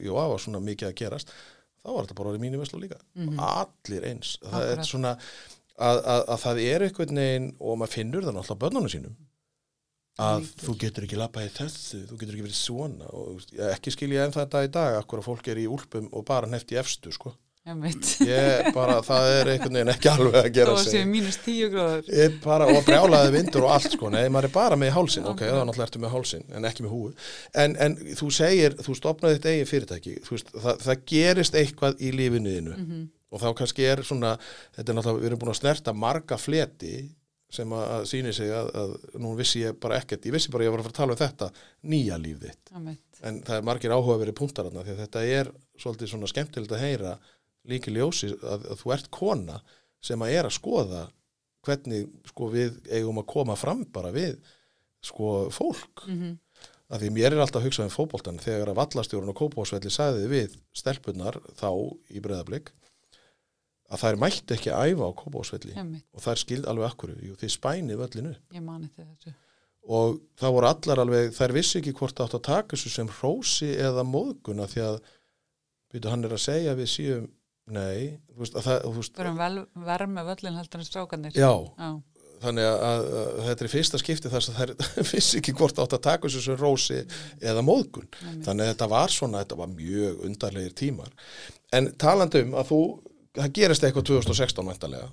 [0.05, 1.33] jú, var svona mikið að gerast
[1.83, 3.01] þá var þetta bara orðið mín í Vestló líka
[3.49, 4.89] allir eins, það er Akkurat.
[4.93, 5.15] svona
[5.83, 9.17] að, að, að það er einhvern veginn og maður finnur það náttúrulega börnunum sínum
[10.23, 10.61] að Líka.
[10.67, 14.11] þú getur ekki labbað í þessu, þú getur ekki verið svona og ég- ekki skil
[14.13, 16.79] ég enn þetta í dag akkur að fólk er í úlpum og bara nefnt í
[16.81, 17.33] efstu sko.
[17.63, 18.07] Ég veit.
[18.27, 20.97] ég bara, það er einhvern veginn ekki alveg að gera sig.
[20.97, 22.33] séu mínus tíu gráður.
[22.43, 25.61] Bara, og brjálaði vindur og allt sko, nei, maður er bara með hálsin, ok, þá
[25.61, 27.13] náttúrulega ertu með hálsin en ekki með húu,
[27.63, 30.17] en, en þú segir þú stopnaði þitt eigin fyrirtæki.
[30.27, 33.03] Þú veist, það, það gerist eitthvað í lífinuðinu Mhm.
[33.33, 34.35] og þá kannski er svona
[34.75, 36.97] þetta er náttúrulega, við erum búin að snerta marga fleti
[37.53, 40.73] sem að, síni sig að, að nú vissi ég bara ekkert, ég vissi bara ég
[40.73, 41.49] var að fara að tala um þetta
[41.93, 43.03] nýja líf þitt, veit.
[43.29, 45.51] en það er margir áhuga verið punktar þarna því að þetta er
[45.83, 47.13] svolítið svona skemmtilegt að heyra
[47.69, 49.59] líki ljósi að, að þú ert kona
[50.03, 51.03] sem að er að skoða
[51.63, 54.39] hvernig sko við eigum að koma fram bara við
[55.03, 56.07] sko fólk.
[56.07, 56.39] Mm
[56.93, 60.29] að því mér er alltaf að hugsa um fótboltan þegar að vallastjórun og kópásvelli sagði
[60.29, 61.71] við stelpunar þá
[62.13, 62.73] í breðablík
[63.93, 67.55] að þær mætti ekki að æfa á kópásvelli og þær skild alveg akkur jú, þið
[67.57, 68.35] spænið völlinu
[69.83, 73.13] og það voru allar alveg þær vissi ekki hvort það átt að taka þessu sem
[73.21, 74.99] hrósi eða móðguna því að
[75.93, 77.31] byrju, hann er að segja við síum
[77.73, 79.53] nei, þú veist, að það, þú veist, erum vel,
[79.91, 81.37] verð með völlin heldur en strákanir.
[81.37, 81.91] já, Já.
[82.43, 84.75] þannig að, að, að þetta er fyrsta skipti þess að þær
[85.13, 87.01] vissi ekki hvort átt að taka þessu sem rósi
[87.41, 88.09] eða móðgun.
[88.21, 88.45] Einmitt.
[88.49, 91.13] þannig að þetta var svona, þetta var mjög undarlegir tímar.
[91.73, 92.81] En talandi um að þú
[93.39, 95.11] það gerist eitthvað 2016 mæntalega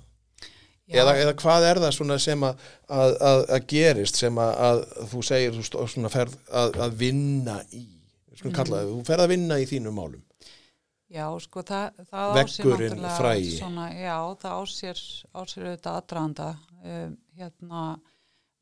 [0.90, 4.82] eða, eða hvað er það svona sem að, að, gerist sem að, að
[5.12, 9.24] þú segir þú svona ferð að, að vinna í við skulum kalla það, þú ferð
[9.24, 10.24] að vinna í þínum málum
[11.10, 13.04] Já, sko, það, það Veggurinn.
[13.56, 15.00] Svona, já, það á sér,
[15.34, 16.48] á sér auðvitað aðdraðanda.
[16.80, 17.80] Um, hérna,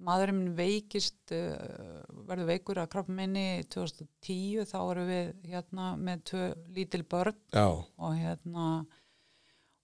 [0.08, 6.24] maðurinn minn veikist, uh, verður veikur að krabba minni 2010, þá erum við hérna með
[6.32, 6.46] tvö
[6.78, 8.70] lítil börn já, og hérna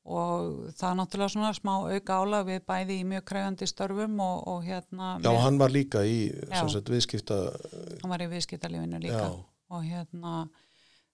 [0.05, 4.43] og það er náttúrulega svona smá auka álag við bæði í mjög kræfandi störfum og,
[4.53, 6.61] og hérna já hann var líka í Já.
[6.69, 7.39] sagt, viðskipta
[8.03, 9.31] hann var í viðskiptalífinu líka já,
[9.73, 10.35] og hérna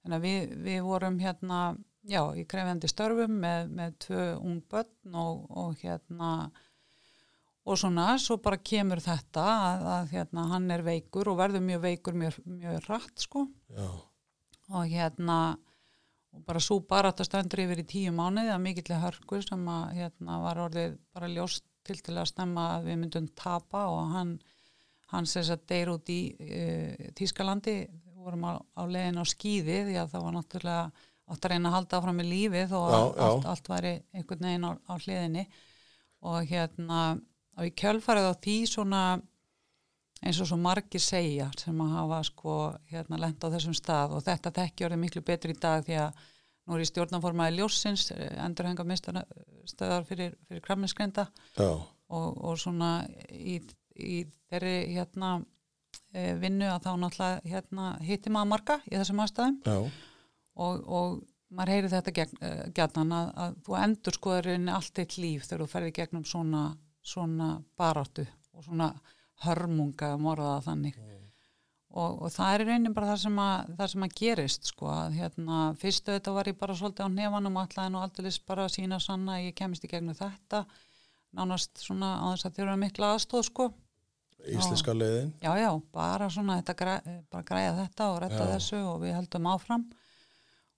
[0.01, 1.61] þannig að við, við vorum hérna
[2.09, 6.51] já, í krefjandi störfum með, með tvö ung börn og, og hérna
[7.69, 11.83] og svona, svo bara kemur þetta að, að hérna hann er veikur og verður mjög
[11.85, 13.45] veikur mjög, mjög rætt sko.
[13.77, 13.91] Já,
[14.71, 15.41] og hérna
[16.31, 19.97] og bara svo bara þetta stöndur yfir í tíu mánuði að mikillega hörku sem að
[19.99, 24.37] hérna var orðið bara ljóst til til að stemma að við myndum tapa og hann
[25.11, 29.79] hann sem sagt deyr út í uh, Tískalandi, við vorum á, á leiðin á skýði
[29.89, 30.85] því að það var náttúrulega
[31.31, 33.27] átt að reyna að halda áfram með lífið og Já, allt, já.
[33.27, 35.45] allt, allt væri einhvern veginn á, á hliðinni.
[36.21, 37.01] Og hérna
[37.57, 39.03] og í kjölfarið á því svona
[40.21, 42.57] eins og svo margir segja sem að hafa sko
[42.91, 46.21] hérna lent á þessum stað og þetta tekki orðið miklu betri í dag því að
[46.67, 48.85] nú er í stjórnaformaði ljósins endurhenga
[49.71, 53.61] stöðar fyrir, fyrir kramninskrenda já, og, og svona í,
[53.97, 55.39] í þeirri hérna
[56.13, 59.61] vinnu að þá náttúrulega hérna hitti maður marga í þessum aðstæðum.
[60.61, 61.21] Og, og
[61.55, 65.47] maður heyri þetta gegn, uh, gætnan að, að þú endur skoður inn allt eitt líf
[65.47, 66.65] þegar þú ferði gegnum svona,
[67.03, 68.91] svona baráttu og svona
[69.45, 71.01] hörmunga um orðaða þannig.
[71.91, 75.17] Og, og það er raunin bara það sem að, það sem að gerist sko að
[75.19, 79.01] hérna fyrstu þetta var ég bara svolítið á nefanum og ætlaði nú aldrei bara sína
[79.03, 80.61] sanna að ég kemist í gegnum þetta.
[81.35, 83.67] Nánast svona á þess að þjóra mikla aðstóð sko
[84.49, 85.33] íslenska leiðin.
[85.43, 86.95] Já já, bara svona þetta græ,
[87.33, 88.53] bara græja þetta og retta Já.
[88.55, 89.85] þessu og við heldum áfram.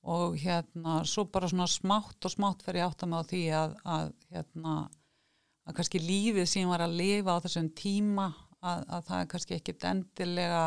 [0.02, 3.42] Og hérna svo bara svona smátt og smátt fer ég átt að með á því
[3.54, 4.74] að, að hérna
[5.62, 8.26] að kannski lífið sem ég var að lifa á þessum tíma
[8.62, 10.62] að, að það er kannski ekkit endilega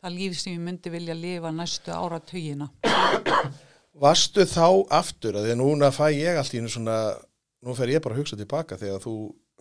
[0.00, 2.70] það líf sem ég myndi vilja lifa næstu áratugina.
[4.00, 6.96] Varstu þá aftur, að því að núna fæ ég allt í einu svona,
[7.66, 9.14] nú fer ég bara að hugsa tilbaka þegar þú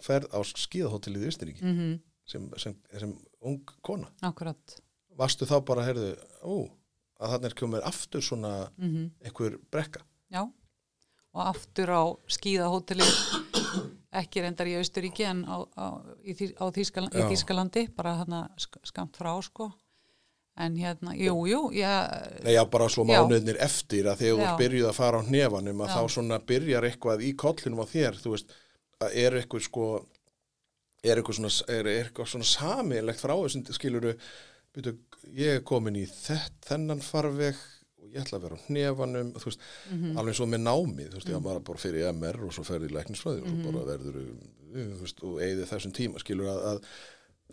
[0.03, 1.95] ferð á skíðahótelið í Östuríki mm -hmm.
[2.29, 4.09] Sem, sem, sem ung kona.
[4.25, 4.77] Akkurat
[5.19, 6.13] Varstu þá bara, heyrðu,
[6.47, 6.53] ó,
[7.19, 10.05] að þannig er komið aftur svona mm einhver brekka.
[10.31, 10.45] Já,
[11.35, 13.03] og aftur á skíðahóteli
[14.19, 15.85] ekki reyndar í Austuríki en á, á,
[16.23, 17.25] í, á Þýskaland, í.
[17.33, 19.67] Þýskalandi bara hérna sk- skamt frá sko
[20.59, 24.87] en hérna, jú, jú ég, Nei, já, bara svo mánuðnir eftir að þegar þú byrjuð
[24.89, 25.95] að fara á hnefanum að Já.
[25.95, 28.55] þá svona byrjar eitthvað í kollinum á þér, þú veist,
[28.99, 29.85] að er eitthvað sko,
[31.03, 34.13] er eitthvað svona, er eitthvað svona samilegt frá þessum skiluru,
[34.75, 34.95] byrju,
[35.39, 37.55] ég er komin í þett, þennan farveg
[37.99, 39.59] og ég ætla að vera á hnefanum, veist,
[39.91, 42.89] mhm, alveg svo með námið, þú veist, ég var bara fyrir MR og svo ferði
[42.89, 43.61] í læknisfræði og Mhm.
[43.63, 44.19] svo bara verður,
[44.73, 46.81] þú veist, og eigði þessum tíma, skilur að, að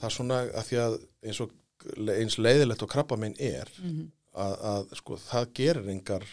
[0.00, 1.50] það er svona að því að eins og
[2.08, 6.24] eins leiðilegt og krabba minn er, mhm, að, að sko, það gerir engar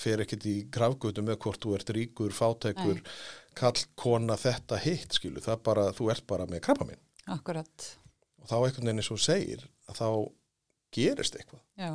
[0.00, 3.10] fer ekkit í grafgötu með hvort þú ert ríkur, fátækur Nei.
[3.58, 7.90] Kall, kona, þetta hitt skilu, það bara, þú ert bara með krabba minn akkurat.
[8.40, 10.08] Og þá einhvern veginn eins og segir að þá
[10.94, 11.62] gerist eitthvað.
[11.78, 11.92] Já,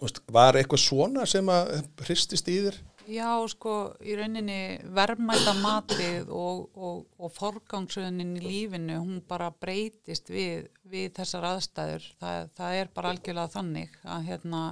[0.00, 1.72] veist, var eitthvað svona sem að
[2.04, 2.78] hristist í þér?
[3.10, 3.74] Já, sko,
[4.06, 11.08] í rauninni verðmæta matið og, og, og forgangsröðunin í lífinu, hún bara breytist við, við
[11.16, 12.06] þessar aðstæður.
[12.20, 14.62] Það, það er bara algjörlega þannig að hérna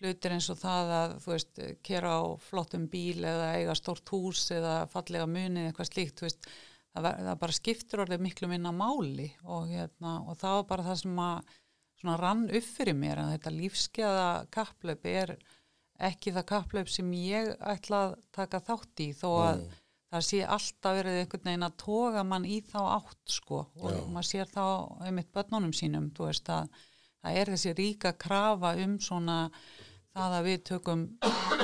[0.00, 4.42] hlutir eins og það að, þú veist, kera á flottum bíl eða eiga stórt hús
[4.52, 6.48] eða fallega munið eitthvað slíkt, þú veist,
[6.96, 11.00] það, það bara skiptur orðið miklu minna máli og hérna, og það var bara það
[11.04, 11.54] sem að
[11.96, 15.36] svona rann upp fyrir mér að þetta lífskeiða kapplöp er
[16.10, 19.70] ekki það kapplaup sem ég ætla að taka þátt í þó að Mm.
[20.12, 24.02] það sé alltaf verið einhvern veginn að toga mann í þá átt sko og Já.
[24.12, 24.62] maður sér þá
[25.08, 26.68] einmitt börnunum sínum, þú veist að
[27.24, 29.38] það er þessi ríka krafa um svona
[30.16, 31.04] það að við tökum,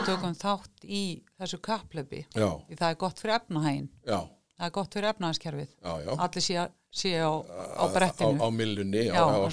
[0.05, 1.03] tökum þátt í
[1.41, 1.61] þessu
[2.37, 4.21] já, því það er gott fyrir efnahægin já,
[4.59, 5.11] það er gott fyrir
[6.07, 6.69] já allir sé,
[7.03, 9.51] sé á, á brettinu á, á millunni, á, og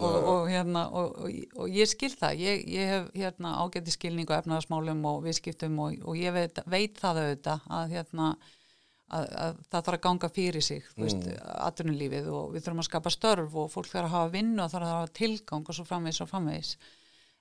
[0.00, 2.40] og, hérna, og, og, og ég skil það.
[2.40, 7.00] Ég, ég hef hérna, ágæti skilning á efnaðasmálum og viðskiptum og, og ég veit, veit
[7.00, 8.30] það auðvitað að, hérna,
[9.16, 11.28] að, að það þarf að ganga fyrir sig veist,
[11.68, 14.88] atvinnulífið og við þurfum að skapa störf og fólk þarf að hafa vinnu og þarf
[14.88, 16.74] að hafa tilgang og svo framvegis og framvegis.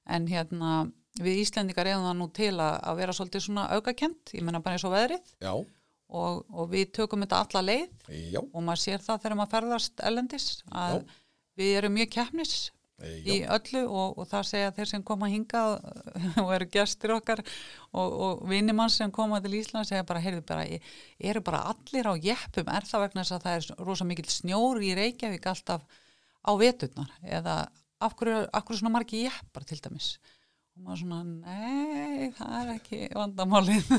[0.09, 0.71] En hérna
[1.19, 4.77] við Íslendingar erum það nú til að, að vera svolítið svona aukakent, ég menna bara
[4.77, 5.35] eins og veðrið.
[5.43, 5.53] Já,
[6.09, 10.03] og, og við tökum þetta alla leið já, og maður sér það þegar maður ferðast
[10.09, 10.99] ellendis að
[11.59, 12.53] við erum mjög keppnis
[13.07, 15.77] í já, öllu og, og það segja þeir sem koma hingað
[16.43, 20.65] og eru gestir okkar og, og vinnimann sem koma til Ísland segja bara, heyrðu bara,
[21.19, 24.81] eru bara allir á jeppum, er það vegna þess að það er rosa mikill snjór
[24.83, 25.85] í Reykjavík alltaf
[26.43, 27.61] á veturnar eða
[27.99, 30.13] af hverju, af hverju svona margi jeppar til dæmis
[30.79, 33.91] og maður svona, nei, það er ekki vandamálið.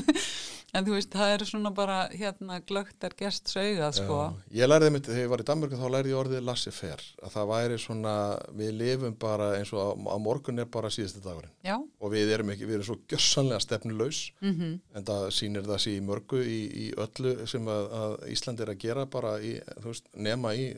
[0.71, 4.19] En þú veist, það er svona bara hérna glögt er gest saugað sko.
[4.47, 7.33] Já, ég lærði mitt, þegar ég var í Danmörku þá lærði ég orðið laissez-faire, að
[7.33, 8.13] það væri svona,
[8.55, 11.51] við lifum bara eins og á, á morgun er bara síðusti dagurinn.
[11.67, 15.83] Já, og við erum ekki, við erum svo gjössanlega stefnulegs mhm, en það sýnir það
[15.83, 19.57] sér í mörgu í, í öllu sem að, að Ísland er að gera bara í,
[19.75, 20.71] þú veist, nema í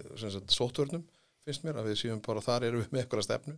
[0.58, 1.06] sóttörnum,
[1.46, 3.56] finnst mér að við séum bara þar erum við með eitthvað stefnu.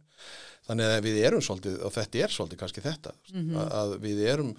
[0.68, 3.56] Þannig að við erum svolítið, og þetta er svolítið kannski þetta, Mhm.
[3.62, 4.54] að, að við erum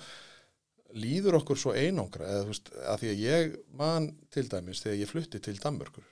[0.97, 5.11] líður okkur svo einangra eða veist, að því að ég man til dæmis þegar ég
[5.11, 6.07] flutti til Danmörkur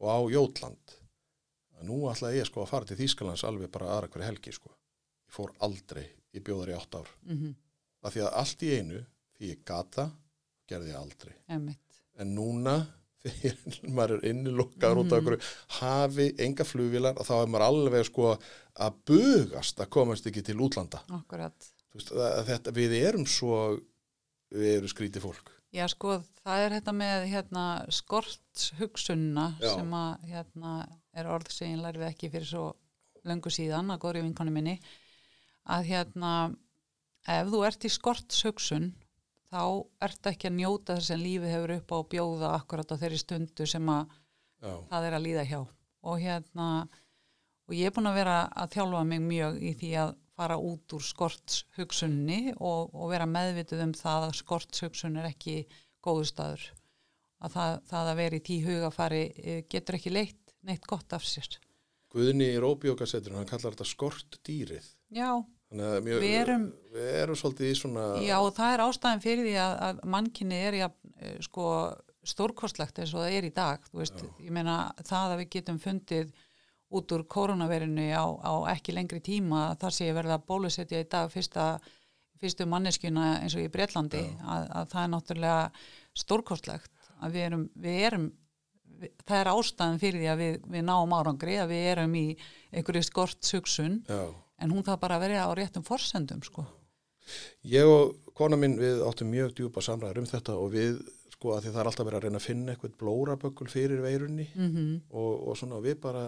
[0.00, 0.94] og á Jótland
[1.78, 4.70] að nú ætlaði ég sko að fara til Þýskalands alveg bara aðra hverju helgi sko.
[5.28, 7.10] Ég fór aldrei, ég bjóðar í átt ár.
[7.26, 7.54] Mhm,
[8.04, 10.06] að því að allt í einu því ég gata,
[10.70, 11.34] gerði ég aldrei.
[11.50, 12.76] Emmitt en núna
[13.24, 15.22] þegar maður er innilokkaður út af Mhm.
[15.22, 15.38] okkur
[15.80, 18.30] hafi enga flugvilar og þá er maður alveg sko
[18.84, 21.00] að bugast að komast ekki til útlanda.
[21.94, 22.10] Veist,
[22.48, 23.80] þetta, við erum svo
[24.54, 25.50] við erum skrítið fólk.
[25.74, 30.74] Já, sko, það er þetta með hérna, skortshugsunna sem að hérna,
[31.14, 32.66] er orð sem ég lærði ekki fyrir svo
[33.26, 34.76] löngu síðan að góðri vinkonu minni.
[35.66, 36.32] Að hérna
[37.26, 38.90] ef þú ert í skortshugsun
[39.52, 39.62] þá
[40.06, 43.20] ert ekki að njóta þess að lífið hefur upp á að bjóða akkurat á þeirri
[43.20, 44.12] stundu sem að
[44.64, 45.58] Já, það er að líða hjá.
[46.04, 46.68] Og hérna
[47.64, 50.94] og ég er búin að vera að þjálfa mig mjög í því að fara út
[50.96, 55.60] úr skortshugsunni og, og vera meðvituð um það að skortshugsun er ekki
[56.04, 56.64] góðu staður.
[57.44, 61.24] Að það, það að vera í tí hugafari eh, getur ekki leitt neitt gott af
[61.28, 61.58] sér.
[62.14, 64.86] Guðni í Róbíókasetrun, hann kallar þetta skort dýrið.
[65.14, 65.42] Já,
[65.74, 69.54] mjög, Við erum- við erum svolítið í svona, já og það er ástæðan fyrir því
[69.64, 70.88] að, að mannkinni er ja,
[71.42, 71.68] sko
[72.24, 76.30] stórkostlegt eins og það er í dag veist, ég meina það að við getum fundið
[76.94, 81.08] út úr koronaverinu á, á ekki lengri tíma þar sé ég verða að bólusetja í
[81.10, 81.80] dag fyrsta,
[82.40, 85.60] fyrstu manneskjuna eins og í Breitlandi að, að það er náttúrulega
[86.14, 88.26] stórkostlegt að við erum, við erum
[89.00, 92.24] við, það er ástæðan fyrir því að við, við náum árangri að við erum í
[92.72, 94.22] einhverju skortsugsun já.
[94.64, 96.64] En hún það bara að vera á réttum forsendum sko.
[97.64, 100.98] Ég og kona mín við áttum mjög djúpa samræður um þetta og við,
[101.32, 104.46] sko, að því það er alltaf verið að reyna að finna eitthvað blóraböggul fyrir veirunni
[104.54, 106.24] mm og, og svona við bara,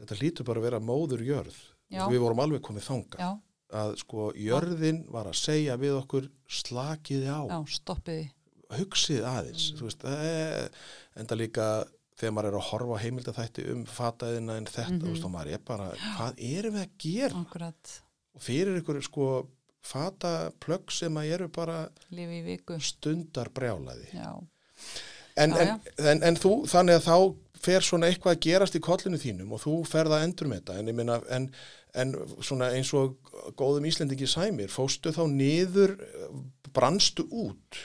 [0.00, 1.60] þetta hlýtur bara að vera móður jörð.
[1.88, 2.02] Já.
[2.12, 3.22] Við vorum alveg komið þangað.
[3.24, 3.30] Já,
[3.78, 7.40] Að sko, jörðin var að segja við okkur slakiði á.
[7.52, 8.30] já, stoppiði
[8.78, 9.80] hugsið aðeins Mm.
[9.84, 10.68] veist, e,
[11.20, 11.66] enda líka
[12.18, 15.00] þegar maður er að horfa á heimildaþætti um fataðina en þetta, Mhm.
[15.04, 17.44] þú veist, og maður er bara hvað erum við að gera?
[17.44, 17.94] akkurat.
[18.34, 19.28] Og fyrir ykkur sko
[19.88, 21.88] fataplögg sem að eru bara
[22.82, 24.32] stundar brjálaði já,
[25.36, 28.80] en, Já, en, en, en þú, þannig að þá fer svona eitthvað að gerast í
[28.82, 30.78] kollinu þínum og þú ferða endur með þetta.
[30.78, 31.48] En ég minna, en,
[31.94, 32.12] en
[32.42, 33.16] svona eins og
[33.58, 35.96] góðum Íslendingi sæmir, fóstu þá niður
[36.74, 37.80] brannstu út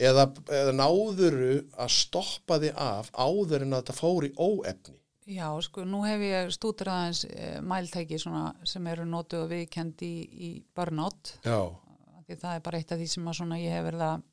[0.00, 4.98] eða, eða náðuru að stoppa þig af áður en að þetta fór í óefni?
[5.24, 10.02] Já, sko, nú hef ég stútur aðeins e, mæltæki svona sem eru notu og viðkend
[10.04, 11.38] í, í burnout.
[11.46, 11.72] Já,
[12.26, 14.26] því það er bara eitt af því sem svona ég hef verið að,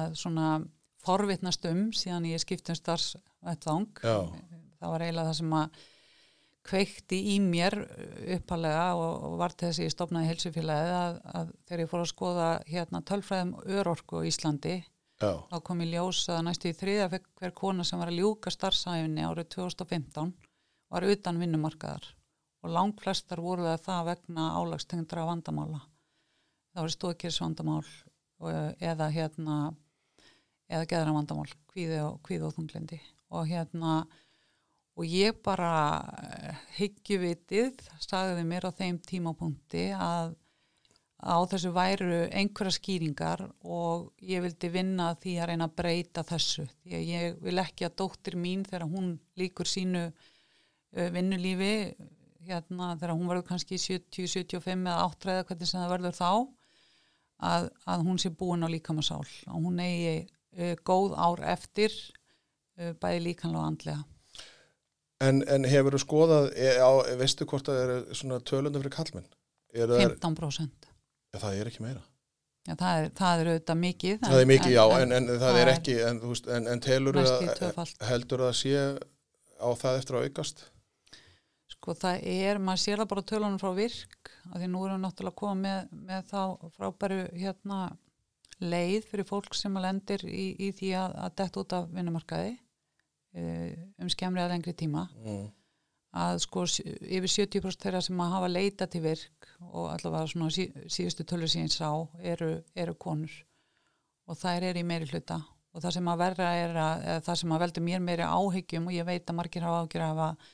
[0.00, 0.48] að svona
[1.04, 4.00] forvitnast um síðan ég skiptum starfsvettvang.
[4.00, 4.16] Já,
[4.80, 5.80] það var eiginlega það sem að
[6.70, 7.76] kveikti í mér
[8.36, 12.02] uppalega og, og var til þess að ég stopnaði helsufélagið að, að þegar ég fór
[12.02, 14.74] að skoða hérna tölfræðum örorku á Íslandi
[15.20, 18.52] já, þá kom í ljós að næstu í þriða hver kona sem var að ljúka
[18.54, 20.32] starfsæfinni árið 2015
[20.90, 22.08] var utan vinnumarkaðar
[22.60, 25.80] og langflestar voru það vegna álagstengdra vandamála.
[26.74, 27.86] Það voru stóðkjörsvandamál
[28.80, 29.60] eða hérna
[30.70, 33.00] eða geðra vandamál, kvíði og, kvíði og þunglindi
[33.34, 33.94] og hérna
[34.98, 35.72] og ég bara
[36.20, 40.34] eh, hyggjuvitið sagði mér á þeim tímapunkti að
[41.20, 46.64] á þessu væru einhverja skýringar og ég vildi vinna því að reyna að breyta þessu.
[46.80, 51.74] Því að ég vil ekki að dóttir mín þegar hún líkur sínu uh, vinnulífi
[52.48, 56.30] hérna þegar hún verður kannski 70, 75 eða 8 eða hvernig sem það verður þá
[57.50, 61.92] að, að hún sé búin á líkamasál og hún eigi uh, góð ár eftir
[62.80, 64.00] uh, bæði líkanlega og andlega.
[65.20, 66.68] En, en hefur þú skoðað, e,
[67.20, 69.26] veistu hvort það eru svona tölundu fyrir kallmenn?
[69.76, 70.79] Er það, 15%
[71.30, 72.02] ja, það er ekki meira.
[72.68, 75.70] Já, það, er, það er auðvitað mikið það er mikið, já, en, en, það er
[75.72, 78.04] ekki, en, veist, en, en telur tvöfalt.
[78.10, 78.82] heldur það sé
[79.56, 80.62] á það eftir að aukast?
[81.70, 85.04] Sko það er, maður sér það bara tölunum frá virk, af því nú erum við
[85.06, 86.42] náttúrulega að koma með, með þá
[86.76, 87.78] frábæru hérna
[88.60, 92.52] leið fyrir fólk sem að lendir í, í því að, að detta út af vinnumarkaði
[92.52, 93.70] uh,
[94.04, 95.48] um skemmri að lengri tíma Mm.
[96.10, 100.66] Að sko yfir 70% þeirra sem að hafa leita til virk og allavega svona sí,
[100.90, 101.90] síðustu tölur síðan sá
[102.32, 103.32] eru, eru konur.
[104.26, 105.38] Og þær eru í meiri hluta.
[105.70, 108.96] Og það sem að verra er að, það sem að veldur mér meiri áhyggjum og
[108.96, 110.48] ég veit að margir hafa áhyggjur af að,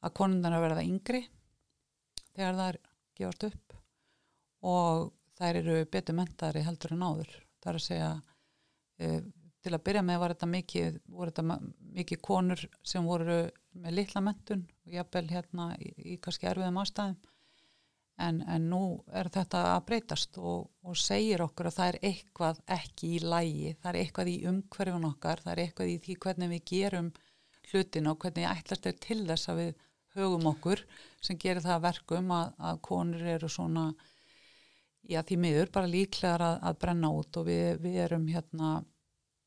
[0.00, 1.22] að konundar að verða yngri
[2.32, 2.80] þegar það er
[3.20, 3.76] gefast upp.
[4.72, 7.36] Og þær eru betur mentaðri heldur en áður.
[7.60, 9.20] Það er að segja uh,
[9.62, 11.58] til að byrja með var þetta mikið þetta
[12.00, 13.42] mikið konur sem voru
[13.80, 17.20] með litla mentun og jafnvel hérna í, í kannski erfiðum ástæðum
[18.22, 22.60] en, en nú er þetta að breytast og, og segir okkur að það er eitthvað
[22.76, 26.52] ekki í lægi, það er eitthvað í umhverfun okkar, það er eitthvað í því hvernig
[26.52, 27.10] við gerum
[27.72, 29.74] hlutin og hvernig ætlast er til þess að við
[30.16, 30.84] högum okkur
[31.24, 33.86] sem gerir það að verkum að, að konur eru svona
[35.08, 38.72] já því miður bara líklegar að, að brenna út og við, við erum hérna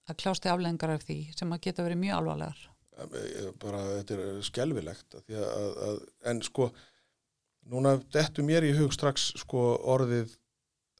[0.05, 2.65] að klásti aflengar af því sem að geta verið mjög alvarlegar.
[3.61, 6.69] Bara þetta er skelvilegt að að, að, en sko
[7.71, 9.63] núna dettu mér í hug strax sko
[9.95, 10.35] orðið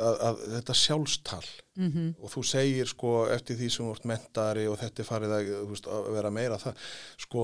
[0.02, 1.46] að, að þetta sjálfstal.
[1.78, 2.14] Mm -hmm.
[2.20, 5.88] og þú segir sko eftir því sem ert mentari og þetta er farið að, veist,
[5.88, 6.88] að vera meira það
[7.18, 7.44] sko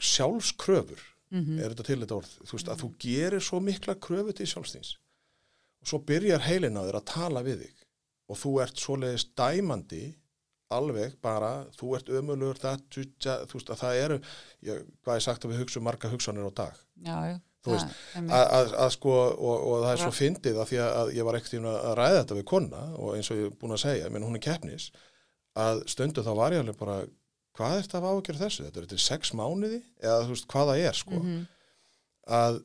[0.00, 1.58] sjálfskröfur Mhm.
[1.58, 2.34] er þetta til þetta orð.
[2.46, 4.96] Þú veist að þú gerir svo mikla kröfu til sjálfstíns
[5.82, 7.80] og svo byrjar heilin á þér að tala við þig.
[8.30, 10.04] Og þú ert svoleiðis dæmandi
[10.74, 14.20] alveg bara, þú ert ömulur það, þú veist að það eru
[14.68, 16.84] ég, hvað er sagt að við hugsa marga hugsanir á dag.
[17.06, 17.18] Já.
[17.64, 20.78] Þú veist, er að, að, að sko og, og það er svo fyndið af því
[20.84, 23.48] að, að ég var ekkert tíma að ræða þetta við konna og eins og ég
[23.48, 24.90] er búin að segja, menn hún er keppnis
[25.64, 26.98] að stundu þá var ég alveg bara
[27.56, 30.70] hvað er þetta að ágjöra þessu, þetta er til sex mánuði eða þú veist hvað
[30.72, 31.22] það er sko.
[31.22, 31.42] Mhm.
[32.42, 32.60] að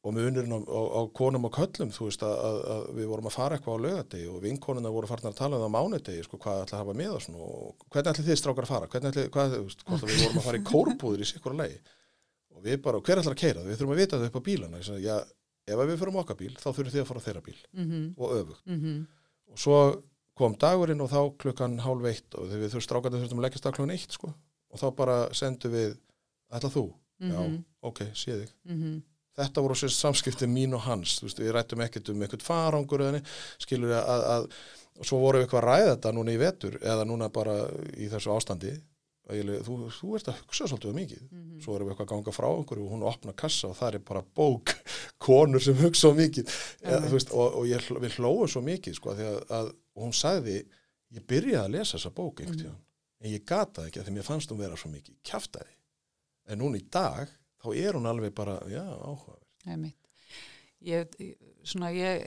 [0.00, 3.26] og munurinn á, á, á konum og köllum þú veist að, að, að við vorum
[3.28, 6.22] að fara eitthvað á lögadegi og vinkonuna voru farin að tala um það á mánudegi
[6.24, 8.88] sko hvað ætla að hafa með oss og hvernig ætla þið strákar að fara?
[8.94, 11.78] Hvernig ætla, hvað, veist, við vorum að fara í kórbúður í sikkur að legi
[12.56, 14.80] og við bara, hver ætla að keira við þurfum að vita það upp á bílana.
[14.84, 15.16] Sagði, já,
[15.70, 17.60] ef við fyrir okkar bíl þá þurfum þið að fara á þeirra bíl.
[17.76, 18.64] Mhm, og öfugt.
[18.66, 18.96] Mhm,
[19.52, 19.78] og svo
[20.40, 23.20] kom dagurinn og þá klukkan hálf eitt og við þurfum strákarnir
[29.38, 33.04] þetta voru sér samskipti mín og hans þú veist, við rættum ekkert um eitthvað farangur
[33.04, 34.48] eða neitt, skilur við að, að
[35.00, 37.56] og svo vorum við eitthvað að ræða þetta núna í vetur eða núna bara
[37.96, 38.74] í þessu ástandi
[39.36, 41.62] ég, þú, þú ert að hugsa svolítið um mikið mhm.
[41.64, 44.04] svo erum við eitthvað að ganga frá einhverju og hún opna kassa og það er
[44.10, 44.74] bara bók
[45.26, 47.08] konur sem hugsa um mikið eða, Einmitt.
[47.08, 50.60] þú veist, og, og ég, við hlóum svo mikið sko, að, að og hún sagði
[50.60, 52.80] ég byrjaði að lesa þessa bók einhvern tíðan
[53.20, 55.76] en ég gata ekki að því mér fannst hún vera svo mikið kjaftaði
[56.50, 57.30] en núna í dag
[57.60, 59.90] þá er hún alveg bara, já, áhugaverð.
[60.80, 61.16] Ég,
[61.68, 62.22] svona, ég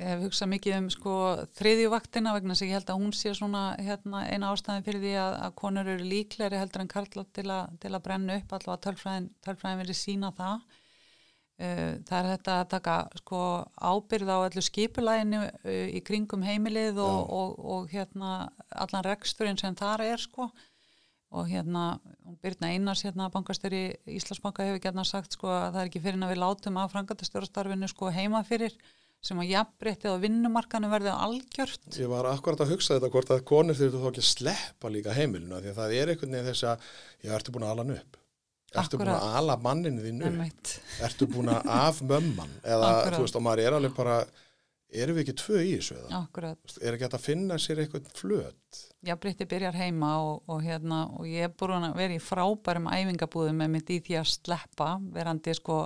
[0.00, 1.16] hef hugsað mikið um sko,
[1.54, 5.12] þriðju vaktina vegna að ég held að hún sé svona hérna, eina ástæðin fyrir því
[5.22, 7.46] að, að konur eru líklegri heldur en karlar til,
[7.84, 10.66] til að brenna upp allavega tölfræðin, tölfræðin verið sína það.
[11.54, 13.40] Uh, það er þetta að taka sko,
[13.78, 17.28] ábyrð á allu skipulæginu uh, í kringum heimilið og, Já.
[17.38, 18.30] og, og hérna,
[18.74, 20.48] allan reksturinn sem þar er sko
[21.34, 21.84] og hérna,
[22.24, 26.18] hún Birna Einars hérna, bankastöri Íslandsbanka hefur gætna sagt sko að það er ekki fyrir
[26.20, 28.76] en að við látum af frangatastjórastarfinu sko heima fyrir
[29.24, 31.86] sem að jafnréttið á vinnumarkanu verði algjört.
[31.96, 35.16] Ég var akkurat að hugsa þetta hvort að konur þurftu þá ekki að sleppa líka
[35.16, 36.88] heimilinu því að það er einhvern veginn þess að
[37.24, 38.18] ég ertu búin að ala hann upp?
[38.74, 40.72] Ertu búin að ala manninu þín upp?
[41.08, 42.56] Ertu búin að af mömman?
[42.62, 43.16] Eða Akkúrat.
[43.16, 44.18] þú veist og maður er alveg bara
[44.94, 46.20] erum við ekki tvö í þessu eða?
[46.20, 51.28] Akkurat, er ekki að finna sér eitthvað flöt jafnréttið byrjar heima og, og hérna, og
[51.28, 55.54] ég er búin að vera í frábærum æfingabúðum með mitt í því að sleppa, verandi
[55.56, 55.78] sko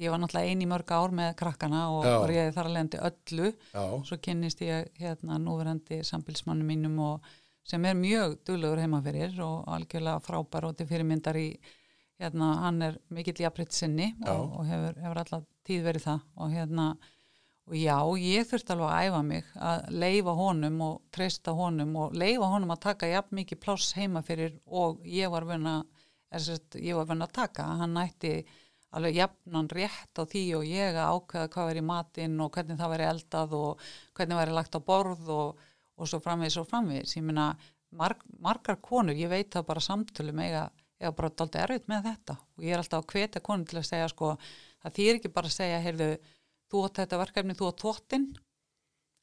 [0.00, 2.16] ég var náttúrulega ein í mörg ár með krakkana og, Já.
[2.18, 7.34] og ég þar að lendi öllu já, svo kynnist ég hérna núverandi sambilsmannu mínum og
[7.66, 11.48] sem er mjög duglegur heima fyrir og algjörlega frábær og til fyrirmyndar í
[12.20, 14.32] hérna hann er mikill jafnrétt sinni Já.
[14.34, 16.86] og, og hefur, hefur alltaf tíð verið það og hérna
[17.66, 22.14] og já, ég þurfti alveg að æfa mig að leifa honum og treysta honum og
[22.14, 25.86] leifa honum að taka jafn mikið pláss heima fyrir og ég var vun að
[26.30, 27.64] er ég var að taka.
[27.80, 28.44] Hann ætti
[28.96, 32.78] alveg jafnan rétt á því og ég að ákveða hvað veri í matinn og hvernig
[32.78, 33.86] það veri eldað og
[34.16, 35.58] hvernig veri lagt á borð og,
[35.96, 37.16] og svo framvegis og framvegis.
[37.18, 37.50] Ég meina
[37.90, 40.68] marg, margar konur, ég veit það bara samtölum eiga,
[41.00, 42.38] eiga bara dálítið erfitt með þetta.
[42.56, 44.32] Og ég er alltaf að hvetja konur til að segja sko,
[44.82, 46.10] það þýr ekki bara að segja heyrðu,
[46.72, 48.26] þú átt þetta verkefni, þú átt þvottin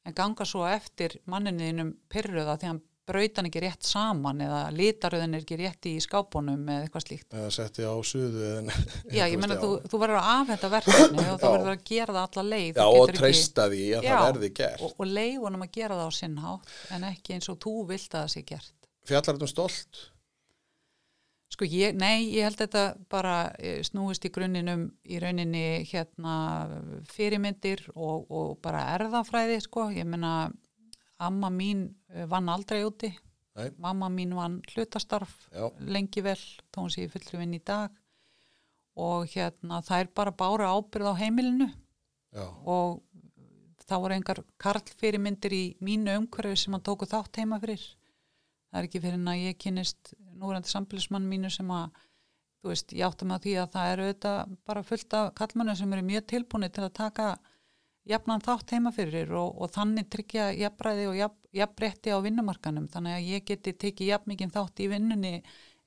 [0.04, 5.36] en ganga svo eftir manninniðinum pyrruða því hann braut hann ekki rétt saman eða litaröðin
[5.36, 7.26] er ekki rétt í skápunum eða eitthvað slíkt.
[7.36, 8.52] Eða setti á suðu
[9.12, 12.22] Já, ég meina, þú, þú verður að afhenda verkefni og þú verður að gera það
[12.24, 12.80] alla leið.
[12.80, 14.86] Já, og treysta því að Já, það verði gert.
[14.86, 18.08] og, og leifunum að gera það á sinn hátt en ekki eins og þú vilt
[18.08, 18.74] að það sé gert.
[19.04, 20.04] Fjallar þetta um stolt
[21.54, 26.36] Sko, ég, nei, ég held þetta bara eh, snúist í grunninum í rauninni hérna
[27.12, 30.50] fyrirmyndir og, og bara erðafræði, sko, ég meina
[31.22, 33.12] amma mín eh, vann aldrei úti.
[33.54, 33.68] Nei.
[33.78, 36.40] mamma mín vann hlutastarf já, lengi vel,
[36.74, 37.92] þó hún sé fullri vinn í dag.
[38.98, 41.68] Og hérna það er bara bára ábyrð á heimilinu.
[42.34, 43.04] Já, og
[43.86, 47.84] það voru engar karlfyrirmyndir í mínu umhverfi sem hann tóku þátt heima fyrir.
[48.70, 51.90] Það er ekki fyrir en að ég kynist núverandi sambilismann mínu sem að
[52.62, 55.76] þú veist, ég átta mig á því að það eru auðvitað bara fullt af kallmannu
[55.76, 57.28] sem eru mjög tilbúni til að taka
[58.08, 63.18] jafnan þátt heima fyrir og, og þannig tryggja jafnræði og jafn, jafnrétti á vinnumarkanum þannig
[63.18, 65.34] að ég geti tekið jafn mikið þátt í vinnunni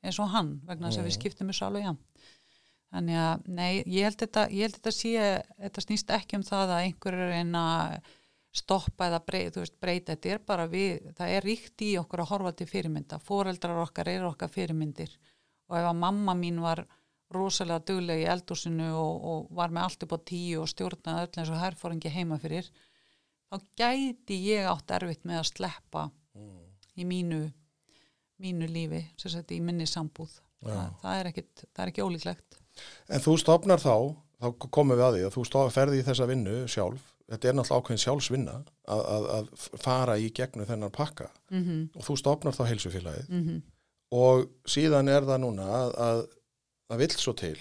[0.05, 2.03] eins og hann vegna þess að við skiptum þessu alveg jafn
[2.87, 5.23] Þannig að, nei, ég held þetta, ég held þetta sé,
[5.59, 8.13] þetta snýst ekki um það að einhver er einn að
[8.57, 12.23] stoppa eða breyta, þú veist, breyta, þetta er bara við, það er ríkt í okkur
[12.23, 15.13] að horfa til fyrirmynda, foreldrar okkar eru okkar fyrirmyndir.
[15.67, 16.83] Og ef að mamma mín var
[17.33, 21.41] rosalega dugleg í eldúsinu og, og var með allt upp á tíu og stjórnaði öll
[21.41, 22.69] eins og herfóringi heima fyrir,
[23.51, 26.07] þá gæti ég átt erfitt með að sleppa
[26.97, 27.41] í mínu,
[28.41, 30.31] mínu lífi, sem sagt í minni sambúð.
[30.63, 31.27] Það, það, er
[31.83, 32.57] er ekki ólíklegt.
[33.13, 36.27] En þú stopnar þá, þá komum við að því að þú stof, ferði í þessa
[36.29, 38.55] vinnu sjálf, þetta er náttúrulega ákveðin sjálfsvinna
[38.87, 39.47] að, að, að
[39.83, 41.29] fara í gegnum þennan pakka.
[41.51, 43.29] Mm -hmm, og þú stopnar þá heilsufélagið.
[43.29, 43.61] Mm -hmm.
[44.11, 46.21] og síðan er það núna að, að
[46.87, 47.57] það vill svo til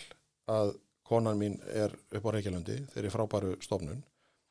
[0.46, 4.04] að konan mín er upp á Reykjalundi þeirri frábæru stofnun.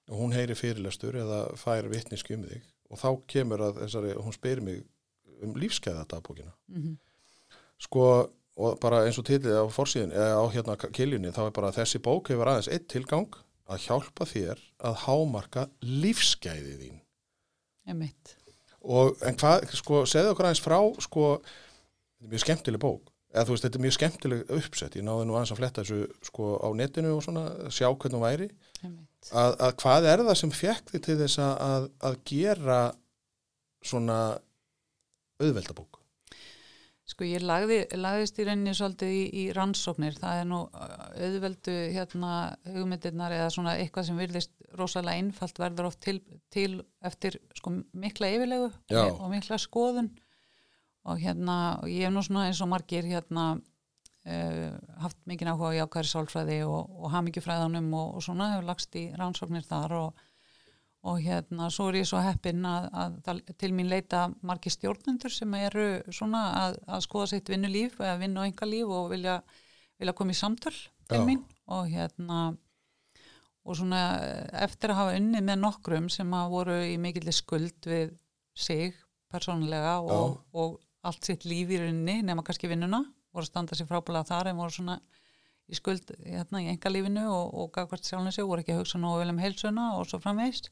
[0.09, 2.61] Og hún heyri fyrirlestur eða fær vitniski um þig.
[2.89, 4.84] Og þá kemur að þessari, hún spyr mig
[5.41, 6.51] um lífskeiða dagbókina.
[6.68, 6.97] Mm -hmm.
[7.80, 11.74] sko og bara eins og tilið á forsíðin eða á hérna kiljunni þá er bara
[11.76, 13.36] þessi bók hefur aðeins eitt tilgang
[13.66, 17.01] að hjálpa þér að hámarka lífsgæði þín.
[17.86, 18.36] Einmitt.
[18.82, 23.11] og en hvað, sko, segðu okkur aðeins frá sko, þetta er mjög skemmtileg bók.
[23.36, 24.95] Eða þú veist, þetta er mjög skemmtileg uppsett.
[24.95, 27.43] Ég náði nú aðeins að fletta þessu sko á netinu og svona,
[27.74, 28.47] sjá hvernig hún væri.
[29.34, 32.80] Að, að hvað er það sem fekk þið til þess að, að, að gera
[33.86, 34.20] svona
[35.41, 36.05] auðveldabók
[37.06, 42.32] Sko ég lagði, lagðist í rauninni svolítið í, í rannsóknir, það er nú auðveldu hérna
[42.66, 46.18] hugmyndirnar eða svona eitthvað sem virðist rosalega einfalt verður oft til,
[46.49, 49.03] til eftir sko mikla yfirlegu Já.
[49.06, 50.10] og, mikla skoðun
[51.06, 54.70] og hérna og ég hef nú svona eins og margir hérna uh,
[55.06, 59.12] haft mikið áhuga á jákværi sálfræði og, og hamingjufræðanum og, og svona hefur lagst í
[59.14, 60.24] rannsóknir þar og
[61.06, 65.34] og hérna svo er ég svo heppinn að, að, að til mín leita margir stjórnendur
[65.34, 69.39] sem eru svona að, að skoða sitt vinnulíf eða vinna á enga líf og vilja,
[70.01, 70.74] vilja koma í samtöl
[71.06, 71.26] til Já.
[71.28, 71.43] mín.
[71.70, 72.39] Og hérna
[73.66, 73.99] og svona
[74.62, 78.14] eftir að hafa unnið með nokkrum sem að voru í mikillir skuld við
[78.56, 78.97] sig
[79.34, 83.01] persónulega og, og allt sitt líf í rauninni nema kannski vinnuna
[83.36, 84.99] voru að standa sér frábælega þar en voru svona
[85.66, 89.24] í skuld hérna í engalífinu og, og gafkvært sjálfum sig, voru ekki að hugsa nógu
[89.24, 90.70] vel um heilsuna og svo framvegist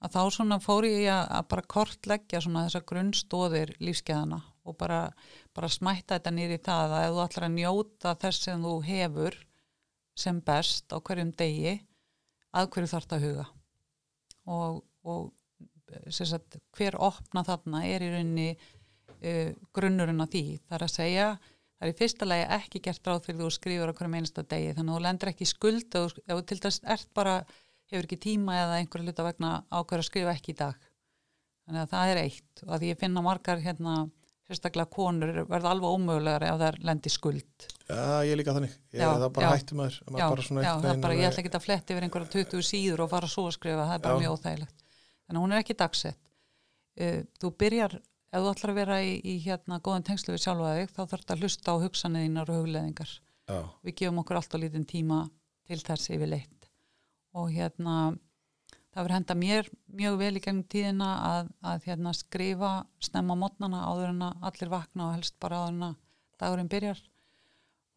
[0.00, 5.02] að þá svona fór ég að, bara kortleggja svona þessar grunnstóðir lífskeiðana og bara,
[5.56, 9.38] bara smætta þetta nýri það að ef þú ætlar að njóta þess sem þú hefur
[10.20, 11.76] sem best á hverjum degi
[12.56, 13.46] að hverju þarf að huga?
[14.50, 15.30] Og, og
[16.10, 20.44] sagt, hver opna þarna er í rauninni uh, grunnurinn að því.
[20.66, 21.30] Það er að segja
[21.80, 24.74] það er í fyrsta lagi ekki gert ráð fyrir þú skrifur á hverjum einasta degi
[24.76, 27.36] þannig að þú lendur ekki í skuld ef þú til dæs ert bara
[27.90, 30.88] hefur ekki tíma eða einhverju hluta vegna ákveður að skrifa ekki í dag.
[31.66, 32.64] Þannig að það er eitt.
[32.66, 33.94] Og að ég finna margar hérna
[34.50, 37.66] sérstaklega konur verða alveg ómögulegar ef það er lendi skuld.
[37.90, 39.98] Já, ég líka þannig, ég, Já, það er bara hættum maður.
[40.00, 42.66] Já, bara já einhvern það er bara, ég ætla ekki að fletti yfir einhverja 20
[42.66, 44.22] síður og fara svo að skrifa, það er bara Já.
[44.24, 44.84] mjög óþægilegt.
[45.26, 46.20] Þannig að hún er ekki dagsett.
[47.00, 47.96] Uh, þú byrjar,
[48.30, 51.34] ef þú ætlar að vera í, í hérna góðan tengslu við sjálfa þig þá þarf
[51.34, 53.14] að hlusta á hugsanniðínar og hugleðingar
[53.50, 55.20] Já, við gefum okkur alltaf lítinn tíma
[55.66, 56.59] til þess yfir leitt
[57.36, 57.96] og hérna
[58.90, 59.70] það verður henda mér
[60.00, 62.72] mjög vel í gegnum tíðina að, að hérna, skrifa
[63.02, 65.96] snemma mótnana áður en að allir vakna og helst bara áður en að
[66.40, 67.02] dagurinn byrjar.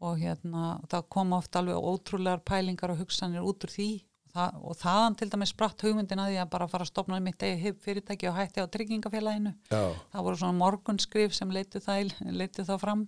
[0.03, 3.89] Og hérna það koma oft alveg ótrúlegar pælingar og hugsanir út úr því.
[4.03, 7.19] Og, það, og þaðan til dæmis spratt hugmyndin að því að bara fara að stopna
[7.23, 9.53] mitt eigi fyrirtæki og hætti á tryggingafélaginu.
[9.71, 13.05] Já, það voru svona morgunskrif sem leitu það, leitu það fram.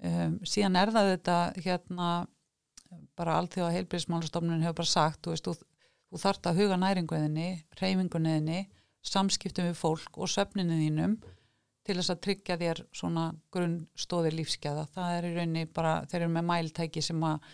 [0.00, 2.10] Um, síðan er það þetta hérna
[3.18, 5.68] bara allþjóða heilbyrðismálastofnun hefur bara sagt þú, veist, þú,
[6.10, 7.48] þú þart að huga næringuðinni
[7.80, 8.62] reyfingunniðinni,
[9.06, 11.18] samskiptum við fólk og söfninu þínum
[11.86, 14.86] til þess að tryggja þér svona grunnstóðir lífsgæða.
[14.94, 17.46] Það er í rauninni bara, þeir eru með mæltæki sem að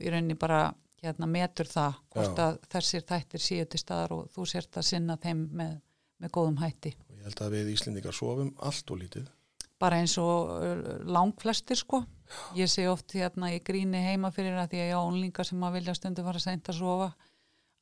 [0.00, 0.64] í rauninni bara
[1.04, 2.46] hérna, metur það hvort Já.
[2.48, 5.78] að þessir þættir séu til staðar og þú sért að sinna þeim með,
[6.22, 6.94] með góðum hætti.
[7.06, 9.30] Og ég held að við Íslendingar sofum allt og lítið.
[9.82, 10.52] Bara eins og
[11.04, 12.04] langflestir sko
[12.58, 15.66] ég sé oft hérna í gríni heima fyrir að því að ég á unlingar sem
[15.66, 17.10] að vilja stundu fara seint að sofa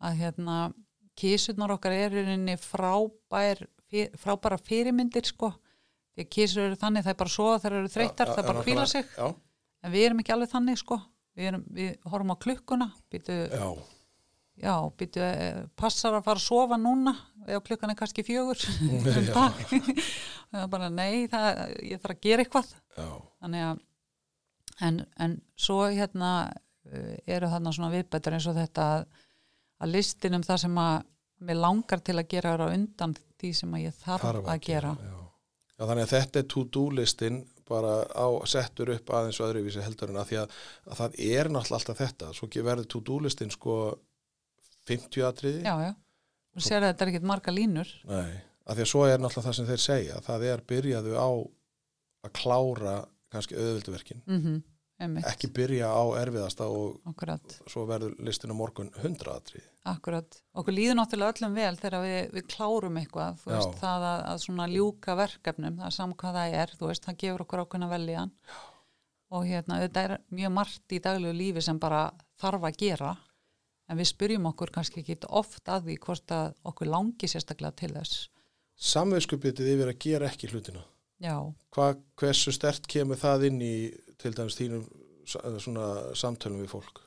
[0.03, 0.57] að hérna
[1.19, 5.53] kísurnar okkar er rauninni frábær fyr, frábæra fyrirmyndir sko.
[6.13, 8.43] Því að kísur eru þannig það er bara að sofa þegar eru þreyttar, Já, það
[8.43, 9.11] er bara að hvíla sig.
[9.17, 9.27] Já,
[9.83, 10.99] en við erum ekki alveg þannig sko.
[11.33, 13.69] Við, erum, við horfum á klukkuna býtu, já,
[14.61, 17.15] já, býtu, eh, passar að fara að sofa núna
[17.47, 18.61] ef klukkan er kannski fjögur.
[20.53, 22.75] Það er bara nei, það, ég þarf að gera eitthvað.
[22.99, 23.09] Já,
[23.41, 23.81] þannig að
[24.83, 29.07] en, en svo hérna uh, eru þarna svona viðbættur eins og þetta að,
[29.83, 30.95] að listin um það sem að
[31.43, 34.63] mér langar til að gera er á undan því sem að ég þarf þarf að
[34.69, 35.17] gera já.
[35.19, 37.41] já, þannig að þetta er to-do listin
[37.73, 40.57] bara á, settur upp aðeins og öðruvísi heldur en að því að,
[40.89, 43.77] að það er náttúrulega alltaf þetta, svo verður to-do listin sko
[44.91, 45.61] 50 atriði.
[45.63, 45.93] Já, já,
[46.59, 47.93] og sér að þetta er ekkert marga línur.
[48.11, 51.31] Nei, að því að svo er náttúrulega það sem þeir segja það er byrjaðu á
[52.23, 52.97] að klára
[53.33, 54.61] kannski auðvölduverkin mm
[55.03, 60.37] einmitt, ekki byrja á erfiðasta og akkurat, svo verður listin á morgun 100 atrið akkurat.
[60.55, 63.55] Okkur líður náttúrulega öllum vel þegar við, við klárum eitthvað, þú Já.
[63.57, 67.09] veist, það að, að svona ljúka verkefnum, það er saman hvað það er þú veist,
[67.09, 68.33] það gefur okkur ákveðna velíðan
[69.33, 72.05] og hérna, þetta er mjög margt í daglegu lífi sem bara
[72.43, 73.13] þarf að gera
[73.89, 77.93] en við spyrjum okkur kannski ekki oft að því hvort að okkur langi sérstaklega til
[77.97, 78.27] þess.
[78.93, 80.85] Samveiskupitið yfir að gera ekki hlutina.
[81.23, 81.37] Já,
[81.71, 83.75] Hva, hversu stert kemur það inn í
[84.23, 84.85] til dæmis þínum
[85.27, 85.89] svona
[86.19, 87.03] samtölum við fólk?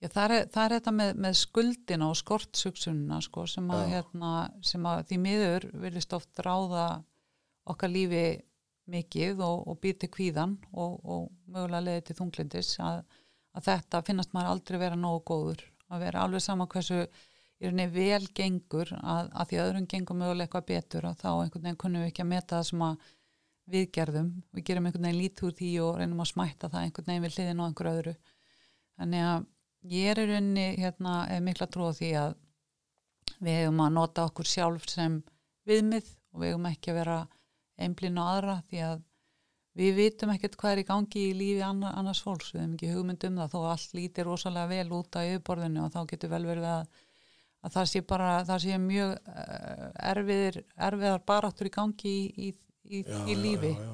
[0.00, 4.30] Já, það er, það er þetta með, með skuldina og skortsugsununa sko, sem, að, hérna,
[4.64, 6.86] sem að því miður virðist oft ráða
[7.68, 8.24] okkar lífi
[8.90, 13.02] mikið og, og býr til kvíðan og, og mögulega leiði til þunglindis að,
[13.54, 17.02] að þetta finnast maður aldrei vera nógu góður að vera alveg sama hversu
[17.60, 21.66] í rauninni vel gengur að, að því öðrum gengur mögulega eitthvað betur og þá einhvern
[21.66, 23.08] veginn kunnum við ekki að meta það sem að
[23.70, 27.10] við gerðum, við gerum einhvern veginn lít úr því og reynum að smætta það einhvern
[27.10, 28.14] veginn við hliðin og einhver öðru.
[29.00, 29.44] Þannig að
[29.94, 32.32] ég er rauninni hérna, mikla trúið því að
[33.40, 35.20] við hefum að nota okkur sjálf sem
[35.68, 37.20] viðmið og við hefum ekki að vera
[37.80, 39.06] einblinn á aðra því að
[39.80, 43.26] við vitum ekkert hvað er í gangi í lífi annars fólks, við hefum ekki hugmynd
[43.28, 43.52] um það.
[43.54, 46.88] Þó allt lítir rosalega vel út á yfirborðinu og þá getur vel verið að,
[47.64, 49.14] að það sé bara, það sé mjög
[50.10, 52.50] erfiðir, erfiðar baráttur í gangi í, í,
[52.90, 53.90] í, Já, í lífi já,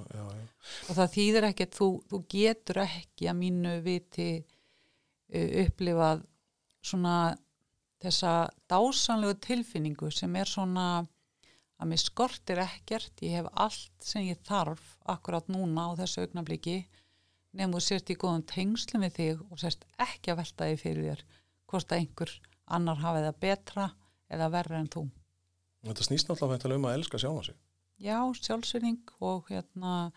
[0.89, 6.25] og það þýðir ekkert, þú, þú getur ekki að mínu viti uh, upplifað
[6.87, 7.17] svona
[8.03, 8.33] þessa
[8.71, 10.87] dásanlegu tilfinningu sem er svona
[11.77, 16.79] að mér skortir ekkert, ég hef allt sem ég þarf akkurat núna á þessu augnabliki
[17.57, 21.11] nefnum þú sért í góðum tengslum við þig og sért ekki að velta þig fyrir
[21.11, 21.25] þér
[21.67, 22.35] hvort að einhver
[22.77, 23.87] annar hafi það betra
[24.33, 25.05] eða verra en þú.
[25.87, 27.59] Þetta snýst náttúrulega um að elska sjálfa sig.
[27.97, 30.13] Já, sjálfsvinning og hérna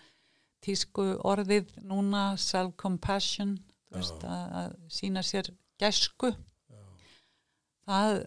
[0.64, 3.56] tísku orðið núna self-compassion
[3.96, 6.34] að, sína sér gæsku
[7.88, 8.18] það,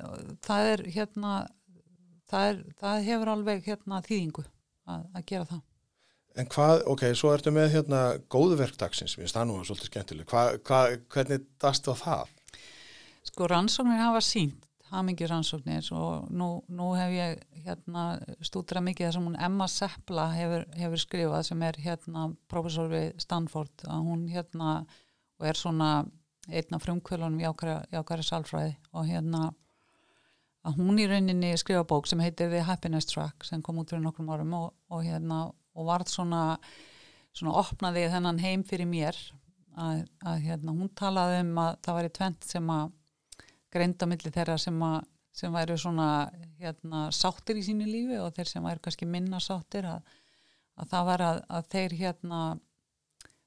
[0.43, 1.35] það er hérna
[2.31, 5.63] það, er, það hefur alveg hérna þýðingu að, að gera það
[6.41, 7.99] En hvað, ok, svo ertu með hérna
[8.33, 10.31] góðverk dagsins, við stannum það svolítið skemmtileg.
[10.31, 10.79] Hva, hva,
[11.13, 12.31] hvernig dast á það?
[13.29, 18.05] Sko rannsóknir hafa sínt, hamingi rannsóknir og nú, nú hef ég hérna
[18.45, 23.09] stúdra mikið þar sem hún Emma Seppla hefur, hefur skrifað sem er hérna professor við
[23.23, 24.75] Stanford að hún hérna
[25.41, 25.91] og er svona
[26.51, 29.51] einn af frumkvölunum jákværi sálfræði og hérna
[30.63, 34.05] að hún í rauninni skrifa bók sem heitir The Happiness Track sem kom út fyrir
[34.05, 36.43] nokkrum árum og, og hérna og varð svona
[37.37, 39.17] svona opnaði þennan heim fyrir mér
[39.73, 42.91] að, að hérna hún talaði um að það væri tvent sem að
[43.73, 46.07] greinda milli þeirra sem að sem væru svona
[46.61, 50.03] hérna, sáttir í sínu lífi og þeir sem væru kannski minna sáttir að,
[50.77, 52.41] að það var að, að þeir hérna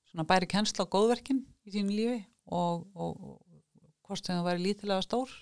[0.09, 3.59] svona bæri kennsla á góðverkin í sínu lífi og, og, og
[4.05, 5.33] hvort sem það væri lítilega stór.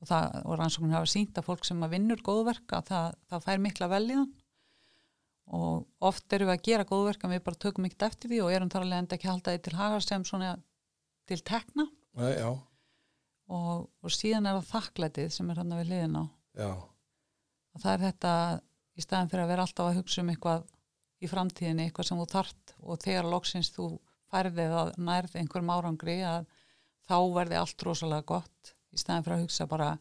[0.00, 3.42] Og, það, og rannsóknir hafa sínt að fólk sem að vinnur góðverk að það, það
[3.44, 4.30] fær mikla velíðan
[5.50, 8.52] og oft erum við að gera góðverk en við bara tökum ekkert eftir því og
[8.54, 10.54] erum þar alveg enda ekki að halda því til hagar sem svona
[11.28, 11.84] til tekna.
[12.16, 12.48] Nei, já,
[13.50, 16.24] og, og síðan er það þakklætið sem er hann að við liðin á.
[16.60, 16.70] Já,
[17.74, 18.34] og það er þetta
[18.94, 20.64] í staðin fyrir að vera alltaf að hugsa um eitthvað
[21.20, 22.74] í framtíðinni, eitthvað sem þú þart.
[22.80, 23.90] Og þegar loksins þú
[24.30, 26.48] færðið að nærð einhverjum árangri að
[27.10, 28.74] þá verði allt rosalega gott.
[28.90, 29.92] Í staðin fyrir að hugsa bara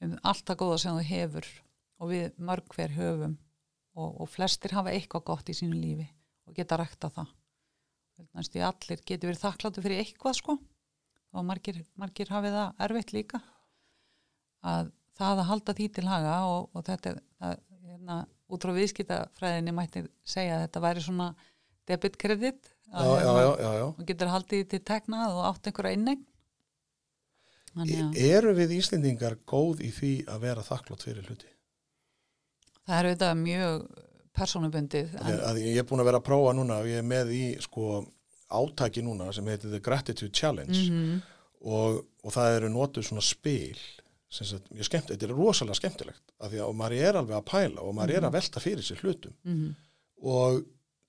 [0.00, 1.50] um allt það góða sem þú hefur
[2.00, 3.36] og við mörg hver höfum.
[3.98, 6.06] Og, og flestir hafa eitthvað gott í sínu lífi
[6.46, 7.32] og geta rækta það.
[8.36, 10.54] Næstu í allir getur verið þakkláttu fyrir eitthvað sko
[11.34, 13.40] og margir, margir hafið það erfitt líka
[14.66, 14.90] að
[15.20, 17.54] það að halda því til haga og, og þetta er það,
[17.90, 18.16] hérna,
[18.50, 21.28] út frá viðskiptafræðinni mætti segja að þetta væri svona
[21.90, 23.86] debit credit já, já, já, já, já.
[23.92, 26.26] og getur haldið til tegnað og átt einhverja innegn
[27.78, 31.50] að E- Eru við Íslendingar góð í því að vera þakklátt fyrir hluti?
[32.88, 33.84] það er auðvitað mjög
[34.34, 37.30] persónubundið Að, að ég er búin að vera að prófa núna og ég er með
[37.36, 38.00] í sko
[38.50, 40.86] átaki núna sem heitir The Gratitude Challenge.
[40.90, 41.20] Mm
[41.60, 43.80] og, og það eru notuð svona spil
[44.30, 47.48] sem sagt, mjög skemmt, þetta er rosalega skemmtilegt af því að maður er alveg að
[47.50, 49.34] pæla og maður er að velta fyrir sér hlutum.
[49.42, 49.72] -hmm.
[50.22, 50.60] og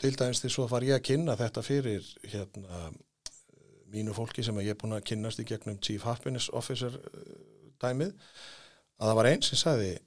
[0.02, 2.82] til dæmis því svo var ég að kynna þetta fyrir hérna
[3.94, 8.16] mínu fólki sem ég er búin að kynnast í gegnum Chief Happiness Officer uh, dæmið
[8.98, 10.00] að það var einn sem sagði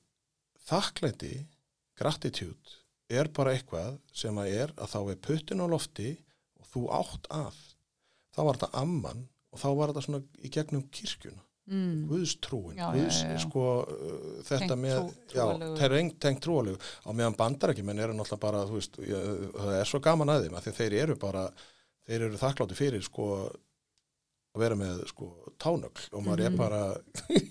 [0.66, 1.46] þakklæti,
[1.94, 6.16] gratitude er bara eitthvað sem að er að þá er puttin á lofti
[6.74, 7.62] þú átt að
[8.34, 9.24] þá var þetta amman
[9.54, 12.00] og þá var þetta svona í gegnum kirkjuna mm.
[12.10, 13.42] Guðstrúin, Já, Guðs, já, já.
[13.46, 16.76] sko uh, þetta Tengt með, þeir eru engt tengt trúalegu
[17.06, 20.48] á meðan bandar ekki, menn eru náttúrulega bara veist, ég, það er svo gaman að
[20.48, 21.46] þeim að þeir eru bara,
[22.08, 23.28] þeir eru þakklátti fyrir sko
[24.54, 26.52] að vera með sko tánögl og maður Mhm.
[26.52, 26.82] er bara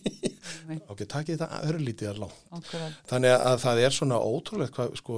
[0.91, 2.93] ok, takið þetta örlítið Akkurat.
[3.09, 5.17] þannig að það er svona ótrúlegt hvað, sko,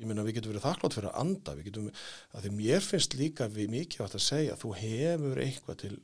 [0.00, 1.92] ég meina við getum verið þakklátt fyrir að anda, við getum,
[2.32, 5.94] að því mér finnst líka við mikið átt að segja, þú hefur eitthvað til,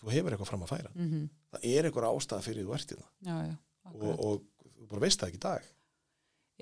[0.00, 0.92] þú hefur eitthvað fram að færa.
[0.96, 3.54] Mm það er einhver ástæða fyrir þú ert í það Já, já,
[3.92, 5.70] og, og þú bara veist það ekki í dag.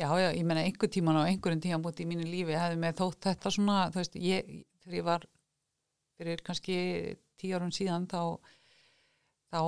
[0.01, 2.97] Já, já, ég meina einhver tíman á einhverjum tíman búti í mínu lífi hefði með
[3.03, 5.27] þótt þetta svona, þú veist, ég, þegar ég var
[6.21, 6.79] fyrir kannski
[7.41, 8.23] tíu árum síðan þá,
[9.53, 9.61] þá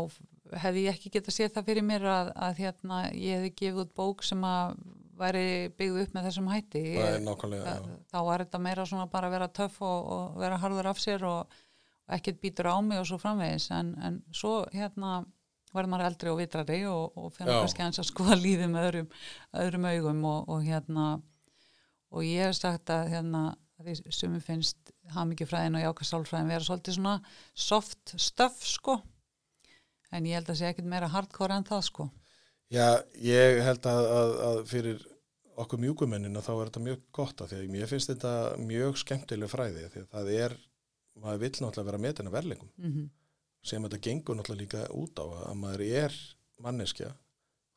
[0.63, 3.95] hefði ég ekki getað séð það fyrir mér að, að hérna, ég hefði gefið út
[3.99, 4.75] bók sem að
[5.23, 5.45] væri
[5.79, 6.83] byggð upp með þessum hætti.
[6.99, 7.25] Það er
[7.67, 11.01] það- þá var þetta meira svona bara að vera töff og, og vera harður af
[11.03, 11.47] sér og,
[12.09, 13.71] og ekkert býtur á mig og svo framvegis.
[13.79, 15.23] En, en svo hérna
[15.73, 19.13] verður maður eldri og vitrari og, og fyrir kannski að skoða lífið með öðrum,
[19.63, 21.07] öðrum augum og, og hérna
[22.13, 23.45] og ég hef sagt að hérna
[23.83, 27.15] því sem finnst hamingifræðin og jákastálfræðin vera svolítið svona
[27.55, 28.99] soft stuff sko.
[30.13, 32.07] En ég held að sé ekkert meira hardcore en það sko.
[32.73, 35.01] Já, ég held að, að, að fyrir
[35.61, 39.53] okkur mjúkumennina þá er þetta mjög gott að því að mér finnst þetta mjög skemmtileg
[39.53, 40.55] fræði því að það er,
[41.21, 43.11] maður vill náttúrulega vera metin af verlingum mm
[43.63, 46.15] sem þetta gengur náttúrulega líka út á að maður er
[46.63, 47.13] manneskja,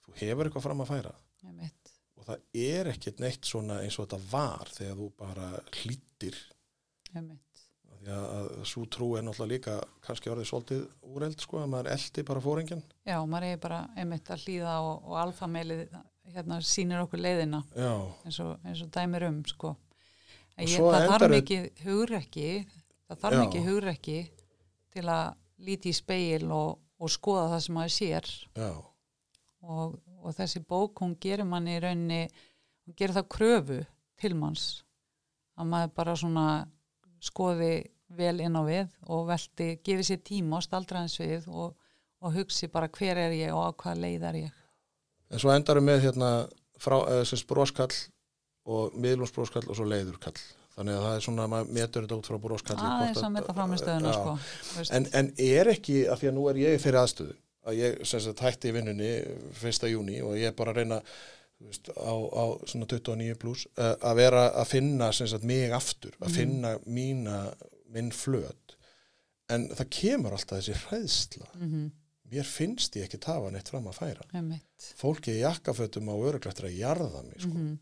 [0.01, 1.11] þú hefur eitthvað fram að færa.
[1.53, 5.49] Mitt og það er ekkert neitt svona eins og þetta var þegar þú bara
[5.81, 6.39] hlýttir
[7.13, 7.61] mitt
[7.99, 9.75] því að, að svo trú er náttúrulega líka
[10.05, 10.81] kannski orðið svolítið
[11.11, 15.05] úreld sko að maður eldi bara fóringjan Já, maður er bara einmitt að hlýða og,
[15.05, 15.83] og alfameilið
[16.33, 17.61] hérna sýnir okkur leiðina
[18.25, 19.75] eins og, eins og dæmir um sko.
[20.55, 22.49] En ég, það þarf mikið hugrekki
[23.05, 24.19] það þarf mikið hugrekki
[24.95, 25.35] til að
[25.65, 28.29] líti í speil og, og skoða það sem maður sér.
[29.65, 32.21] Og, og þessi bók hún gerir manni í rauninni
[32.85, 33.79] hún gerir það kröfu
[34.21, 34.83] til manns
[35.55, 36.47] að maður bara svona
[37.23, 37.73] skoði
[38.15, 41.73] vel inn á við og velti, gefi sér tíma og staldra hans við og,
[42.21, 44.61] og hugsi bara hver er ég og á hvað leið er ég
[45.31, 46.29] en svo endarum með hérna
[46.81, 47.93] frá, eða sérst broskall
[48.65, 50.37] og miðlumsbroskall og svo leiðurkall
[50.75, 53.59] þannig að það er svona, maður metur þetta út frá broskalli aðeins hvort að
[54.11, 54.15] Já.
[54.19, 57.35] sko, en, en er ekki, af því að nú er ég þeirri aðstöðu
[57.65, 59.11] að ég sem sagt hætti í vinnunni
[59.61, 59.87] 1.
[59.93, 60.99] júni og ég er bara að reyna
[61.63, 66.11] veist, á, á svona 29 pluss uh, að vera að finna sem sagt mig aftur,
[66.19, 66.35] að Mhm.
[66.35, 67.37] finna mína
[67.95, 68.75] minn flöt
[69.49, 71.91] en það kemur alltaf þessi hræðsla mm
[72.31, 74.61] mér finnst ég ekki tafa neitt fram að færa -hmm.
[74.97, 77.53] fólki í jakkafötum á öruglættir að jarða mig sko.
[77.53, 77.77] Mhm.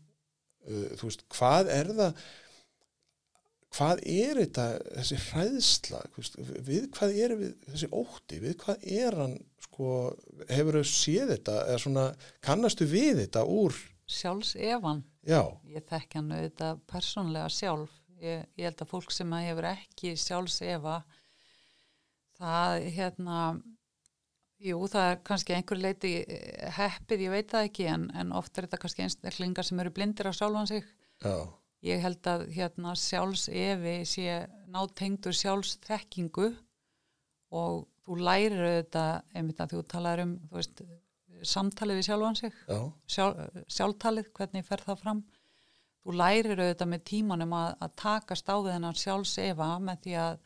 [0.68, 2.24] uh, þú veist, hvað er það
[3.74, 4.66] hvað er þetta
[4.98, 6.36] þessi hræðsla veist,
[6.68, 9.34] við hvað er við, þessi ótti við hvað er hann
[9.64, 9.88] sko,
[10.48, 12.06] hefur þau séð þetta svona,
[12.44, 13.74] kannastu við þetta úr
[14.06, 15.42] sjálfs efan já,
[15.72, 20.14] ég þekki hann auðvitað persónlega sjálf ég, ég held að fólk sem að hefur ekki
[20.20, 20.98] sjálfs efa
[22.38, 23.38] það hérna
[24.64, 28.56] jú það er kannski einhver leiti eh, heppið, ég veit það ekki en, en oft
[28.56, 30.86] er þetta kannski einstaklingar sem eru blindir á sjálfan sig.
[31.24, 31.36] Já,
[31.84, 34.38] ég held að hérna sjálfs efi sé
[34.72, 36.50] nátengdur sjálfs þekkingu
[37.54, 40.82] og þú lærir auðvitað einmitt að þú talar um þú veist,
[41.44, 42.58] samtalið við sjálfan sig.
[42.68, 42.80] Já,
[43.16, 45.22] sjálf, sjálftalið, hvernig fer það fram.
[46.04, 50.42] Þú lærir auðvitað með tímanum að, að takast á við hennar sjálfsefa með því að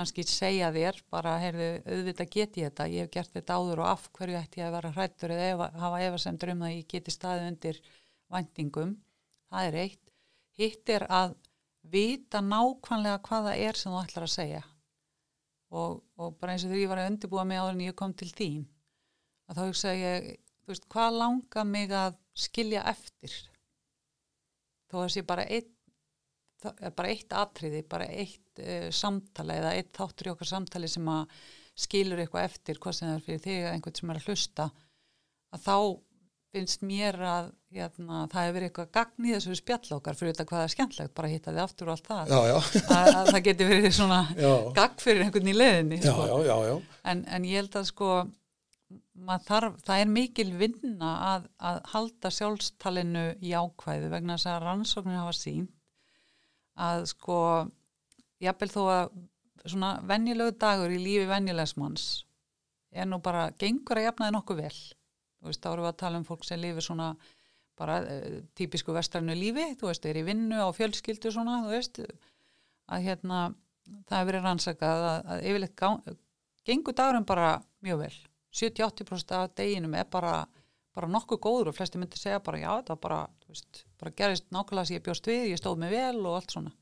[0.00, 3.90] kannski segja þér bara, heyrðu, auðvitað get ég þetta ég hef gert þetta áður og
[3.90, 7.14] af hverju ætti ég að vera hrættur eða efa, hafa efasemdur um að ég geti
[7.14, 7.80] staðið undir
[8.32, 8.96] væntingum?
[9.50, 10.12] Það er eitt.
[10.60, 11.34] Hitt er að
[11.92, 14.62] vita nákvæmlega hvað það er sem þú ætlar að segja.
[15.70, 18.14] Og, og bara eins og þegar ég var að undirbúa mig áður en ég kom
[18.16, 18.64] til þín
[19.50, 20.30] að þá ég,
[20.62, 23.34] þú veist, hvað langar mig að skilja eftir?
[24.90, 25.70] Þó að sé bara eitt
[26.68, 28.49] bara eitt atriði, bara eitt
[28.94, 31.40] samtala eða eitt þáttur í okkar samtali sem að
[31.80, 34.70] skilur eitthvað eftir hvað sem það er fyrir þig eða einhvern sem er að hlusta
[35.50, 35.76] að þá
[36.50, 40.46] finnst mér að hérna, það hefur verið eitthvað gagn í þessu spjall okkar fyrir þetta
[40.50, 42.56] hvað er skemmtlegt, bara hitta þið aftur og allt það, já, já,
[42.96, 44.50] að, að það geti verið svona já,
[44.80, 46.26] gagn fyrir einhvern í leiðinni já, sko.
[46.26, 46.74] já, já, já.
[47.12, 48.10] En, en ég held að sko
[49.46, 55.20] þarf, það er mikil vinna að, að halda sjálfstalinu í ákvæðu vegna þess að rannsóknir
[55.20, 55.68] hafa sín
[56.80, 57.38] að sko
[58.40, 59.12] jafnvel þó að
[59.68, 62.06] svona venjulegu dagur í lífi venjulegs manns
[62.90, 64.78] er nú bara, gengur að jafna þið nokkuð vel.
[65.40, 67.10] Þú veist, þá erum við að tala um fólk sem lifir svona
[67.80, 72.00] bara uh, típisku vestrænu lífi, þú veist, er í vinnu á fjölskyldu svona, þú veist
[72.90, 73.44] að hérna,
[74.08, 75.84] það hefur verið rannsakað að, að yfirleitt
[76.66, 77.52] gengur dagurum bara
[77.86, 78.16] mjög vel.
[78.58, 80.34] 70-80% af deginum er bara
[80.90, 84.88] bara nokkuð góður og flesti myndir segja bara já, var bara, veist, bara gerist nákvæmlega
[84.88, 86.72] sem ég bjóst við, ég stóð mig vel og allt svona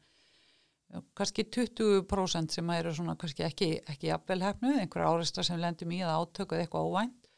[1.18, 6.00] kannski 20% sem eru svona kannski ekki, ekki jafnvel hefnu, einhverja áreistra sem lendum í
[6.04, 7.28] að átökuð eitthvað óvænt.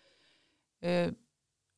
[0.80, 1.10] Uh,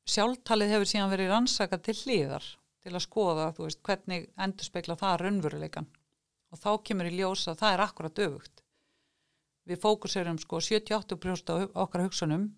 [0.09, 2.49] sjálftalið hefur síðan verið rannsakað til hlýðar
[2.83, 5.89] til að skoða, þú veist, hvernig endur spekla það raunveruleikan
[6.53, 8.63] og þá kemur í ljós að það er akkurat öfugt.
[9.71, 12.49] Við fókuserum sko 78% á okkar hugsunum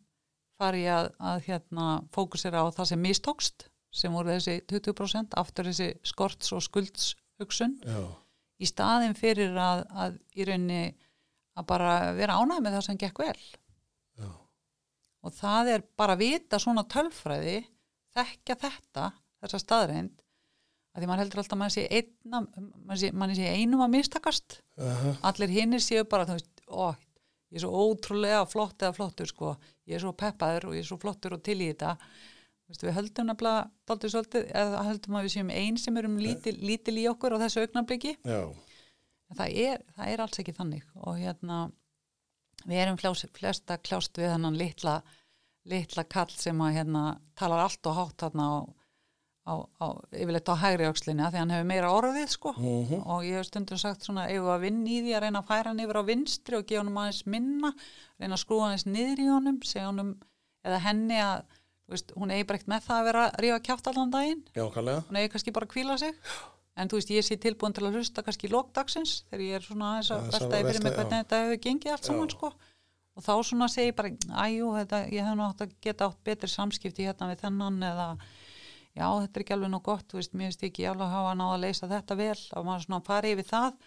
[0.59, 5.91] fari að, að hérna fókusera á það sem mistókst sem voru þessi 20% aftur þessi
[6.07, 7.77] skorts og skulds hugsun.
[7.85, 8.24] Já.
[8.63, 10.83] Í staðin fyrir að, að í rauninni
[11.55, 13.39] að bara vera ánægð með það sem gekk vel
[14.19, 14.29] Já.
[15.23, 17.61] og það er bara að vita svona tölfræði
[18.15, 19.09] þekkja þetta
[19.43, 20.21] þessa staðreind
[20.95, 22.41] að því maður heldur alltaf að maður sé, einna,
[22.87, 25.15] maður sé, maður sé einum að mistakast Aha.
[25.31, 26.95] allir hinnir séu bara þú veist, ó,
[27.51, 29.57] ég er svo ótrúlega flott eða flottur sko,
[29.91, 31.97] ég er svo peppaður og ég er svo flottur og til í þetta
[32.70, 36.55] Veist, við höldum nefnilega dálítið svolítið, eða höldum að við séum einn sem erum lítil,
[36.65, 38.15] lítil í okkur á þessu augnabliki
[39.35, 40.86] það er, það er alls ekki þannig.
[41.05, 41.59] Og hérna
[42.65, 45.03] við erum fljós, flesta kljást við hennan litla,
[45.69, 47.05] litla kall sem að hérna
[47.36, 48.57] talar allt og hátt þarna á,
[49.45, 49.55] á,
[49.85, 52.55] á yfirleitt á hægri aukslinni því hann hefur meira orðið sko.
[52.57, 53.03] Mhm.
[53.05, 55.51] og ég hef stundum sagt svona eigum við að vinna í því að reyna að
[55.51, 57.74] færa hann yfir á vinstri og gefa honum aðeins minna
[58.20, 60.15] reyna að skrúa aðeins niður í honum segja honum
[60.65, 61.45] eða henni að
[61.93, 64.44] veist, hún eigi bara ekkert með það að vera að rífa kjátt allan daginn.
[64.56, 66.20] Já, hún eigi kannski bara að kvíla sig.
[66.74, 69.90] En þú veist, ég sé tilbúin til að hlusta kannski lókdagsins þegar ég er svona
[69.93, 72.51] aðeins að Aðeins að veltaði fyrir mig velta, hvernig þetta hefur gengið allt saman sko.
[73.15, 74.11] Og þá svona segi ég bara,
[74.43, 74.70] æjú,
[75.15, 78.09] ég hef nú átt að geta átt betri samskipti hérna við þennan eða
[78.94, 81.36] já, þetta er ekki alveg nú gott, þú veist, mér finnst ekki alveg að hafa
[81.39, 82.40] náða að leysa þetta vel.
[82.59, 83.78] Og maður svona fari yfir það.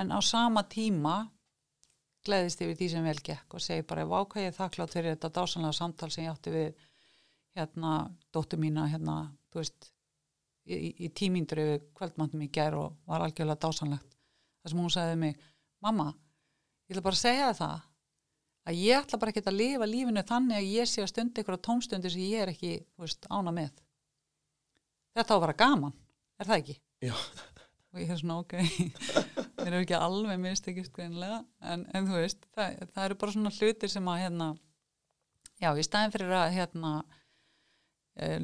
[0.00, 1.16] En á sama tíma
[2.24, 4.06] gleðist yfir því sem vel gekk og segi bara,
[4.40, 6.88] er þakklátt fyrir þetta dásanlega samtal sem ég átti við
[7.58, 7.92] hérna,
[8.34, 9.16] dóttur mína hérna,
[9.50, 9.90] þú veist
[10.70, 14.16] í, í- tímíndur yfir kvöldmannum í gær og var algjörlega dásanlegt
[14.60, 15.38] þar sem hún sagði mig,
[15.82, 17.78] mamma ég ætla bara að segja það
[18.70, 21.56] að ég ætla bara ekki að lifa lífinu þannig að ég sé að stunda ykkur
[21.58, 23.70] á tómstundir sem ég er ekki, þú veist, ána með
[25.16, 25.94] þetta á að vera gaman
[26.40, 26.76] er það ekki?
[27.08, 27.14] Já.
[27.90, 28.52] og ég er svona ok
[29.60, 31.40] þeir eru ekki alveg minnst ekki skrænilega
[31.72, 34.50] en, en þú veist, það, það eru bara svona hlutir sem að hérna
[35.60, 36.92] já, í staðin fyrir að hérna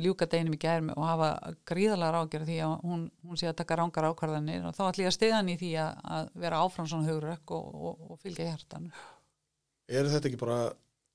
[0.01, 1.28] ljúka deginum í gærum og hafa
[1.69, 5.12] gríðalega rákjör því að hún, hún sé að taka rángar ákvarðanir og þá ætlum ég
[5.12, 8.51] að stiða hann í því að, að vera áfram svona hugurökk og, og, og fylgja
[8.51, 8.90] hjartan.
[9.86, 10.61] Er þetta ekki bara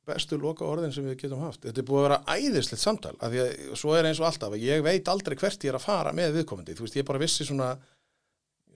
[0.07, 1.63] bestu loka orðin sem við getum haft?
[1.65, 4.55] Þetta er búið að vera æðislegt samtal, af því að svo er eins og alltaf
[4.55, 7.21] að ég veit aldrei hvert ég er að fara með viðkomandi, þú veist, ég bara
[7.21, 7.75] vissi svona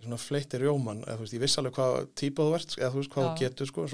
[0.05, 2.99] svona fleittir rjóman, eða þú veist, ég vissi alveg hvað típa þú ert, eða þú
[3.01, 3.85] veist hvað þú getur sko,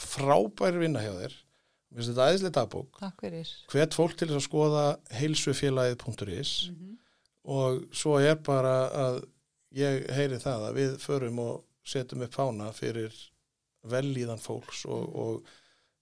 [0.00, 1.36] frábær vinna hjá þér,
[1.90, 3.00] mér finnst þetta æðislega dagbók,
[3.72, 4.84] hvet fólk til þess að skoða
[5.20, 6.98] heilsufélagið.is mm -hmm.
[7.56, 9.22] og svo er bara að
[9.76, 13.14] ég heyri það að við förum og setjum upp fána fyrir
[13.86, 15.48] velíðan fólks og, og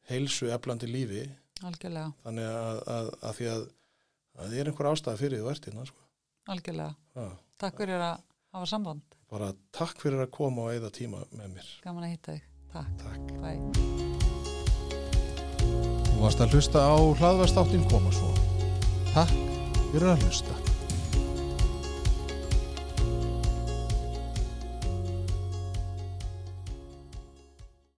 [0.09, 1.25] heilsu eflandi lífi.
[1.63, 3.67] Algjörlega, þannig að, að, að því að
[4.35, 6.01] að það er einhver ástæða fyrir þú ert hérna sko.
[6.51, 6.95] algjörlega.
[7.15, 7.29] Já,
[7.63, 8.17] Takk fyrir að
[8.55, 9.19] hafa samband.
[9.31, 11.71] Bara takk fyrir að koma og eða tíma með mér.
[11.85, 13.33] Gaman að hitta þig Takk, takk.
[13.39, 13.61] Bye.
[16.11, 18.33] Þú varst að hlusta á hlaðvastáttin koma svo.
[19.15, 19.31] Takk
[19.93, 20.74] fyrir að hlusta